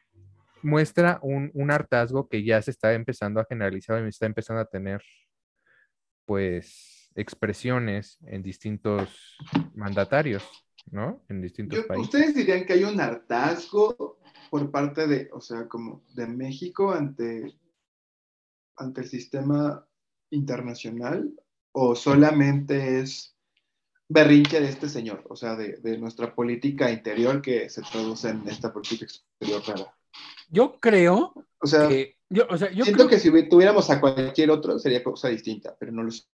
muestra 0.62 1.18
un, 1.22 1.50
un 1.54 1.70
hartazgo 1.70 2.28
que 2.28 2.42
ya 2.44 2.60
se 2.62 2.70
está 2.70 2.94
empezando 2.94 3.40
a 3.40 3.46
generalizar 3.48 4.02
y 4.04 4.08
está 4.08 4.26
empezando 4.26 4.60
a 4.62 4.66
tener, 4.66 5.02
pues, 6.24 7.10
expresiones 7.14 8.18
en 8.26 8.42
distintos 8.42 9.36
mandatarios, 9.74 10.44
¿no? 10.90 11.24
En 11.28 11.40
distintos 11.42 11.80
Yo- 11.80 11.86
países. 11.86 12.06
¿Ustedes 12.06 12.34
dirían 12.34 12.64
que 12.64 12.74
hay 12.74 12.84
un 12.84 13.00
hartazgo 13.00 14.18
por 14.50 14.70
parte 14.70 15.06
de, 15.06 15.28
o 15.32 15.40
sea, 15.40 15.66
como 15.68 16.04
de 16.14 16.26
México 16.26 16.92
ante, 16.92 17.54
ante 18.76 19.00
el 19.02 19.08
sistema 19.08 19.86
internacional 20.30 21.30
o 21.80 21.94
solamente 21.94 22.98
es 22.98 23.36
berrinche 24.08 24.60
de 24.60 24.68
este 24.68 24.88
señor, 24.88 25.24
o 25.28 25.36
sea, 25.36 25.54
de, 25.54 25.76
de 25.76 25.96
nuestra 25.96 26.34
política 26.34 26.90
interior 26.90 27.40
que 27.40 27.70
se 27.70 27.82
traduce 27.82 28.30
en 28.30 28.48
esta 28.48 28.72
política 28.72 29.04
exterior 29.04 29.62
rara? 29.64 29.94
Yo 30.48 30.80
creo 30.80 31.32
O 31.60 31.66
sea, 31.68 31.88
que, 31.88 32.16
yo, 32.28 32.46
o 32.50 32.58
sea, 32.58 32.72
yo 32.72 32.84
siento 32.84 33.06
creo 33.06 33.10
que 33.10 33.20
si 33.20 33.48
tuviéramos 33.48 33.88
a 33.90 34.00
cualquier 34.00 34.50
otro 34.50 34.76
sería 34.80 35.04
cosa 35.04 35.28
distinta, 35.28 35.76
pero 35.78 35.92
no 35.92 36.02
lo 36.02 36.10
sé. 36.10 36.24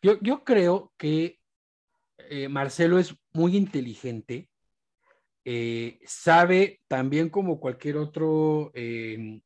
Yo, 0.00 0.18
yo 0.22 0.44
creo 0.44 0.94
que 0.96 1.40
eh, 2.30 2.48
Marcelo 2.48 2.98
es 2.98 3.14
muy 3.34 3.58
inteligente, 3.58 4.48
eh, 5.44 5.98
sabe 6.06 6.80
también 6.88 7.28
como 7.28 7.60
cualquier 7.60 7.98
otro 7.98 8.70
eh, 8.72 9.42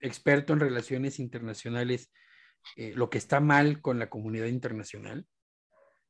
experto 0.00 0.54
en 0.54 0.60
relaciones 0.60 1.18
internacionales 1.18 2.10
eh, 2.76 2.92
lo 2.94 3.10
que 3.10 3.18
está 3.18 3.40
mal 3.40 3.80
con 3.80 3.98
la 3.98 4.08
comunidad 4.10 4.46
internacional 4.46 5.26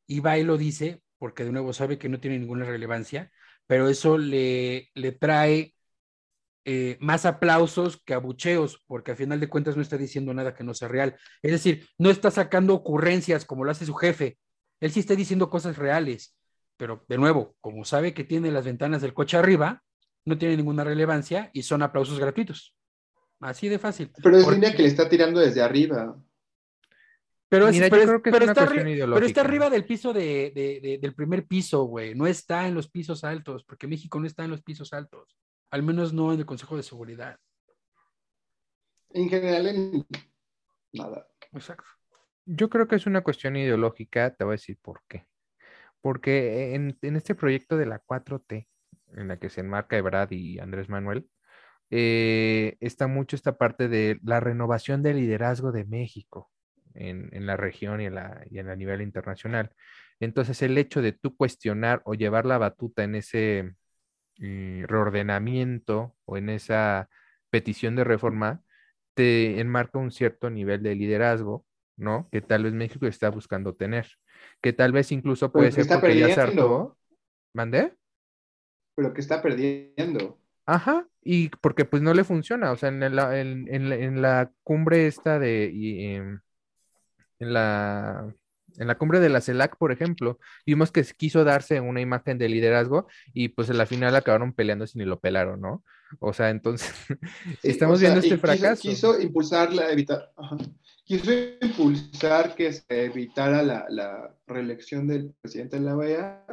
y 0.06 0.20
va 0.20 0.38
y 0.38 0.44
lo 0.44 0.56
dice 0.56 1.02
porque 1.18 1.44
de 1.44 1.52
nuevo 1.52 1.72
sabe 1.72 1.98
que 1.98 2.08
no 2.08 2.20
tiene 2.20 2.38
ninguna 2.38 2.64
relevancia, 2.64 3.30
pero 3.66 3.88
eso 3.88 4.18
le, 4.18 4.88
le 4.94 5.12
trae 5.12 5.74
eh, 6.64 6.96
más 7.00 7.26
aplausos 7.26 8.00
que 8.04 8.14
abucheos, 8.14 8.84
porque 8.86 9.12
a 9.12 9.16
final 9.16 9.40
de 9.40 9.48
cuentas 9.48 9.74
no 9.74 9.82
está 9.82 9.96
diciendo 9.96 10.32
nada 10.34 10.54
que 10.54 10.62
no 10.64 10.74
sea 10.74 10.86
real. 10.88 11.16
Es 11.42 11.50
decir, 11.52 11.88
no 11.98 12.10
está 12.10 12.30
sacando 12.30 12.74
ocurrencias 12.74 13.44
como 13.44 13.64
lo 13.64 13.70
hace 13.70 13.84
su 13.86 13.94
jefe. 13.94 14.38
Él 14.80 14.92
sí 14.92 15.00
está 15.00 15.16
diciendo 15.16 15.50
cosas 15.50 15.76
reales, 15.76 16.36
pero 16.76 17.04
de 17.08 17.18
nuevo, 17.18 17.56
como 17.60 17.84
sabe 17.84 18.14
que 18.14 18.22
tiene 18.24 18.52
las 18.52 18.64
ventanas 18.64 19.02
del 19.02 19.14
coche 19.14 19.36
arriba, 19.36 19.82
no 20.24 20.38
tiene 20.38 20.56
ninguna 20.56 20.84
relevancia 20.84 21.50
y 21.52 21.62
son 21.62 21.82
aplausos 21.82 22.18
gratuitos. 22.20 22.76
Así 23.40 23.68
de 23.68 23.78
fácil. 23.78 24.12
Pero 24.22 24.36
es 24.36 24.44
Porque- 24.44 24.60
línea 24.60 24.76
que 24.76 24.82
le 24.82 24.88
está 24.88 25.08
tirando 25.08 25.40
desde 25.40 25.62
arriba. 25.62 26.16
Pero, 27.50 27.68
es- 27.68 27.74
Mira, 27.74 27.88
pero 27.88 28.02
creo 28.04 28.22
que 28.22 28.30
pero 28.30 28.44
una 28.44 28.52
está 28.52 28.64
cuestión 28.66 28.86
arri- 28.86 28.92
ideológica. 28.92 29.14
pero 29.16 29.26
está 29.26 29.40
arriba 29.40 29.70
del 29.70 29.84
piso 29.86 30.12
de, 30.12 30.52
de- 30.54 30.80
de- 30.82 30.98
del 30.98 31.14
primer 31.14 31.46
piso, 31.46 31.84
güey. 31.84 32.14
No 32.14 32.26
está 32.26 32.66
en 32.68 32.74
los 32.74 32.90
pisos 32.90 33.24
altos, 33.24 33.64
porque 33.64 33.86
México 33.86 34.20
no 34.20 34.26
está 34.26 34.44
en 34.44 34.50
los 34.50 34.62
pisos 34.62 34.92
altos. 34.92 35.36
Al 35.70 35.82
menos 35.82 36.12
no 36.12 36.32
en 36.32 36.40
el 36.40 36.46
Consejo 36.46 36.76
de 36.76 36.82
Seguridad. 36.82 37.38
En 39.10 39.28
general, 39.28 39.66
en 39.68 40.06
nada. 40.92 41.26
Exacto. 41.52 41.84
Yo 42.44 42.68
creo 42.68 42.86
que 42.88 42.96
es 42.96 43.06
una 43.06 43.22
cuestión 43.22 43.56
ideológica, 43.56 44.34
te 44.34 44.44
voy 44.44 44.52
a 44.52 44.56
decir 44.56 44.78
por 44.82 45.02
qué. 45.08 45.26
Porque 46.00 46.74
en, 46.74 46.96
en 47.02 47.16
este 47.16 47.34
proyecto 47.34 47.76
de 47.76 47.86
la 47.86 48.00
4T, 48.02 48.66
en 49.14 49.28
la 49.28 49.38
que 49.38 49.50
se 49.50 49.60
enmarca 49.62 49.96
Ebrard 49.96 50.32
y 50.32 50.58
Andrés 50.58 50.88
Manuel, 50.88 51.28
eh, 51.90 52.76
está 52.80 53.06
mucho 53.06 53.34
esta 53.36 53.56
parte 53.56 53.88
de 53.88 54.18
la 54.22 54.40
renovación 54.40 55.02
del 55.02 55.16
liderazgo 55.16 55.72
de 55.72 55.84
México 55.86 56.50
en, 56.98 57.28
en 57.32 57.46
la 57.46 57.56
región 57.56 58.00
y 58.00 58.06
en 58.06 58.14
la, 58.14 58.44
y 58.50 58.58
en 58.58 58.68
a 58.68 58.76
nivel 58.76 59.02
internacional. 59.02 59.70
Entonces, 60.20 60.60
el 60.62 60.76
hecho 60.78 61.02
de 61.02 61.12
tú 61.12 61.36
cuestionar 61.36 62.02
o 62.04 62.14
llevar 62.14 62.46
la 62.46 62.58
batuta 62.58 63.04
en 63.04 63.14
ese 63.14 63.74
eh, 64.40 64.84
reordenamiento 64.86 66.16
o 66.24 66.36
en 66.36 66.50
esa 66.50 67.08
petición 67.50 67.96
de 67.96 68.04
reforma, 68.04 68.62
te 69.14 69.60
enmarca 69.60 69.98
un 69.98 70.10
cierto 70.12 70.50
nivel 70.50 70.82
de 70.82 70.94
liderazgo 70.94 71.64
¿no? 71.98 72.28
Que 72.30 72.40
tal 72.40 72.64
vez 72.64 72.72
México 72.72 73.06
está 73.06 73.28
buscando 73.28 73.74
tener, 73.74 74.06
que 74.62 74.72
tal 74.72 74.92
vez 74.92 75.12
incluso 75.12 75.52
puede 75.52 75.72
ser 75.72 75.82
está 75.82 76.00
porque 76.00 76.18
ya 76.18 76.34
se 76.34 76.40
hartó. 76.40 76.96
¿Mandé? 77.52 77.94
Pero 78.94 79.12
que 79.12 79.20
está 79.20 79.42
perdiendo. 79.42 80.38
Ajá, 80.64 81.06
y 81.22 81.48
porque 81.48 81.84
pues 81.84 82.02
no 82.02 82.14
le 82.14 82.24
funciona, 82.24 82.72
o 82.72 82.76
sea, 82.76 82.90
en 82.90 83.16
la, 83.16 83.40
en, 83.40 83.66
en 83.72 83.92
en 83.92 84.22
la 84.22 84.52
cumbre 84.62 85.06
esta 85.06 85.38
de, 85.38 85.70
y, 85.72 86.04
em, 86.04 86.40
en 87.40 87.52
la, 87.52 88.34
en 88.78 88.86
la 88.86 88.96
cumbre 88.98 89.20
de 89.20 89.28
la 89.28 89.40
CELAC, 89.40 89.76
por 89.76 89.92
ejemplo, 89.92 90.38
vimos 90.66 90.90
que 90.92 91.02
quiso 91.16 91.44
darse 91.44 91.80
una 91.80 92.00
imagen 92.00 92.38
de 92.38 92.48
liderazgo 92.48 93.06
y 93.32 93.48
pues 93.48 93.68
en 93.70 93.78
la 93.78 93.86
final 93.86 94.14
acabaron 94.16 94.52
peleando 94.52 94.86
si 94.86 94.98
ni 94.98 95.04
lo 95.04 95.20
pelaron, 95.20 95.60
¿no? 95.60 95.82
O 96.20 96.32
sea, 96.32 96.50
entonces, 96.50 96.92
Sí, 97.62 97.68
estamos 97.70 97.96
o 97.96 97.98
sea, 98.00 98.08
viendo 98.10 98.20
este 98.24 98.36
quiso- 98.36 98.46
fracaso. 98.46 98.82
Quiso, 98.82 99.20
impulsar 99.20 99.72
la 99.72 99.90
evitar, 99.92 100.30
ajá. 100.36 100.56
quiso 101.04 101.30
impulsar 101.60 102.54
que 102.54 102.72
se 102.72 102.84
evitara 103.04 103.62
la, 103.62 103.86
la 103.90 104.34
reelección 104.46 105.06
del 105.06 105.34
presidente 105.40 105.78
de 105.78 105.82
la 105.84 105.96
OEA 105.96 106.44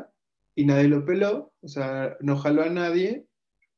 y 0.56 0.66
nadie 0.66 0.88
lo 0.88 1.06
peló, 1.06 1.54
o 1.62 1.68
sea, 1.68 2.16
no 2.22 2.38
jaló 2.38 2.64
a 2.64 2.70
nadie, 2.70 3.26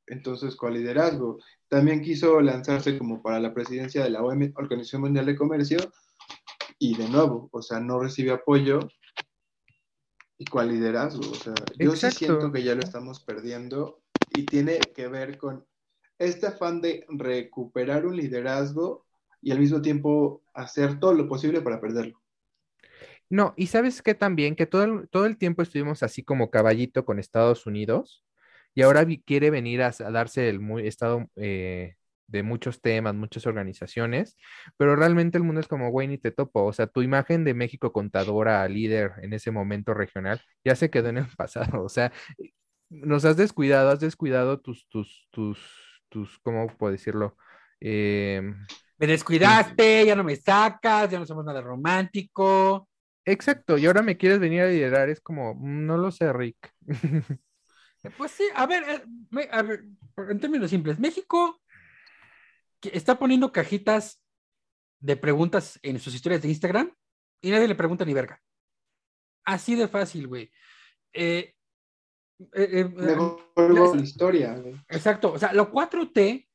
entonces 0.07 0.55
con 0.55 0.73
liderazgo. 0.73 1.39
También 1.69 2.01
quiso 2.01 2.39
lanzarse 2.41 2.97
como 2.97 3.21
para 3.21 3.39
la 3.39 3.53
presidencia 3.53 4.03
de 4.03 4.09
la 4.09 4.21
OM, 4.23 4.51
Organización 4.55 5.01
Mundial 5.01 5.25
de 5.25 5.35
Comercio 5.35 5.77
y 6.79 6.95
de 6.95 7.09
nuevo, 7.09 7.49
o 7.51 7.61
sea, 7.61 7.79
no 7.79 7.99
recibe 7.99 8.31
apoyo 8.31 8.79
y 10.37 10.45
cuál 10.45 10.69
liderazgo, 10.69 11.29
o 11.31 11.35
sea, 11.35 11.53
yo 11.79 11.95
sí 11.95 12.11
siento 12.11 12.51
que 12.51 12.63
ya 12.63 12.75
lo 12.75 12.81
estamos 12.81 13.23
perdiendo 13.23 14.01
y 14.35 14.45
tiene 14.45 14.79
que 14.79 15.07
ver 15.07 15.37
con 15.37 15.65
este 16.19 16.47
afán 16.47 16.81
de 16.81 17.05
recuperar 17.09 18.05
un 18.05 18.15
liderazgo 18.15 19.05
y 19.41 19.51
al 19.51 19.59
mismo 19.59 19.81
tiempo 19.81 20.43
hacer 20.53 20.99
todo 20.99 21.13
lo 21.13 21.27
posible 21.27 21.61
para 21.61 21.81
perderlo. 21.81 22.21
No, 23.29 23.53
y 23.57 23.67
sabes 23.67 24.01
que 24.01 24.13
también 24.13 24.55
que 24.55 24.65
todo 24.65 24.83
el, 24.83 25.09
todo 25.09 25.25
el 25.25 25.37
tiempo 25.37 25.61
estuvimos 25.61 26.01
así 26.01 26.23
como 26.23 26.49
caballito 26.49 27.03
con 27.03 27.19
Estados 27.19 27.65
Unidos 27.65 28.23
y 28.73 28.83
ahora 28.83 29.05
quiere 29.25 29.49
venir 29.49 29.81
a, 29.81 29.87
a 29.87 30.11
darse 30.11 30.49
el 30.49 30.59
muy, 30.59 30.87
estado 30.87 31.29
eh, 31.35 31.96
de 32.27 32.43
muchos 32.43 32.81
temas, 32.81 33.15
muchas 33.15 33.45
organizaciones, 33.47 34.35
pero 34.77 34.95
realmente 34.95 35.37
el 35.37 35.43
mundo 35.43 35.61
es 35.61 35.67
como, 35.67 35.89
güey, 35.91 36.07
ni 36.07 36.17
te 36.17 36.31
topo. 36.31 36.65
O 36.65 36.73
sea, 36.73 36.87
tu 36.87 37.01
imagen 37.01 37.43
de 37.45 37.53
México 37.53 37.91
contadora, 37.93 38.67
líder 38.67 39.13
en 39.21 39.33
ese 39.33 39.51
momento 39.51 39.93
regional, 39.93 40.41
ya 40.65 40.75
se 40.75 40.89
quedó 40.89 41.09
en 41.09 41.17
el 41.19 41.27
pasado. 41.37 41.83
O 41.83 41.89
sea, 41.89 42.11
nos 42.89 43.25
has 43.25 43.37
descuidado, 43.37 43.89
has 43.91 43.99
descuidado 43.99 44.59
tus, 44.59 44.87
tus, 44.89 45.27
tus, 45.31 45.59
tus, 46.09 46.39
¿cómo 46.39 46.67
puedo 46.67 46.91
decirlo? 46.93 47.37
Em, 47.79 48.55
Me 48.99 49.07
descuidaste, 49.07 50.05
ya 50.05 50.15
no 50.15 50.23
me 50.23 50.35
sacas, 50.35 51.09
ya 51.11 51.19
no 51.19 51.25
somos 51.25 51.45
nada 51.45 51.61
romántico. 51.61 52.87
exacto, 53.25 53.77
y 53.77 53.85
ahora 53.85 54.01
me 54.01 54.17
quieres 54.17 54.39
venir 54.39 54.61
a 54.61 54.67
liderar, 54.67 55.09
es 55.09 55.21
como, 55.21 55.53
"Mm, 55.55 55.85
no 55.85 55.97
lo 55.97 56.11
sé, 56.11 56.31
Rick. 56.33 56.73
Pues 58.15 58.31
sí, 58.31 58.43
a 58.55 58.65
ver, 58.65 58.83
eh, 58.89 59.49
a 59.51 59.61
ver, 59.63 59.83
en 60.29 60.39
términos 60.39 60.69
simples, 60.69 60.99
México 60.99 61.61
que 62.79 62.89
está 62.93 63.17
poniendo 63.19 63.51
cajitas 63.51 64.23
de 64.99 65.15
preguntas 65.15 65.79
en 65.83 65.99
sus 65.99 66.13
historias 66.13 66.41
de 66.41 66.49
Instagram 66.49 66.91
y 67.41 67.51
nadie 67.51 67.67
le 67.67 67.75
pregunta 67.75 68.05
ni 68.05 68.13
verga. 68.13 68.41
Así 69.45 69.75
de 69.75 69.87
fácil, 69.87 70.27
güey. 70.27 70.51
Eh, 71.13 71.55
eh, 72.39 72.47
eh, 72.53 72.93
eh, 72.97 73.15
la 73.55 74.01
historia, 74.01 74.55
güey. 74.55 74.75
Exacto, 74.89 75.33
o 75.33 75.39
sea, 75.39 75.53
lo 75.53 75.71
4T 75.71 76.46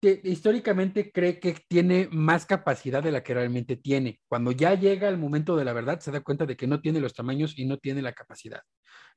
que 0.00 0.20
históricamente 0.24 1.10
cree 1.10 1.40
que 1.40 1.56
tiene 1.68 2.08
más 2.12 2.46
capacidad 2.46 3.02
de 3.02 3.12
la 3.12 3.22
que 3.22 3.34
realmente 3.34 3.76
tiene. 3.76 4.20
Cuando 4.28 4.52
ya 4.52 4.74
llega 4.74 5.08
el 5.08 5.18
momento 5.18 5.56
de 5.56 5.64
la 5.64 5.72
verdad, 5.72 6.00
se 6.00 6.10
da 6.10 6.20
cuenta 6.20 6.46
de 6.46 6.56
que 6.56 6.66
no 6.66 6.80
tiene 6.80 7.00
los 7.00 7.14
tamaños 7.14 7.58
y 7.58 7.64
no 7.64 7.78
tiene 7.78 8.02
la 8.02 8.12
capacidad. 8.12 8.60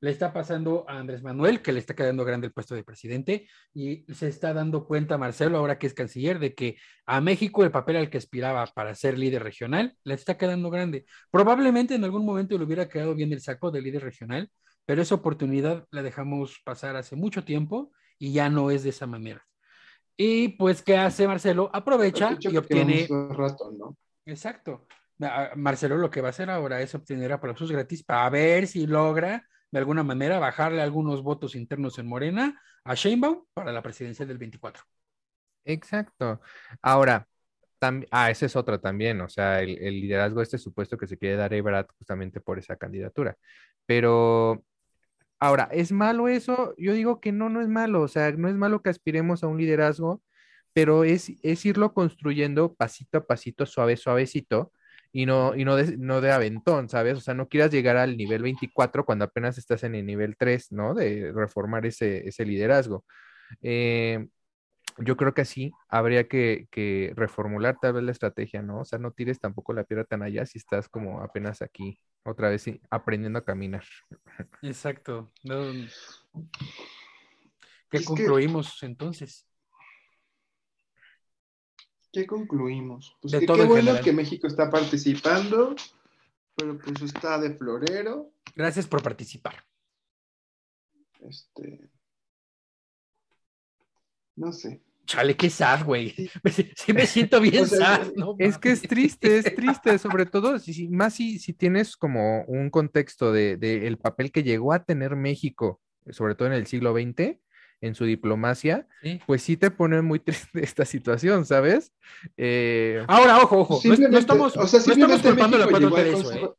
Le 0.00 0.10
está 0.10 0.32
pasando 0.32 0.86
a 0.88 0.98
Andrés 0.98 1.22
Manuel, 1.22 1.62
que 1.62 1.72
le 1.72 1.78
está 1.80 1.94
quedando 1.94 2.24
grande 2.24 2.46
el 2.46 2.52
puesto 2.52 2.74
de 2.74 2.84
presidente, 2.84 3.48
y 3.74 4.04
se 4.12 4.28
está 4.28 4.54
dando 4.54 4.86
cuenta 4.86 5.18
Marcelo, 5.18 5.58
ahora 5.58 5.78
que 5.78 5.86
es 5.86 5.94
canciller, 5.94 6.38
de 6.38 6.54
que 6.54 6.76
a 7.06 7.20
México 7.20 7.62
el 7.64 7.70
papel 7.70 7.96
al 7.96 8.10
que 8.10 8.18
aspiraba 8.18 8.66
para 8.66 8.94
ser 8.94 9.18
líder 9.18 9.42
regional 9.42 9.96
le 10.04 10.14
está 10.14 10.38
quedando 10.38 10.70
grande. 10.70 11.04
Probablemente 11.30 11.94
en 11.94 12.04
algún 12.04 12.24
momento 12.24 12.56
le 12.56 12.64
hubiera 12.64 12.88
quedado 12.88 13.14
bien 13.14 13.32
el 13.32 13.40
saco 13.42 13.70
de 13.70 13.82
líder 13.82 14.02
regional, 14.02 14.50
pero 14.86 15.02
esa 15.02 15.14
oportunidad 15.14 15.86
la 15.90 16.02
dejamos 16.02 16.60
pasar 16.64 16.96
hace 16.96 17.16
mucho 17.16 17.44
tiempo 17.44 17.92
y 18.18 18.32
ya 18.32 18.48
no 18.48 18.70
es 18.70 18.82
de 18.82 18.90
esa 18.90 19.06
manera. 19.06 19.49
Y 20.22 20.48
pues, 20.48 20.82
¿qué 20.82 20.98
hace 20.98 21.26
Marcelo? 21.26 21.70
Aprovecha 21.72 22.36
y 22.40 22.54
obtiene... 22.54 23.08
Exacto. 24.26 24.86
Marcelo 25.56 25.96
lo 25.96 26.10
que 26.10 26.20
va 26.20 26.28
a 26.28 26.30
hacer 26.30 26.50
ahora 26.50 26.82
es 26.82 26.94
obtener 26.94 27.32
aplausos 27.32 27.72
gratis 27.72 28.02
para 28.02 28.28
ver 28.28 28.66
si 28.66 28.86
logra 28.86 29.48
de 29.70 29.78
alguna 29.78 30.02
manera 30.02 30.38
bajarle 30.38 30.82
algunos 30.82 31.22
votos 31.22 31.54
internos 31.54 31.98
en 31.98 32.06
Morena 32.06 32.60
a 32.84 32.94
Sheinbaum 32.94 33.46
para 33.54 33.72
la 33.72 33.80
presidencia 33.80 34.26
del 34.26 34.36
24. 34.36 34.82
Exacto. 35.64 36.42
Ahora, 36.82 37.26
ah, 38.10 38.30
esa 38.30 38.44
es 38.44 38.56
otra 38.56 38.78
también, 38.78 39.22
o 39.22 39.28
sea, 39.30 39.62
el, 39.62 39.78
el 39.78 40.02
liderazgo 40.02 40.42
este 40.42 40.58
supuesto 40.58 40.98
que 40.98 41.06
se 41.06 41.16
quiere 41.16 41.36
dar 41.36 41.54
a 41.54 41.56
Ebrard 41.56 41.86
justamente 41.96 42.42
por 42.42 42.58
esa 42.58 42.76
candidatura. 42.76 43.38
Pero 43.86 44.64
ahora, 45.40 45.68
¿es 45.72 45.92
malo 45.92 46.28
eso? 46.28 46.74
Yo 46.78 46.92
digo 46.94 47.20
que 47.20 47.32
no, 47.32 47.48
no 47.48 47.60
es 47.60 47.68
malo, 47.68 48.02
o 48.02 48.08
sea, 48.08 48.30
no 48.32 48.48
es 48.48 48.54
malo 48.54 48.82
que 48.82 48.90
aspiremos 48.90 49.42
a 49.42 49.48
un 49.48 49.58
liderazgo, 49.58 50.22
pero 50.72 51.04
es, 51.04 51.32
es 51.42 51.66
irlo 51.66 51.94
construyendo 51.94 52.74
pasito 52.74 53.18
a 53.18 53.26
pasito, 53.26 53.66
suave, 53.66 53.96
suavecito. 53.96 54.72
Y 55.12 55.26
no, 55.26 55.56
y 55.56 55.64
no 55.64 55.74
de, 55.76 55.96
no 55.98 56.20
de 56.20 56.30
aventón, 56.30 56.88
¿sabes? 56.88 57.18
O 57.18 57.20
sea, 57.20 57.34
no 57.34 57.48
quieras 57.48 57.72
llegar 57.72 57.96
al 57.96 58.16
nivel 58.16 58.42
24 58.42 59.04
cuando 59.04 59.24
apenas 59.24 59.58
estás 59.58 59.82
en 59.82 59.96
el 59.96 60.06
nivel 60.06 60.36
3, 60.36 60.70
¿no? 60.72 60.94
De 60.94 61.32
reformar 61.34 61.84
ese, 61.86 62.28
ese 62.28 62.44
liderazgo. 62.44 63.04
Eh, 63.62 64.28
yo 65.02 65.16
creo 65.16 65.34
que 65.34 65.42
así 65.42 65.72
habría 65.88 66.28
que, 66.28 66.68
que 66.70 67.12
reformular 67.16 67.76
tal 67.80 67.94
vez 67.94 68.04
la 68.04 68.12
estrategia, 68.12 68.62
¿no? 68.62 68.80
O 68.80 68.84
sea, 68.84 68.98
no 68.98 69.12
tires 69.12 69.38
tampoco 69.40 69.72
la 69.72 69.84
piedra 69.84 70.04
tan 70.04 70.22
allá 70.22 70.44
si 70.46 70.58
estás 70.58 70.88
como 70.88 71.20
apenas 71.22 71.62
aquí, 71.62 71.98
otra 72.24 72.48
vez 72.50 72.62
sí, 72.62 72.80
aprendiendo 72.90 73.38
a 73.38 73.44
caminar. 73.44 73.84
Exacto. 74.62 75.32
No- 75.44 75.72
¿Qué 77.90 77.96
Es 77.98 78.00
que- 78.00 78.04
concluimos 78.04 78.82
entonces? 78.82 79.46
¿Qué 82.12 82.26
concluimos? 82.26 83.16
Pues 83.20 83.32
De 83.32 83.40
que 83.40 83.46
todo 83.46 83.56
qué 83.58 83.62
en 83.62 83.68
bueno 83.68 83.82
general. 83.86 84.04
que 84.04 84.12
México 84.12 84.46
está 84.48 84.68
participando, 84.70 85.76
pero 86.56 86.76
pues 86.78 87.02
está 87.02 87.38
de 87.38 87.54
florero. 87.54 88.32
Gracias 88.56 88.86
por 88.88 89.02
participar. 89.02 89.54
Este. 91.20 91.88
No 94.36 94.52
sé. 94.52 94.82
Chale, 95.10 95.34
qué 95.36 95.50
sad, 95.50 95.84
güey. 95.84 96.14
Sí 96.76 96.92
me 96.94 97.04
siento 97.06 97.40
bien 97.40 97.64
O 97.64 97.66
sea, 97.66 97.96
sad. 97.96 98.12
no 98.14 98.36
Es 98.38 98.58
que 98.58 98.70
es 98.70 98.82
triste, 98.82 99.38
es 99.38 99.54
triste, 99.56 99.98
sobre 99.98 100.24
todo, 100.26 100.58
si, 100.60 100.88
más 100.88 101.14
si, 101.14 101.40
si 101.40 101.52
tienes 101.52 101.96
como 101.96 102.44
un 102.44 102.70
contexto 102.70 103.32
de, 103.32 103.56
de 103.56 103.88
el 103.88 103.98
papel 103.98 104.30
que 104.30 104.44
llegó 104.44 104.72
a 104.72 104.84
tener 104.84 105.16
México, 105.16 105.80
sobre 106.10 106.36
todo 106.36 106.46
en 106.46 106.54
el 106.54 106.66
siglo 106.68 106.92
XX, 106.94 107.38
en 107.80 107.94
su 107.96 108.04
diplomacia, 108.04 108.86
Sí. 109.02 109.20
pues 109.26 109.42
sí 109.42 109.56
te 109.56 109.70
pone 109.72 110.00
muy 110.02 110.20
triste 110.20 110.62
esta 110.62 110.84
situación, 110.84 111.44
¿sabes? 111.44 111.92
Eh, 112.36 113.02
Ahora, 113.08 113.38
ojo, 113.38 113.60
ojo. 113.60 113.80
No, 113.84 113.96
no 114.08 114.18
estamos, 114.18 114.56
o 114.56 114.66
sea, 114.68 114.80
no 114.86 114.92
estamos 114.92 115.22
culpando 115.22 115.56
a 115.56 115.60
la 115.60 115.66
México 115.66 115.80
4T 115.80 115.80
llegó 115.80 115.96
de 115.96 116.02
al 116.02 116.20
eso, 116.20 116.32
¿eh? 116.34 116.50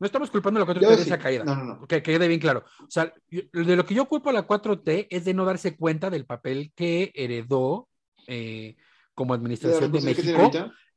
No 0.00 0.06
estamos 0.06 0.30
culpando 0.30 0.62
a 0.62 0.64
la 0.64 0.72
4T 0.72 0.80
Yo 0.80 0.90
de 0.90 0.96
sí. 0.96 1.02
esa 1.02 1.18
caída. 1.18 1.44
No, 1.44 1.56
no, 1.56 1.64
no. 1.64 1.86
Que 1.86 2.02
quede 2.02 2.26
bien 2.28 2.38
claro. 2.40 2.62
O 2.80 2.90
sea, 2.90 3.12
yo- 3.28 3.42
de 3.52 3.74
lo 3.76 3.84
que 3.84 3.94
yo 3.94 4.06
culpo 4.06 4.30
a 4.30 4.32
la 4.32 4.46
4T 4.46 5.08
es 5.10 5.24
de 5.26 5.34
no 5.34 5.44
darse 5.44 5.76
cuenta 5.76 6.08
del 6.08 6.24
papel 6.24 6.72
que 6.76 7.10
heredó 7.14 7.88
eh, 8.28 8.76
como 9.14 9.34
¿De 9.34 9.38
la 9.38 9.42
administración 9.42 9.90
de 9.90 10.00
México 10.00 10.50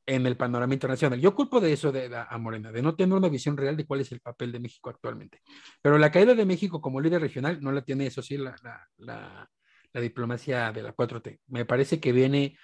en 0.05 0.25
el 0.25 0.35
panorama 0.35 0.73
internacional. 0.73 1.19
Yo 1.19 1.33
culpo 1.33 1.59
de 1.61 1.73
eso 1.73 1.91
de, 1.91 2.09
a 2.15 2.37
Morena, 2.37 2.71
de 2.71 2.81
no 2.81 2.95
tener 2.95 3.15
una 3.17 3.29
visión 3.29 3.55
real 3.55 3.77
de 3.77 3.85
cuál 3.85 4.01
es 4.01 4.11
el 4.11 4.19
papel 4.19 4.51
de 4.51 4.59
México 4.59 4.89
actualmente. 4.89 5.41
Pero 5.81 5.97
la 5.97 6.11
caída 6.11 6.33
de 6.35 6.45
México 6.45 6.81
como 6.81 6.99
líder 7.01 7.21
regional 7.21 7.59
no 7.61 7.71
la 7.71 7.83
tiene, 7.83 8.07
eso 8.07 8.21
sí, 8.21 8.37
la, 8.37 8.55
la, 8.63 8.87
la- 8.97 9.49
la 9.93 10.01
diplomacia 10.01 10.71
de 10.71 10.83
la 10.83 10.95
4T. 10.95 11.39
Me 11.47 11.65
parece 11.65 11.99
que 11.99 12.13
viene, 12.13 12.57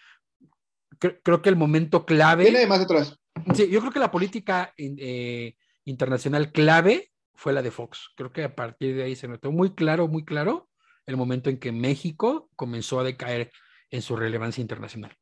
cre- 1.00 1.20
creo 1.24 1.42
que 1.42 1.50
el 1.50 1.56
momento 1.58 2.06
clave. 2.06 2.44
Viene 2.44 2.60
de 2.60 2.68
más 2.68 2.80
atrás. 2.82 3.20
Sí, 3.54 3.70
yo 3.70 3.80
creo 3.82 3.92
que 3.92 4.00
la 4.00 4.12
política 4.12 4.74
eh, 4.78 5.56
internacional 5.86 6.52
clave 6.52 7.12
fue 7.36 7.54
la 7.54 7.62
de 7.62 7.72
Fox. 7.72 8.10
Creo 8.16 8.32
que 8.32 8.44
a 8.44 8.56
partir 8.56 8.96
de 8.96 9.04
ahí 9.04 9.16
se 9.16 9.28
notó 9.28 9.52
muy 9.52 9.76
claro, 9.76 10.08
muy 10.08 10.26
claro 10.26 10.70
el 11.06 11.18
momento 11.18 11.50
en 11.50 11.60
que 11.60 11.72
México 11.72 12.50
comenzó 12.56 13.00
a 13.00 13.04
decaer 13.04 13.52
en 13.92 14.02
su 14.02 14.16
relevancia 14.16 14.62
internacional. 14.62 15.16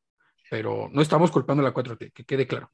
Pero 0.49 0.89
no 0.91 1.01
estamos 1.01 1.32
culpando 1.32 1.61
a 1.61 1.66
la 1.66 1.74
4T, 1.74 2.11
que 2.13 2.26
quede 2.26 2.47
claro. 2.47 2.72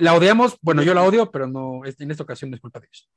La 0.00 0.14
odiamos, 0.14 0.58
bueno, 0.60 0.82
yo 0.82 0.92
la 0.92 1.02
odio, 1.02 1.30
pero 1.30 1.46
no, 1.46 1.82
en 1.84 2.10
esta 2.10 2.22
ocasión 2.22 2.50
no 2.50 2.56
es 2.56 2.60
culpa 2.60 2.80
de 2.80 2.88
ellos. 2.92 3.10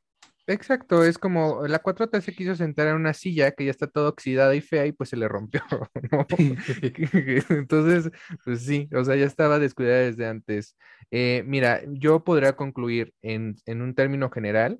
Exacto, 0.45 1.05
es 1.05 1.17
como 1.17 1.65
la 1.67 1.81
4T 1.81 2.19
se 2.21 2.35
quiso 2.35 2.53
sentar 2.55 2.87
en 2.87 2.95
una 2.95 3.13
silla 3.13 3.51
que 3.51 3.63
ya 3.63 3.71
está 3.71 3.87
toda 3.87 4.09
oxidada 4.09 4.53
y 4.55 4.61
fea 4.61 4.85
y 4.85 4.91
pues 4.91 5.09
se 5.09 5.15
le 5.15 5.29
rompió, 5.29 5.61
¿no? 6.11 6.25
Entonces, 7.49 8.11
pues 8.43 8.65
sí, 8.65 8.89
o 8.93 9.05
sea, 9.05 9.15
ya 9.15 9.25
estaba 9.25 9.59
descuidada 9.59 9.99
desde 9.99 10.27
antes. 10.27 10.77
Eh, 11.11 11.43
mira, 11.45 11.81
yo 11.87 12.25
podría 12.25 12.57
concluir 12.57 13.13
en, 13.21 13.55
en 13.65 13.81
un 13.81 13.95
término 13.95 14.29
general 14.29 14.79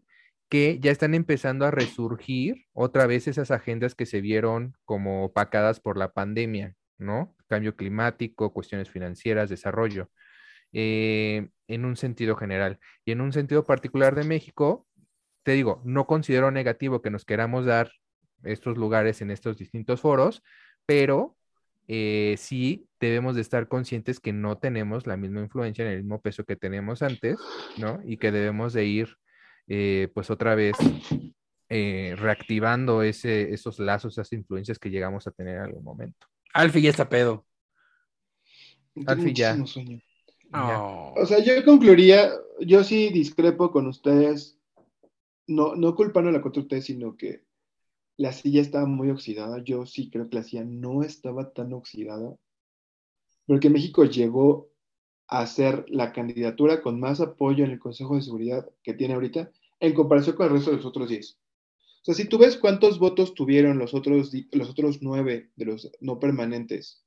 que 0.54 0.78
ya 0.80 0.92
están 0.92 1.16
empezando 1.16 1.66
a 1.66 1.72
resurgir 1.72 2.68
otra 2.74 3.08
vez 3.08 3.28
esas 3.28 3.50
agendas 3.50 3.96
que 3.96 4.06
se 4.06 4.22
vieron 4.22 4.78
como 4.86 5.26
opacadas 5.26 5.80
por 5.80 5.98
la 5.98 6.14
pandemia, 6.14 6.76
¿no? 7.00 7.36
Cambio 7.48 7.76
climático, 7.76 8.54
cuestiones 8.54 8.88
financieras, 8.88 9.50
desarrollo, 9.50 10.12
eh, 10.72 11.50
en 11.68 11.86
un 11.86 11.98
sentido 11.98 12.36
general. 12.36 12.78
Y 13.04 13.14
en 13.14 13.22
un 13.22 13.34
sentido 13.34 13.66
particular 13.66 14.14
de 14.14 14.26
México, 14.26 14.86
te 15.42 15.54
digo, 15.54 15.82
no 15.86 16.06
considero 16.06 16.52
negativo 16.52 17.02
que 17.02 17.10
nos 17.10 17.26
queramos 17.26 17.66
dar 17.66 17.92
estos 18.44 18.78
lugares 18.78 19.24
en 19.24 19.32
estos 19.32 19.58
distintos 19.58 20.02
foros, 20.02 20.44
pero 20.86 21.36
eh, 21.88 22.36
sí 22.38 22.88
debemos 23.00 23.34
de 23.34 23.42
estar 23.42 23.68
conscientes 23.68 24.20
que 24.20 24.34
no 24.34 24.60
tenemos 24.60 25.08
la 25.08 25.18
misma 25.18 25.42
influencia 25.42 25.84
en 25.84 25.94
el 25.94 25.98
mismo 26.04 26.22
peso 26.22 26.44
que 26.44 26.56
teníamos 26.58 27.02
antes, 27.02 27.40
¿no? 27.80 28.02
Y 28.06 28.18
que 28.18 28.32
debemos 28.32 28.74
de 28.74 28.86
ir, 28.86 29.18
eh, 29.68 30.10
pues 30.14 30.30
otra 30.30 30.56
vez, 30.56 30.76
eh, 31.70 32.16
reactivando 32.18 33.02
ese, 33.04 33.54
esos 33.54 33.80
lazos, 33.80 34.14
esas 34.14 34.32
influencias 34.34 34.80
que 34.80 34.90
llegamos 34.90 35.28
a 35.28 35.32
tener 35.32 35.58
en 35.58 35.64
algún 35.64 35.84
momento. 35.84 36.28
Alfie 36.54 36.84
ya 36.84 36.90
está 36.90 37.10
pedo. 37.10 37.46
Alfie, 39.06 39.34
ya. 39.34 39.66
sueño. 39.66 40.00
Ya. 40.52 40.82
Oh. 40.82 41.14
O 41.18 41.26
sea, 41.26 41.40
yo 41.40 41.54
concluiría, 41.66 42.32
yo 42.60 42.84
sí 42.84 43.10
discrepo 43.10 43.72
con 43.72 43.88
ustedes, 43.88 44.60
no, 45.48 45.76
no 45.76 45.96
culpando 45.96 46.30
a 46.30 46.34
la 46.34 46.42
4T, 46.42 46.82
sino 46.82 47.18
que 47.18 47.44
la 48.18 48.32
silla 48.32 48.62
estaba 48.62 48.86
muy 48.86 49.10
oxidada. 49.10 49.64
Yo 49.64 49.86
sí 49.86 50.10
creo 50.10 50.30
que 50.30 50.38
la 50.38 50.44
silla 50.44 50.64
no 50.64 51.04
estaba 51.04 51.52
tan 51.52 51.74
oxidada, 51.74 52.36
porque 53.48 53.70
México 53.70 54.06
llegó 54.06 54.70
a 55.28 55.46
ser 55.48 55.86
la 55.90 56.12
candidatura 56.12 56.82
con 56.82 57.00
más 57.00 57.22
apoyo 57.22 57.66
en 57.66 57.72
el 57.72 57.80
Consejo 57.80 58.16
de 58.16 58.22
Seguridad 58.22 58.70
que 58.84 58.94
tiene 58.94 59.14
ahorita, 59.14 59.52
en 59.80 59.94
comparación 59.94 60.36
con 60.36 60.48
el 60.48 60.54
resto 60.54 60.72
de 60.72 60.78
los 60.78 60.86
otros 60.86 61.10
10. 61.10 61.38
O 62.04 62.06
sea, 62.06 62.16
si 62.16 62.26
tú 62.26 62.38
ves 62.38 62.58
cuántos 62.58 63.00
votos 63.00 63.34
tuvieron 63.34 63.78
los 63.78 63.94
otros, 63.94 64.32
los 64.52 64.70
otros 64.70 65.02
nueve 65.02 65.52
de 65.56 65.66
los 65.66 65.90
no 66.02 66.20
permanentes 66.20 67.04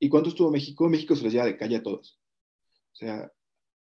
y 0.00 0.08
cuántos 0.08 0.34
tuvo 0.34 0.50
México, 0.50 0.88
México 0.88 1.14
se 1.14 1.22
los 1.22 1.32
lleva 1.32 1.46
de 1.46 1.56
calle 1.56 1.76
a 1.76 1.82
todos. 1.82 2.20
O 2.92 2.96
sea, 2.96 3.32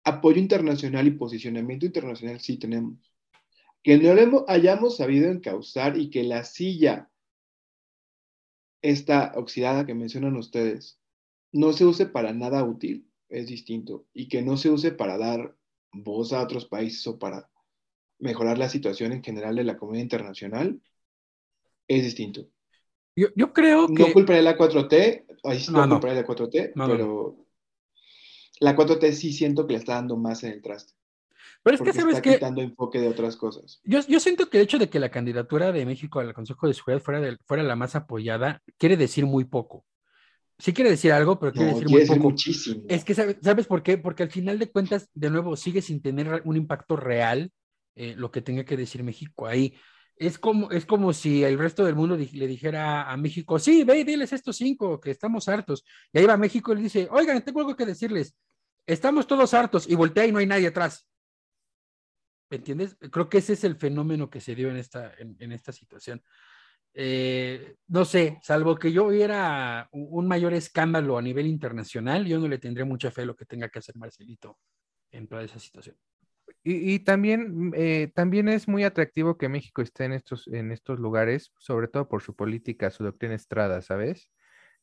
apoyo 0.04 0.40
internacional 0.40 1.08
y 1.08 1.12
posicionamiento 1.12 1.86
internacional 1.86 2.40
sí 2.40 2.58
tenemos. 2.58 3.12
Que 3.84 3.98
no 3.98 4.46
hayamos 4.48 4.98
sabido 4.98 5.32
encauzar 5.32 5.98
y 5.98 6.12
que 6.12 6.24
la 6.24 6.44
silla, 6.44 7.10
esta 8.84 9.34
oxidada 9.36 9.88
que 9.88 9.96
mencionan 9.96 10.36
ustedes, 10.36 11.00
no 11.52 11.74
se 11.74 11.86
use 11.86 12.06
para 12.06 12.34
nada 12.34 12.64
útil, 12.64 13.11
es 13.32 13.48
distinto. 13.48 14.06
Y 14.14 14.28
que 14.28 14.42
no 14.42 14.58
se 14.58 14.70
use 14.70 14.92
para 14.92 15.18
dar 15.18 15.56
voz 15.92 16.34
a 16.34 16.42
otros 16.42 16.66
países 16.66 17.06
o 17.08 17.18
para 17.18 17.50
mejorar 18.20 18.58
la 18.58 18.70
situación 18.70 19.12
en 19.14 19.24
general 19.24 19.56
de 19.56 19.64
la 19.64 19.78
comunidad 19.78 20.04
internacional, 20.04 20.80
es 21.88 22.04
distinto. 22.04 22.48
Yo, 23.16 23.28
yo 23.36 23.52
creo 23.52 23.88
que. 23.88 23.94
No 24.04 24.14
culparé 24.14 24.42
la 24.42 24.58
4T, 24.58 25.26
ahí 25.44 25.60
sí 25.60 25.72
No, 25.72 25.80
no, 25.80 25.88
no. 25.88 25.96
culparé 25.96 26.16
la 26.22 26.28
4T, 26.28 26.74
No, 26.76 26.88
no, 26.88 26.94
pero 26.94 27.46
la 28.60 28.76
4T 28.76 29.12
sí 29.14 29.34
siento 29.34 29.66
que 29.66 29.74
le 29.74 29.80
está 29.80 29.96
dando 29.96 30.16
más 30.18 30.44
en 30.44 30.52
el 30.54 30.62
traste. 30.62 30.94
Pero 31.64 31.76
es 31.76 31.82
que, 31.82 31.94
¿sabes 31.94 32.16
está 32.18 32.22
qué? 32.22 32.36
quitando 32.36 32.62
enfoque 32.62 33.00
de 33.00 33.08
otras 33.08 33.36
cosas. 33.36 33.82
Yo, 33.84 34.00
yo 34.08 34.20
siento 34.20 34.50
que 34.50 34.58
el 34.58 34.64
hecho 34.64 34.80
de 34.80 34.90
que 34.90 35.00
la 35.00 35.12
candidatura 35.12 35.72
de 35.72 35.86
México 35.86 36.20
al 36.20 36.34
Consejo 36.34 36.68
de 36.68 36.74
Seguridad 36.74 37.02
fuera, 37.04 37.20
del- 37.22 37.40
fuera 37.46 37.64
la 37.64 37.76
más 37.76 37.96
apoyada 37.96 38.62
quiere 38.78 38.98
decir 38.98 39.26
muy 39.26 39.46
poco. 39.46 39.86
Sí 40.62 40.74
quiere 40.74 40.92
decir 40.92 41.12
algo, 41.12 41.40
pero 41.40 41.52
quiere 41.52 41.72
No, 41.72 41.74
decir 41.80 41.90
muy 41.90 42.06
poco. 42.06 42.20
muchísimo. 42.20 42.84
Es 42.88 43.04
que, 43.04 43.16
¿sabes, 43.16 43.38
¿sabes 43.42 43.66
por 43.66 43.82
qué? 43.82 43.98
Porque 43.98 44.22
al 44.22 44.30
final 44.30 44.60
de 44.60 44.70
cuentas, 44.70 45.10
de 45.14 45.32
nuevo, 45.32 45.56
sigue 45.56 45.82
sin 45.82 46.02
tener 46.04 46.44
un 46.46 46.56
impacto 46.56 46.96
real 46.96 47.52
eh, 47.96 48.14
lo 48.16 48.32
que 48.32 48.42
tenga 48.42 48.64
que 48.64 48.78
decir 48.78 49.04
México 49.04 49.48
ahí. 49.48 49.74
Es 50.16 50.38
como, 50.38 50.70
es 50.70 50.86
como 50.86 51.14
si 51.14 51.44
el 51.44 51.58
resto 51.58 51.84
del 51.84 51.96
mundo 51.96 52.16
le 52.16 52.48
dijera 52.48 53.12
a 53.12 53.18
México, 53.18 53.58
sí, 53.58 53.84
ve 53.84 54.02
y 54.02 54.04
diles 54.04 54.32
estos 54.34 54.56
cinco, 54.58 55.00
que 55.00 55.10
estamos 55.10 55.48
hartos. 55.50 55.84
Y 56.14 56.20
ahí 56.20 56.26
va 56.28 56.38
México 56.38 56.72
y 56.72 56.76
le 56.76 56.82
dice, 56.84 57.08
oigan, 57.10 57.44
tengo 57.44 57.60
algo 57.62 57.76
que 57.76 57.88
decirles. 57.88 58.36
Estamos 58.86 59.26
todos 59.26 59.56
hartos 59.56 59.90
y 59.90 59.96
voltea 59.96 60.28
y 60.28 60.32
no 60.32 60.38
hay 60.38 60.46
nadie 60.46 60.68
atrás. 60.68 61.08
¿Me 62.52 62.58
entiendes? 62.58 62.98
Creo 63.12 63.30
que 63.30 63.40
ese 63.40 63.54
es 63.54 63.64
el 63.64 63.78
fenómeno 63.78 64.30
que 64.30 64.42
se 64.42 64.54
dio 64.54 64.70
en 64.70 64.76
esta, 64.78 65.12
en, 65.18 65.36
en 65.40 65.54
esta 65.54 65.72
situación. 65.72 66.22
Eh, 66.94 67.76
no 67.88 68.04
sé, 68.04 68.40
salvo 68.42 68.76
que 68.76 68.92
yo 68.92 69.08
viera 69.08 69.88
un 69.92 70.28
mayor 70.28 70.54
escándalo 70.54 71.18
a 71.18 71.22
nivel 71.22 71.48
internacional, 71.48 72.26
yo 72.26 72.40
no 72.40 72.48
le 72.48 72.58
tendría 72.58 72.86
mucha 72.86 73.12
fe 73.12 73.26
lo 73.26 73.36
que 73.36 73.46
tenga 73.46 73.70
que 73.70 73.80
hacer 73.80 73.96
Marcelito 73.96 74.58
en 75.12 75.28
toda 75.28 75.44
esa 75.44 75.60
situación. 75.60 75.96
Y, 76.64 76.94
y 76.94 77.00
también, 77.00 77.70
mm, 77.70 77.74
eh, 77.76 78.12
también 78.14 78.50
es 78.50 78.68
muy 78.68 78.84
atractivo 78.84 79.38
que 79.38 79.50
México 79.50 79.82
esté 79.82 80.06
en 80.06 80.14
estos, 80.14 80.48
en 80.48 80.72
estos 80.72 81.00
lugares, 81.00 81.54
sobre 81.58 81.88
todo 81.88 82.08
por 82.08 82.22
su 82.22 82.36
política, 82.36 82.92
su 82.92 83.04
doctrina 83.04 83.36
Estrada, 83.36 83.82
¿sabes? 83.82 84.30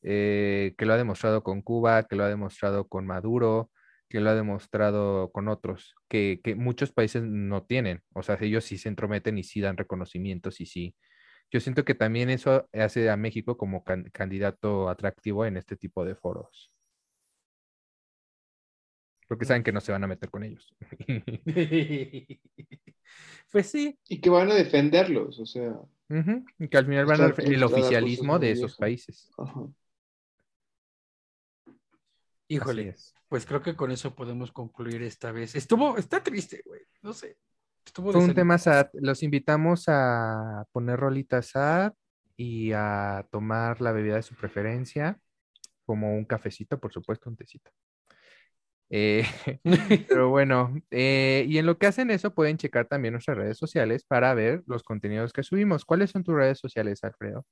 Eh, 0.01 0.73
que 0.77 0.85
lo 0.85 0.93
ha 0.93 0.97
demostrado 0.97 1.43
con 1.43 1.61
Cuba, 1.61 2.03
que 2.03 2.15
lo 2.15 2.23
ha 2.23 2.29
demostrado 2.29 2.87
con 2.87 3.05
Maduro, 3.05 3.71
que 4.09 4.19
lo 4.19 4.29
ha 4.29 4.35
demostrado 4.35 5.31
con 5.31 5.47
otros, 5.47 5.95
que, 6.07 6.41
que 6.43 6.55
muchos 6.55 6.91
países 6.91 7.23
no 7.23 7.63
tienen. 7.63 8.01
O 8.13 8.23
sea, 8.23 8.37
ellos 8.41 8.65
sí 8.65 8.77
se 8.77 8.89
entrometen 8.89 9.37
y 9.37 9.43
sí 9.43 9.61
dan 9.61 9.77
reconocimientos 9.77 10.61
y 10.61 10.65
sí. 10.65 10.95
Yo 11.51 11.59
siento 11.59 11.83
que 11.83 11.95
también 11.95 12.29
eso 12.29 12.67
hace 12.73 13.09
a 13.09 13.17
México 13.17 13.57
como 13.57 13.83
can- 13.83 14.09
candidato 14.11 14.87
atractivo 14.89 15.45
en 15.45 15.57
este 15.57 15.75
tipo 15.75 16.05
de 16.05 16.15
foros. 16.15 16.71
Porque 19.27 19.45
saben 19.45 19.63
que 19.63 19.71
no 19.71 19.81
se 19.81 19.91
van 19.91 20.03
a 20.03 20.07
meter 20.07 20.29
con 20.29 20.43
ellos. 20.43 20.75
pues 23.51 23.67
sí, 23.67 23.97
Y 24.07 24.21
que 24.21 24.29
van 24.29 24.51
a 24.51 24.55
defenderlos, 24.55 25.39
o 25.39 25.45
sea. 25.45 25.75
Y 26.57 26.67
que 26.67 26.77
al 26.77 26.85
final 26.87 27.05
van 27.05 27.21
a 27.21 27.27
Estar 27.27 27.45
el 27.45 27.63
oficialismo 27.63 28.39
de 28.39 28.51
esos 28.51 28.75
países. 28.75 29.29
ajá. 29.37 29.67
híjole, 32.47 32.95
pues 33.27 33.45
creo 33.45 33.61
que 33.61 33.75
con 33.75 33.91
eso 33.91 34.15
podemos 34.15 34.51
concluir 34.51 35.03
esta 35.03 35.31
vez. 35.31 35.55
Estuvo, 35.55 35.97
está 35.97 36.23
triste, 36.23 36.63
güey, 36.65 36.81
no 37.03 37.13
sé. 37.13 37.37
Estuvo 37.89 38.11
Fue 38.11 38.23
un 38.23 38.35
tema 38.35 38.59
sad. 38.59 38.89
Los 38.93 39.23
invitamos 39.23 39.85
a 39.87 40.63
poner 40.71 40.99
rolita 40.99 41.41
sad 41.41 41.93
y 42.37 42.71
a 42.71 43.25
tomar 43.31 43.81
la 43.81 43.91
bebida 43.91 44.15
de 44.15 44.21
su 44.21 44.35
preferencia, 44.35 45.19
como 45.87 46.13
un 46.13 46.23
cafecito, 46.23 46.79
por 46.79 46.93
supuesto, 46.93 47.31
un 47.31 47.35
tecito. 47.35 47.71
Eh, 48.91 49.23
pero 50.07 50.29
bueno, 50.29 50.75
eh, 50.91 51.45
y 51.47 51.57
en 51.57 51.65
lo 51.65 51.79
que 51.79 51.87
hacen 51.87 52.11
eso 52.11 52.35
pueden 52.35 52.57
checar 52.57 52.85
también 52.85 53.13
nuestras 53.13 53.37
redes 53.37 53.57
sociales 53.57 54.03
para 54.03 54.35
ver 54.35 54.61
los 54.67 54.83
contenidos 54.83 55.33
que 55.33 55.41
subimos. 55.41 55.83
¿Cuáles 55.83 56.11
son 56.11 56.23
tus 56.23 56.35
redes 56.35 56.59
sociales, 56.59 57.03
Alfredo? 57.03 57.43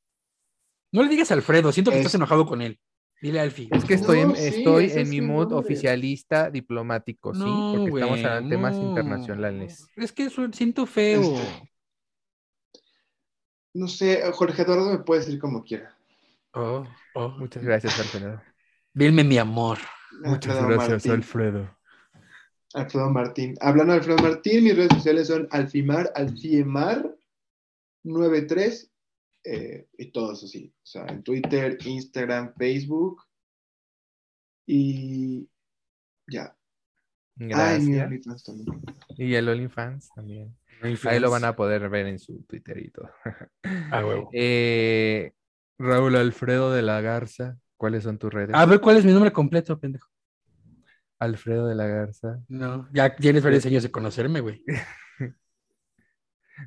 No 0.92 1.02
le 1.02 1.10
digas 1.10 1.32
a 1.32 1.34
Alfredo, 1.34 1.72
siento 1.72 1.90
que 1.90 1.98
Es- 1.98 2.02
estás 2.06 2.16
enojado 2.16 2.46
con 2.46 2.62
él. 2.62 2.80
Dile 3.22 3.40
a 3.40 3.44
Alfie. 3.44 3.68
Es 3.72 3.84
que 3.84 3.96
estoy, 3.96 4.20
en, 4.20 4.28
No, 4.30 4.36
estoy 4.36 4.92
en 4.92 5.10
mi 5.10 5.22
mood 5.22 5.50
nombre. 5.50 5.58
oficialista 5.58 6.52
diplomático, 6.52 7.34
¿sí? 7.34 7.40
No, 7.40 7.74
Porque 7.78 8.00
estamos 8.02 8.20
hablando 8.20 8.50
de 8.50 8.56
temas 8.56 8.76
no. 8.76 8.90
internacionales. 8.90 9.88
Es 9.96 10.12
que 10.12 10.30
su- 10.30 10.52
siento 10.54 10.86
feo. 10.86 11.22
Este- 11.22 11.72
No 13.74 13.88
sé, 13.88 14.22
Jorge 14.34 14.62
Eduardo 14.62 14.92
me 14.92 15.00
puede 15.00 15.22
decir 15.22 15.40
como 15.40 15.64
quiera. 15.64 15.96
Oh, 16.54 16.86
oh. 17.16 17.30
Muchas 17.30 17.64
gracias, 17.64 18.00
Alfredo. 18.00 18.42
Dime 18.94 19.24
mi 19.24 19.38
amor. 19.38 19.78
Alfredo 20.24 20.62
Martín. 20.70 21.12
Alfredo. 21.12 21.78
Alfredo 22.74 23.10
Martín. 23.12 23.56
Hablando 23.62 23.94
de 23.94 24.00
Alfredo 24.00 24.18
Martín, 24.24 24.64
mis 24.64 24.76
redes 24.76 24.94
sociales 24.94 25.28
son 25.28 25.48
Alfimar, 25.52 26.12
Alfiemar 26.16 27.16
93 28.04 28.92
eh, 29.50 29.88
y 29.98 30.12
todos 30.12 30.44
así. 30.44 30.74
O 30.84 30.86
sea, 30.86 31.06
en 31.08 31.24
Twitter, 31.24 31.78
Instagram, 31.86 32.54
Facebook 32.58 33.24
y 34.66 35.50
ya. 36.28 36.54
Ay, 37.40 37.82
mi 37.82 37.94
Gracias. 37.96 38.06
OnlyFans 38.06 38.44
también. 38.44 38.82
Y 39.16 39.36
el 39.36 39.48
OnlyFans 39.48 40.10
también. 40.14 40.58
Ahí 40.82 41.20
lo 41.20 41.32
van 41.32 41.46
a 41.46 41.56
poder 41.56 41.88
ver 41.90 42.08
en 42.08 42.20
su 42.20 42.44
Twitter 42.44 42.78
y 42.78 42.90
todo. 42.90 43.10
A 43.92 44.06
huevo. 44.06 44.30
Eh, 44.34 45.32
Raúl 45.80 46.16
Alfredo 46.16 46.74
de 46.74 46.82
la 46.82 47.00
Garza, 47.02 47.58
¿cuáles 47.78 48.04
son 48.04 48.18
tus 48.18 48.34
redes? 48.34 48.54
A 48.54 48.66
ver, 48.66 48.82
¿cuál 48.82 48.98
es 48.98 49.06
mi 49.06 49.14
nombre 49.14 49.32
completo, 49.32 49.80
pendejo? 49.80 50.10
Alfredo 51.20 51.68
de 51.68 51.76
la 51.76 51.88
Garza. 51.88 52.44
No, 52.50 52.90
ya 52.94 53.16
tienes 53.16 53.44
varios 53.44 53.66
años 53.66 53.84
de 53.84 53.92
conocerme, 53.92 54.42
güey. 54.42 54.64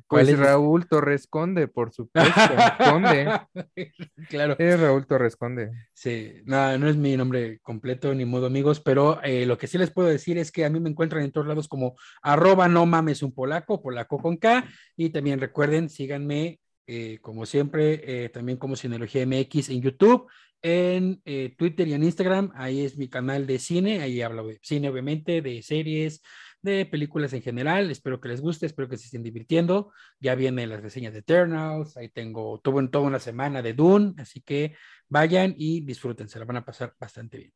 ¿Cuál 0.07 0.25
Pues 0.25 0.29
es? 0.29 0.39
Raúl 0.39 0.87
Torres 0.87 1.27
Conde, 1.27 1.67
por 1.67 1.91
supuesto. 1.91 2.31
Conde. 2.77 3.27
claro. 4.29 4.55
Es 4.57 4.79
Raúl 4.79 5.05
Torres 5.05 5.35
Conde. 5.35 5.71
Sí, 5.93 6.33
no, 6.45 6.77
no 6.77 6.87
es 6.87 6.95
mi 6.95 7.17
nombre 7.17 7.59
completo, 7.61 8.13
ni 8.13 8.25
modo 8.25 8.47
amigos, 8.47 8.79
pero 8.79 9.21
eh, 9.23 9.45
lo 9.45 9.57
que 9.57 9.67
sí 9.67 9.77
les 9.77 9.91
puedo 9.91 10.07
decir 10.07 10.37
es 10.37 10.51
que 10.51 10.65
a 10.65 10.69
mí 10.69 10.79
me 10.79 10.89
encuentran 10.89 11.23
en 11.23 11.31
todos 11.31 11.47
lados 11.47 11.67
como 11.67 11.95
arroba 12.21 12.67
no 12.67 12.85
mames 12.85 13.23
un 13.23 13.33
polaco, 13.33 13.81
polaco 13.81 14.17
con 14.17 14.37
K, 14.37 14.65
y 14.95 15.09
también 15.09 15.39
recuerden, 15.39 15.89
síganme 15.89 16.59
eh, 16.87 17.19
como 17.21 17.45
siempre, 17.45 18.01
eh, 18.03 18.29
también 18.29 18.57
como 18.57 18.75
Cineología 18.75 19.25
MX 19.25 19.69
en 19.69 19.81
YouTube, 19.81 20.27
en 20.61 21.21
eh, 21.25 21.55
Twitter 21.57 21.87
y 21.87 21.93
en 21.93 22.03
Instagram, 22.03 22.51
ahí 22.53 22.81
es 22.81 22.97
mi 22.97 23.07
canal 23.07 23.47
de 23.47 23.59
cine, 23.59 24.01
ahí 24.01 24.21
hablo 24.21 24.47
de 24.47 24.59
cine 24.61 24.89
obviamente, 24.89 25.41
de 25.41 25.61
series, 25.61 26.21
de 26.61 26.85
películas 26.85 27.33
en 27.33 27.41
general, 27.41 27.89
espero 27.91 28.19
que 28.21 28.29
les 28.29 28.41
guste, 28.41 28.65
espero 28.65 28.87
que 28.87 28.97
se 28.97 29.05
estén 29.05 29.23
divirtiendo, 29.23 29.91
ya 30.19 30.35
vienen 30.35 30.69
las 30.69 30.81
reseñas 30.81 31.13
de 31.13 31.19
Eternals, 31.19 31.97
ahí 31.97 32.09
tengo, 32.09 32.59
tuve 32.59 32.87
toda 32.87 33.05
una 33.07 33.19
semana 33.19 33.61
de 33.61 33.73
Dune, 33.73 34.13
así 34.17 34.41
que 34.41 34.75
vayan 35.09 35.53
y 35.57 35.81
disfruten, 35.81 36.29
se 36.29 36.39
la 36.39 36.45
van 36.45 36.57
a 36.57 36.65
pasar 36.65 36.93
bastante 36.99 37.37
bien. 37.37 37.53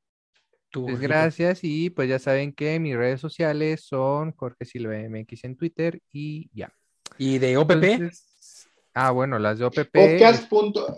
Pues 0.71 0.99
gracias 0.99 1.59
y 1.63 1.89
pues 1.89 2.09
ya 2.09 2.19
saben 2.19 2.51
que 2.51 2.79
mis 2.81 2.97
redes 2.97 3.21
sociales 3.21 3.85
son 3.85 4.33
Jorge 4.33 4.65
Silva 4.65 4.95
MX 4.97 5.45
en 5.45 5.55
Twitter 5.55 6.01
y 6.11 6.49
ya. 6.53 6.73
Y 7.17 7.37
de 7.37 7.55
OPP, 7.55 7.83
Entonces- 7.93 8.67
ah, 8.93 9.11
bueno, 9.11 9.39
las 9.39 9.57
de 9.59 9.65
OPP. 9.65 9.91
Podcast. 9.93 10.49
punto- 10.49 10.97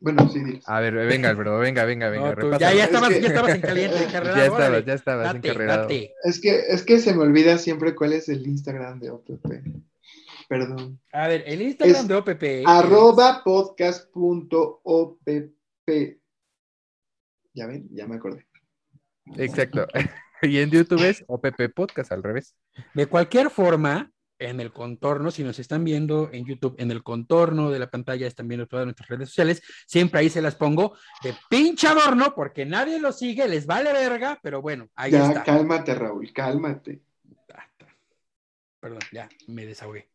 Bueno, 0.00 0.28
sí, 0.28 0.42
diles. 0.44 0.64
A 0.68 0.80
ver, 0.80 0.94
venga, 0.94 1.30
Alfredo, 1.30 1.58
venga, 1.58 1.84
venga, 1.84 2.08
venga. 2.10 2.28
no, 2.30 2.34
tú- 2.34 2.40
repásalo. 2.50 2.60
ya, 2.60 2.72
ya 2.76 2.82
Es 2.84 2.88
estabas, 2.90 3.08
que- 3.10 3.20
ya 3.20 3.28
estabas 3.28 3.54
en 3.54 3.60
caliente, 3.70 3.96
encarrerado, 4.04 4.36
Ya 4.36 4.44
estabas, 4.44 4.68
órale, 4.68 4.84
ya 4.86 4.94
estabas 4.94 5.24
date, 5.34 5.48
encarrerado. 5.48 5.82
date. 5.82 6.14
Es 6.24 6.40
que, 6.40 6.60
es 6.68 6.82
que 6.84 6.98
se 6.98 7.14
me 7.14 7.22
olvida 7.22 7.58
siempre 7.58 7.94
cuál 7.94 8.12
es 8.12 8.28
el 8.28 8.46
Instagram 8.46 9.00
de 9.00 9.10
OPP. 9.10 9.62
Perdón. 10.48 10.98
A 11.12 11.28
ver, 11.28 11.44
el 11.46 11.60
Instagram 11.62 11.96
Es 12.02 12.08
de 12.08 12.14
OPP. 12.14 12.42
es- 12.60 12.66
Arroba 12.66 13.42
podcast.opp. 13.44 15.28
Ya 17.54 17.66
ven, 17.66 17.88
ya 17.90 18.06
me 18.06 18.16
acordé. 18.16 18.46
Exacto. 19.36 19.86
Y 20.40 20.58
en 20.60 20.70
YouTube 20.70 21.02
es 21.02 21.24
OPP 21.26 21.68
Podcast 21.74 22.12
al 22.12 22.22
revés. 22.22 22.54
De 22.94 23.06
cualquier 23.06 23.50
forma, 23.50 24.12
en 24.38 24.60
el 24.60 24.72
contorno, 24.72 25.30
si 25.30 25.42
nos 25.42 25.58
están 25.58 25.84
viendo 25.84 26.30
en 26.32 26.44
YouTube, 26.44 26.76
en 26.78 26.90
el 26.90 27.02
contorno 27.02 27.70
de 27.70 27.78
la 27.78 27.90
pantalla 27.90 28.26
están 28.26 28.48
viendo 28.48 28.66
todas 28.66 28.86
nuestras 28.86 29.08
redes 29.08 29.28
sociales, 29.28 29.62
siempre 29.86 30.20
ahí 30.20 30.30
se 30.30 30.42
las 30.42 30.54
pongo 30.54 30.96
de 31.22 31.34
pinche 31.50 31.88
adorno 31.88 32.32
porque 32.34 32.64
nadie 32.64 33.00
lo 33.00 33.12
sigue, 33.12 33.48
les 33.48 33.66
vale 33.66 33.92
verga, 33.92 34.38
pero 34.42 34.62
bueno, 34.62 34.88
ahí 34.94 35.12
ya, 35.12 35.28
está. 35.28 35.42
cálmate, 35.42 35.94
Raúl, 35.94 36.32
cálmate. 36.32 37.02
Ah. 37.52 37.66
Perdón, 38.80 39.00
ya 39.12 39.28
me 39.48 39.66
desahogué. 39.66 40.08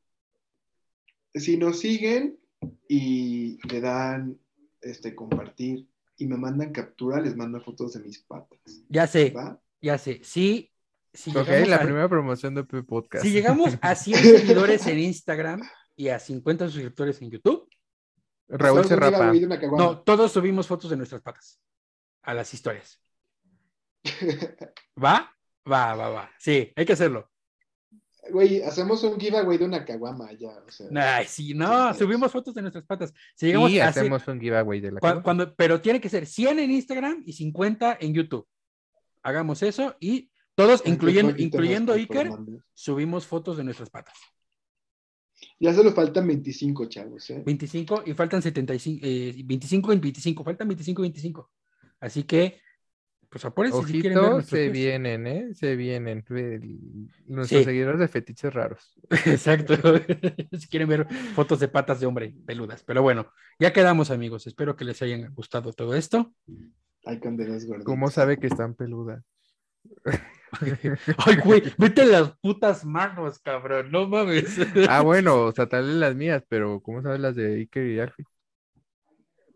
Si 1.33 1.57
nos 1.57 1.79
siguen 1.79 2.39
y 2.87 3.57
le 3.67 3.81
dan 3.81 4.39
este 4.81 5.15
compartir 5.15 5.87
y 6.17 6.27
me 6.27 6.37
mandan 6.37 6.71
captura, 6.71 7.19
les 7.19 7.35
mando 7.35 7.59
fotos 7.61 7.93
de 7.93 8.01
mis 8.01 8.19
patas. 8.19 8.59
Ya 8.87 9.07
sé, 9.07 9.31
¿Va? 9.31 9.59
ya 9.81 9.97
sé. 9.97 10.21
Sí, 10.23 10.72
si 11.13 11.29
Ok, 11.31 11.45
llegamos, 11.47 11.69
la 11.69 11.75
a, 11.75 11.81
primera 11.81 12.09
promoción 12.09 12.55
de 12.55 12.61
OPP 12.61 12.85
Podcast. 12.87 13.23
si 13.23 13.31
llegamos 13.31 13.77
a 13.81 13.95
100 13.95 14.17
seguidores 14.17 14.87
en 14.87 14.99
Instagram 14.99 15.61
y 15.95 16.07
a 16.09 16.19
50 16.19 16.69
suscriptores 16.69 17.21
en 17.21 17.31
YouTube, 17.31 17.69
Raúl 18.47 18.85
se 18.85 18.95
rapa. 18.95 19.31
no, 19.77 19.99
todos 20.01 20.31
subimos 20.31 20.67
fotos 20.67 20.89
de 20.89 20.97
nuestras 20.97 21.21
patas 21.21 21.59
a 22.23 22.33
las 22.33 22.53
historias. 22.53 22.99
¿Va? 25.03 25.33
Va, 25.71 25.95
va, 25.95 26.09
va. 26.09 26.31
Sí, 26.39 26.71
hay 26.75 26.85
que 26.85 26.93
hacerlo. 26.93 27.29
Güey, 28.29 28.61
hacemos 28.63 29.03
un 29.03 29.19
giveaway 29.19 29.57
de 29.57 29.65
una 29.65 29.83
caguama 29.83 30.31
ya. 30.33 30.49
O 30.65 30.71
sea, 30.71 31.17
Ay, 31.17 31.25
sí, 31.27 31.53
no, 31.53 31.93
subimos 31.93 32.31
fotos 32.31 32.53
de 32.53 32.61
nuestras 32.61 32.85
patas. 32.85 33.13
Si 33.35 33.47
llegamos 33.47 33.71
Y 33.71 33.79
a 33.79 33.89
hacemos 33.89 34.25
un 34.27 34.39
giveaway 34.39 34.79
de 34.79 34.91
la 34.93 35.21
cuando, 35.21 35.53
pero 35.55 35.81
tiene 35.81 35.99
que 35.99 36.09
ser 36.09 36.25
100 36.25 36.59
en 36.59 36.71
Instagram 36.71 37.23
y 37.25 37.33
50 37.33 37.97
en 37.99 38.13
YouTube. 38.13 38.47
hagamos 39.23 39.61
eso 39.61 39.95
y 39.99 40.31
todos, 40.55 40.83
incluyendo, 40.85 41.33
incluyendo 41.37 41.93
Iker, 41.93 42.31
subimos 42.73 43.25
fotos 43.25 43.57
de 43.57 43.63
nuestras 43.63 43.89
patas. 43.89 44.15
Ya 45.59 45.73
solo 45.73 45.91
faltan 45.91 46.27
25, 46.27 46.87
chavos, 46.87 47.29
¿eh? 47.29 47.43
25 47.45 48.03
y 48.05 48.13
faltan 48.13 48.41
75, 48.41 48.99
eh, 49.05 49.35
25 49.43 49.93
y 49.93 49.99
25, 49.99 50.43
faltan 50.43 50.67
25 50.67 51.01
y 51.01 51.05
25. 51.05 51.51
Así 51.99 52.23
que, 52.23 52.59
pues 53.29 53.43
apúrense 53.45 53.83
si 53.85 53.99
quieren 53.99 54.19
ver 54.21 54.31
Ojito, 54.33 54.47
se 54.49 54.57
pies. 54.57 54.71
vienen, 54.71 55.27
¿eh? 55.27 55.53
Se 55.53 55.75
vienen. 55.75 56.23
El- 56.29 57.09
Nuestros 57.25 57.61
Sí. 57.61 57.65
seguidores 57.65 57.99
de 57.99 58.07
fetiches 58.07 58.53
raros. 58.53 58.93
Exacto. 59.25 59.73
si 60.59 60.67
quieren 60.67 60.87
ver 60.87 61.07
fotos 61.33 61.59
de 61.59 61.67
patas 61.67 61.99
de 61.99 62.05
hombre 62.05 62.35
peludas. 62.45 62.83
Pero 62.83 63.01
bueno, 63.01 63.31
ya 63.59 63.73
quedamos 63.73 64.11
amigos. 64.11 64.47
Espero 64.47 64.75
que 64.75 64.85
les 64.85 65.01
hayan 65.01 65.33
gustado 65.33 65.73
todo 65.73 65.95
esto. 65.95 66.33
Hay 67.05 67.19
condenas 67.19 67.65
gorditas. 67.65 67.85
¿Cómo 67.85 68.09
sabe 68.11 68.37
que 68.37 68.47
están 68.47 68.75
peludas? 68.75 69.23
Ay, 71.17 71.35
güey, 71.43 71.63
vete 71.77 72.05
las 72.05 72.31
putas 72.37 72.85
manos, 72.85 73.39
cabrón. 73.39 73.91
No 73.91 74.07
mames. 74.07 74.57
Ah, 74.87 75.01
bueno, 75.03 75.45
o 75.45 75.51
sea, 75.51 75.67
tal 75.67 75.87
vez 75.87 75.95
las 75.95 76.15
mías, 76.15 76.43
pero 76.47 76.81
¿cómo 76.81 77.01
sabes 77.01 77.19
las 77.19 77.35
de 77.35 77.55
Iker 77.55 77.87
y 77.87 77.99
Alfie? 77.99 78.25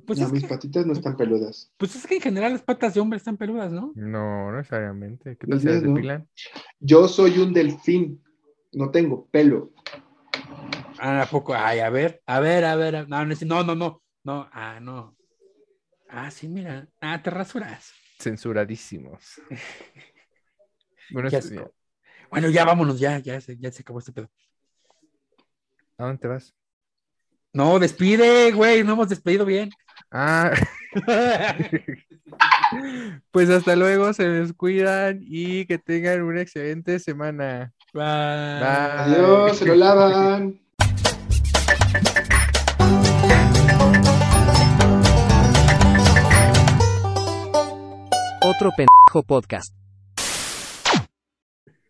Pues, 0.06 0.20
No, 0.20 0.28
es 0.28 0.32
mis 0.32 0.44
que, 0.44 0.48
patitas 0.48 0.86
no 0.86 0.94
están 0.94 1.18
peludas. 1.18 1.70
pues 1.78 1.96
es 1.96 2.08
que 2.08 2.16
en 2.16 2.22
general 2.22 2.54
las 2.54 2.62
patas 2.62 2.94
de 2.94 3.02
hombre 3.02 3.18
están 3.18 3.36
peludas, 3.36 3.72
¿no? 3.72 3.92
No, 3.96 4.52
no 4.52 4.58
necesariamente. 4.58 5.36
¿Qué 5.36 5.48
mías 5.48 5.84
no. 5.84 6.28
Yo 6.80 7.08
soy 7.08 7.38
un 7.40 7.54
delfín. 7.54 8.24
No 8.72 8.90
tengo 8.92 9.28
pelo. 9.28 9.72
Ah, 11.00 11.22
¿a 11.22 11.26
poco? 11.26 11.54
Ay, 11.54 11.80
a 11.80 11.90
ver, 11.90 12.22
a 12.26 12.40
ver, 12.40 12.66
a 12.66 12.76
ver. 12.76 13.08
No, 13.10 13.26
no, 13.26 13.64
no, 13.64 13.76
no. 13.76 14.02
No, 14.24 14.50
ah, 14.52 14.80
no. 14.80 15.16
Ah, 16.10 16.32
sí, 16.32 16.48
mira. 16.48 16.88
Ah, 17.02 17.22
te 17.22 17.30
rasuras. 17.30 17.92
Censuradísimos. 18.20 19.42
Bueno, 21.12 21.30
asco. 21.30 21.74
Bueno, 22.30 22.50
ya 22.50 22.66
vámonos, 22.66 23.00
ya, 23.00 23.20
ya 23.20 23.40
se, 23.40 23.58
ya 23.58 23.72
se 23.72 23.82
acabó 23.82 24.00
este 24.00 24.12
pedo. 24.12 24.30
¿a 25.98 26.04
dónde 26.04 26.20
te 26.20 26.28
vas? 26.28 26.54
No, 27.54 27.80
despide, 27.80 28.52
güey, 28.52 28.84
no 28.84 28.94
hemos 28.94 29.10
despedido 29.10 29.46
bien. 29.46 29.72
Ah, 30.12 30.52
pues 33.32 33.50
hasta 33.50 33.76
luego, 33.76 34.14
se 34.14 34.28
descuidan 34.28 35.20
y 35.22 35.66
que 35.66 35.80
tengan 35.80 36.22
una 36.22 36.42
excelente 36.42 37.00
semana. 37.00 37.74
Bye. 37.94 38.04
Bye. 38.04 39.16
Adiós, 39.16 39.58
se 39.58 39.66
lo 39.66 39.76
lavan. 39.76 40.60
Otro 48.44 48.72
pendejo 48.78 49.24
podcast. 49.24 49.74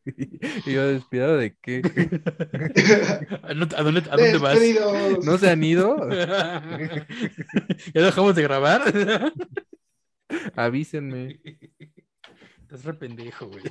Y 0.65 0.73
yo 0.73 0.87
despido 0.87 1.37
de 1.37 1.55
qué? 1.61 1.81
¿A 3.43 3.53
dónde, 3.53 3.75
a 3.75 3.83
dónde- 3.83 4.37
vas? 4.37 4.59
¿No 5.23 5.37
se 5.37 5.49
han 5.49 5.63
ido? 5.63 5.97
¿Ya 7.93 8.01
dejamos 8.01 8.35
de 8.35 8.43
grabar? 8.43 8.81
Avísenme. 10.55 11.39
Estás 12.61 12.83
re 12.83 12.93
pendejo, 12.95 13.47
güey. 13.47 13.63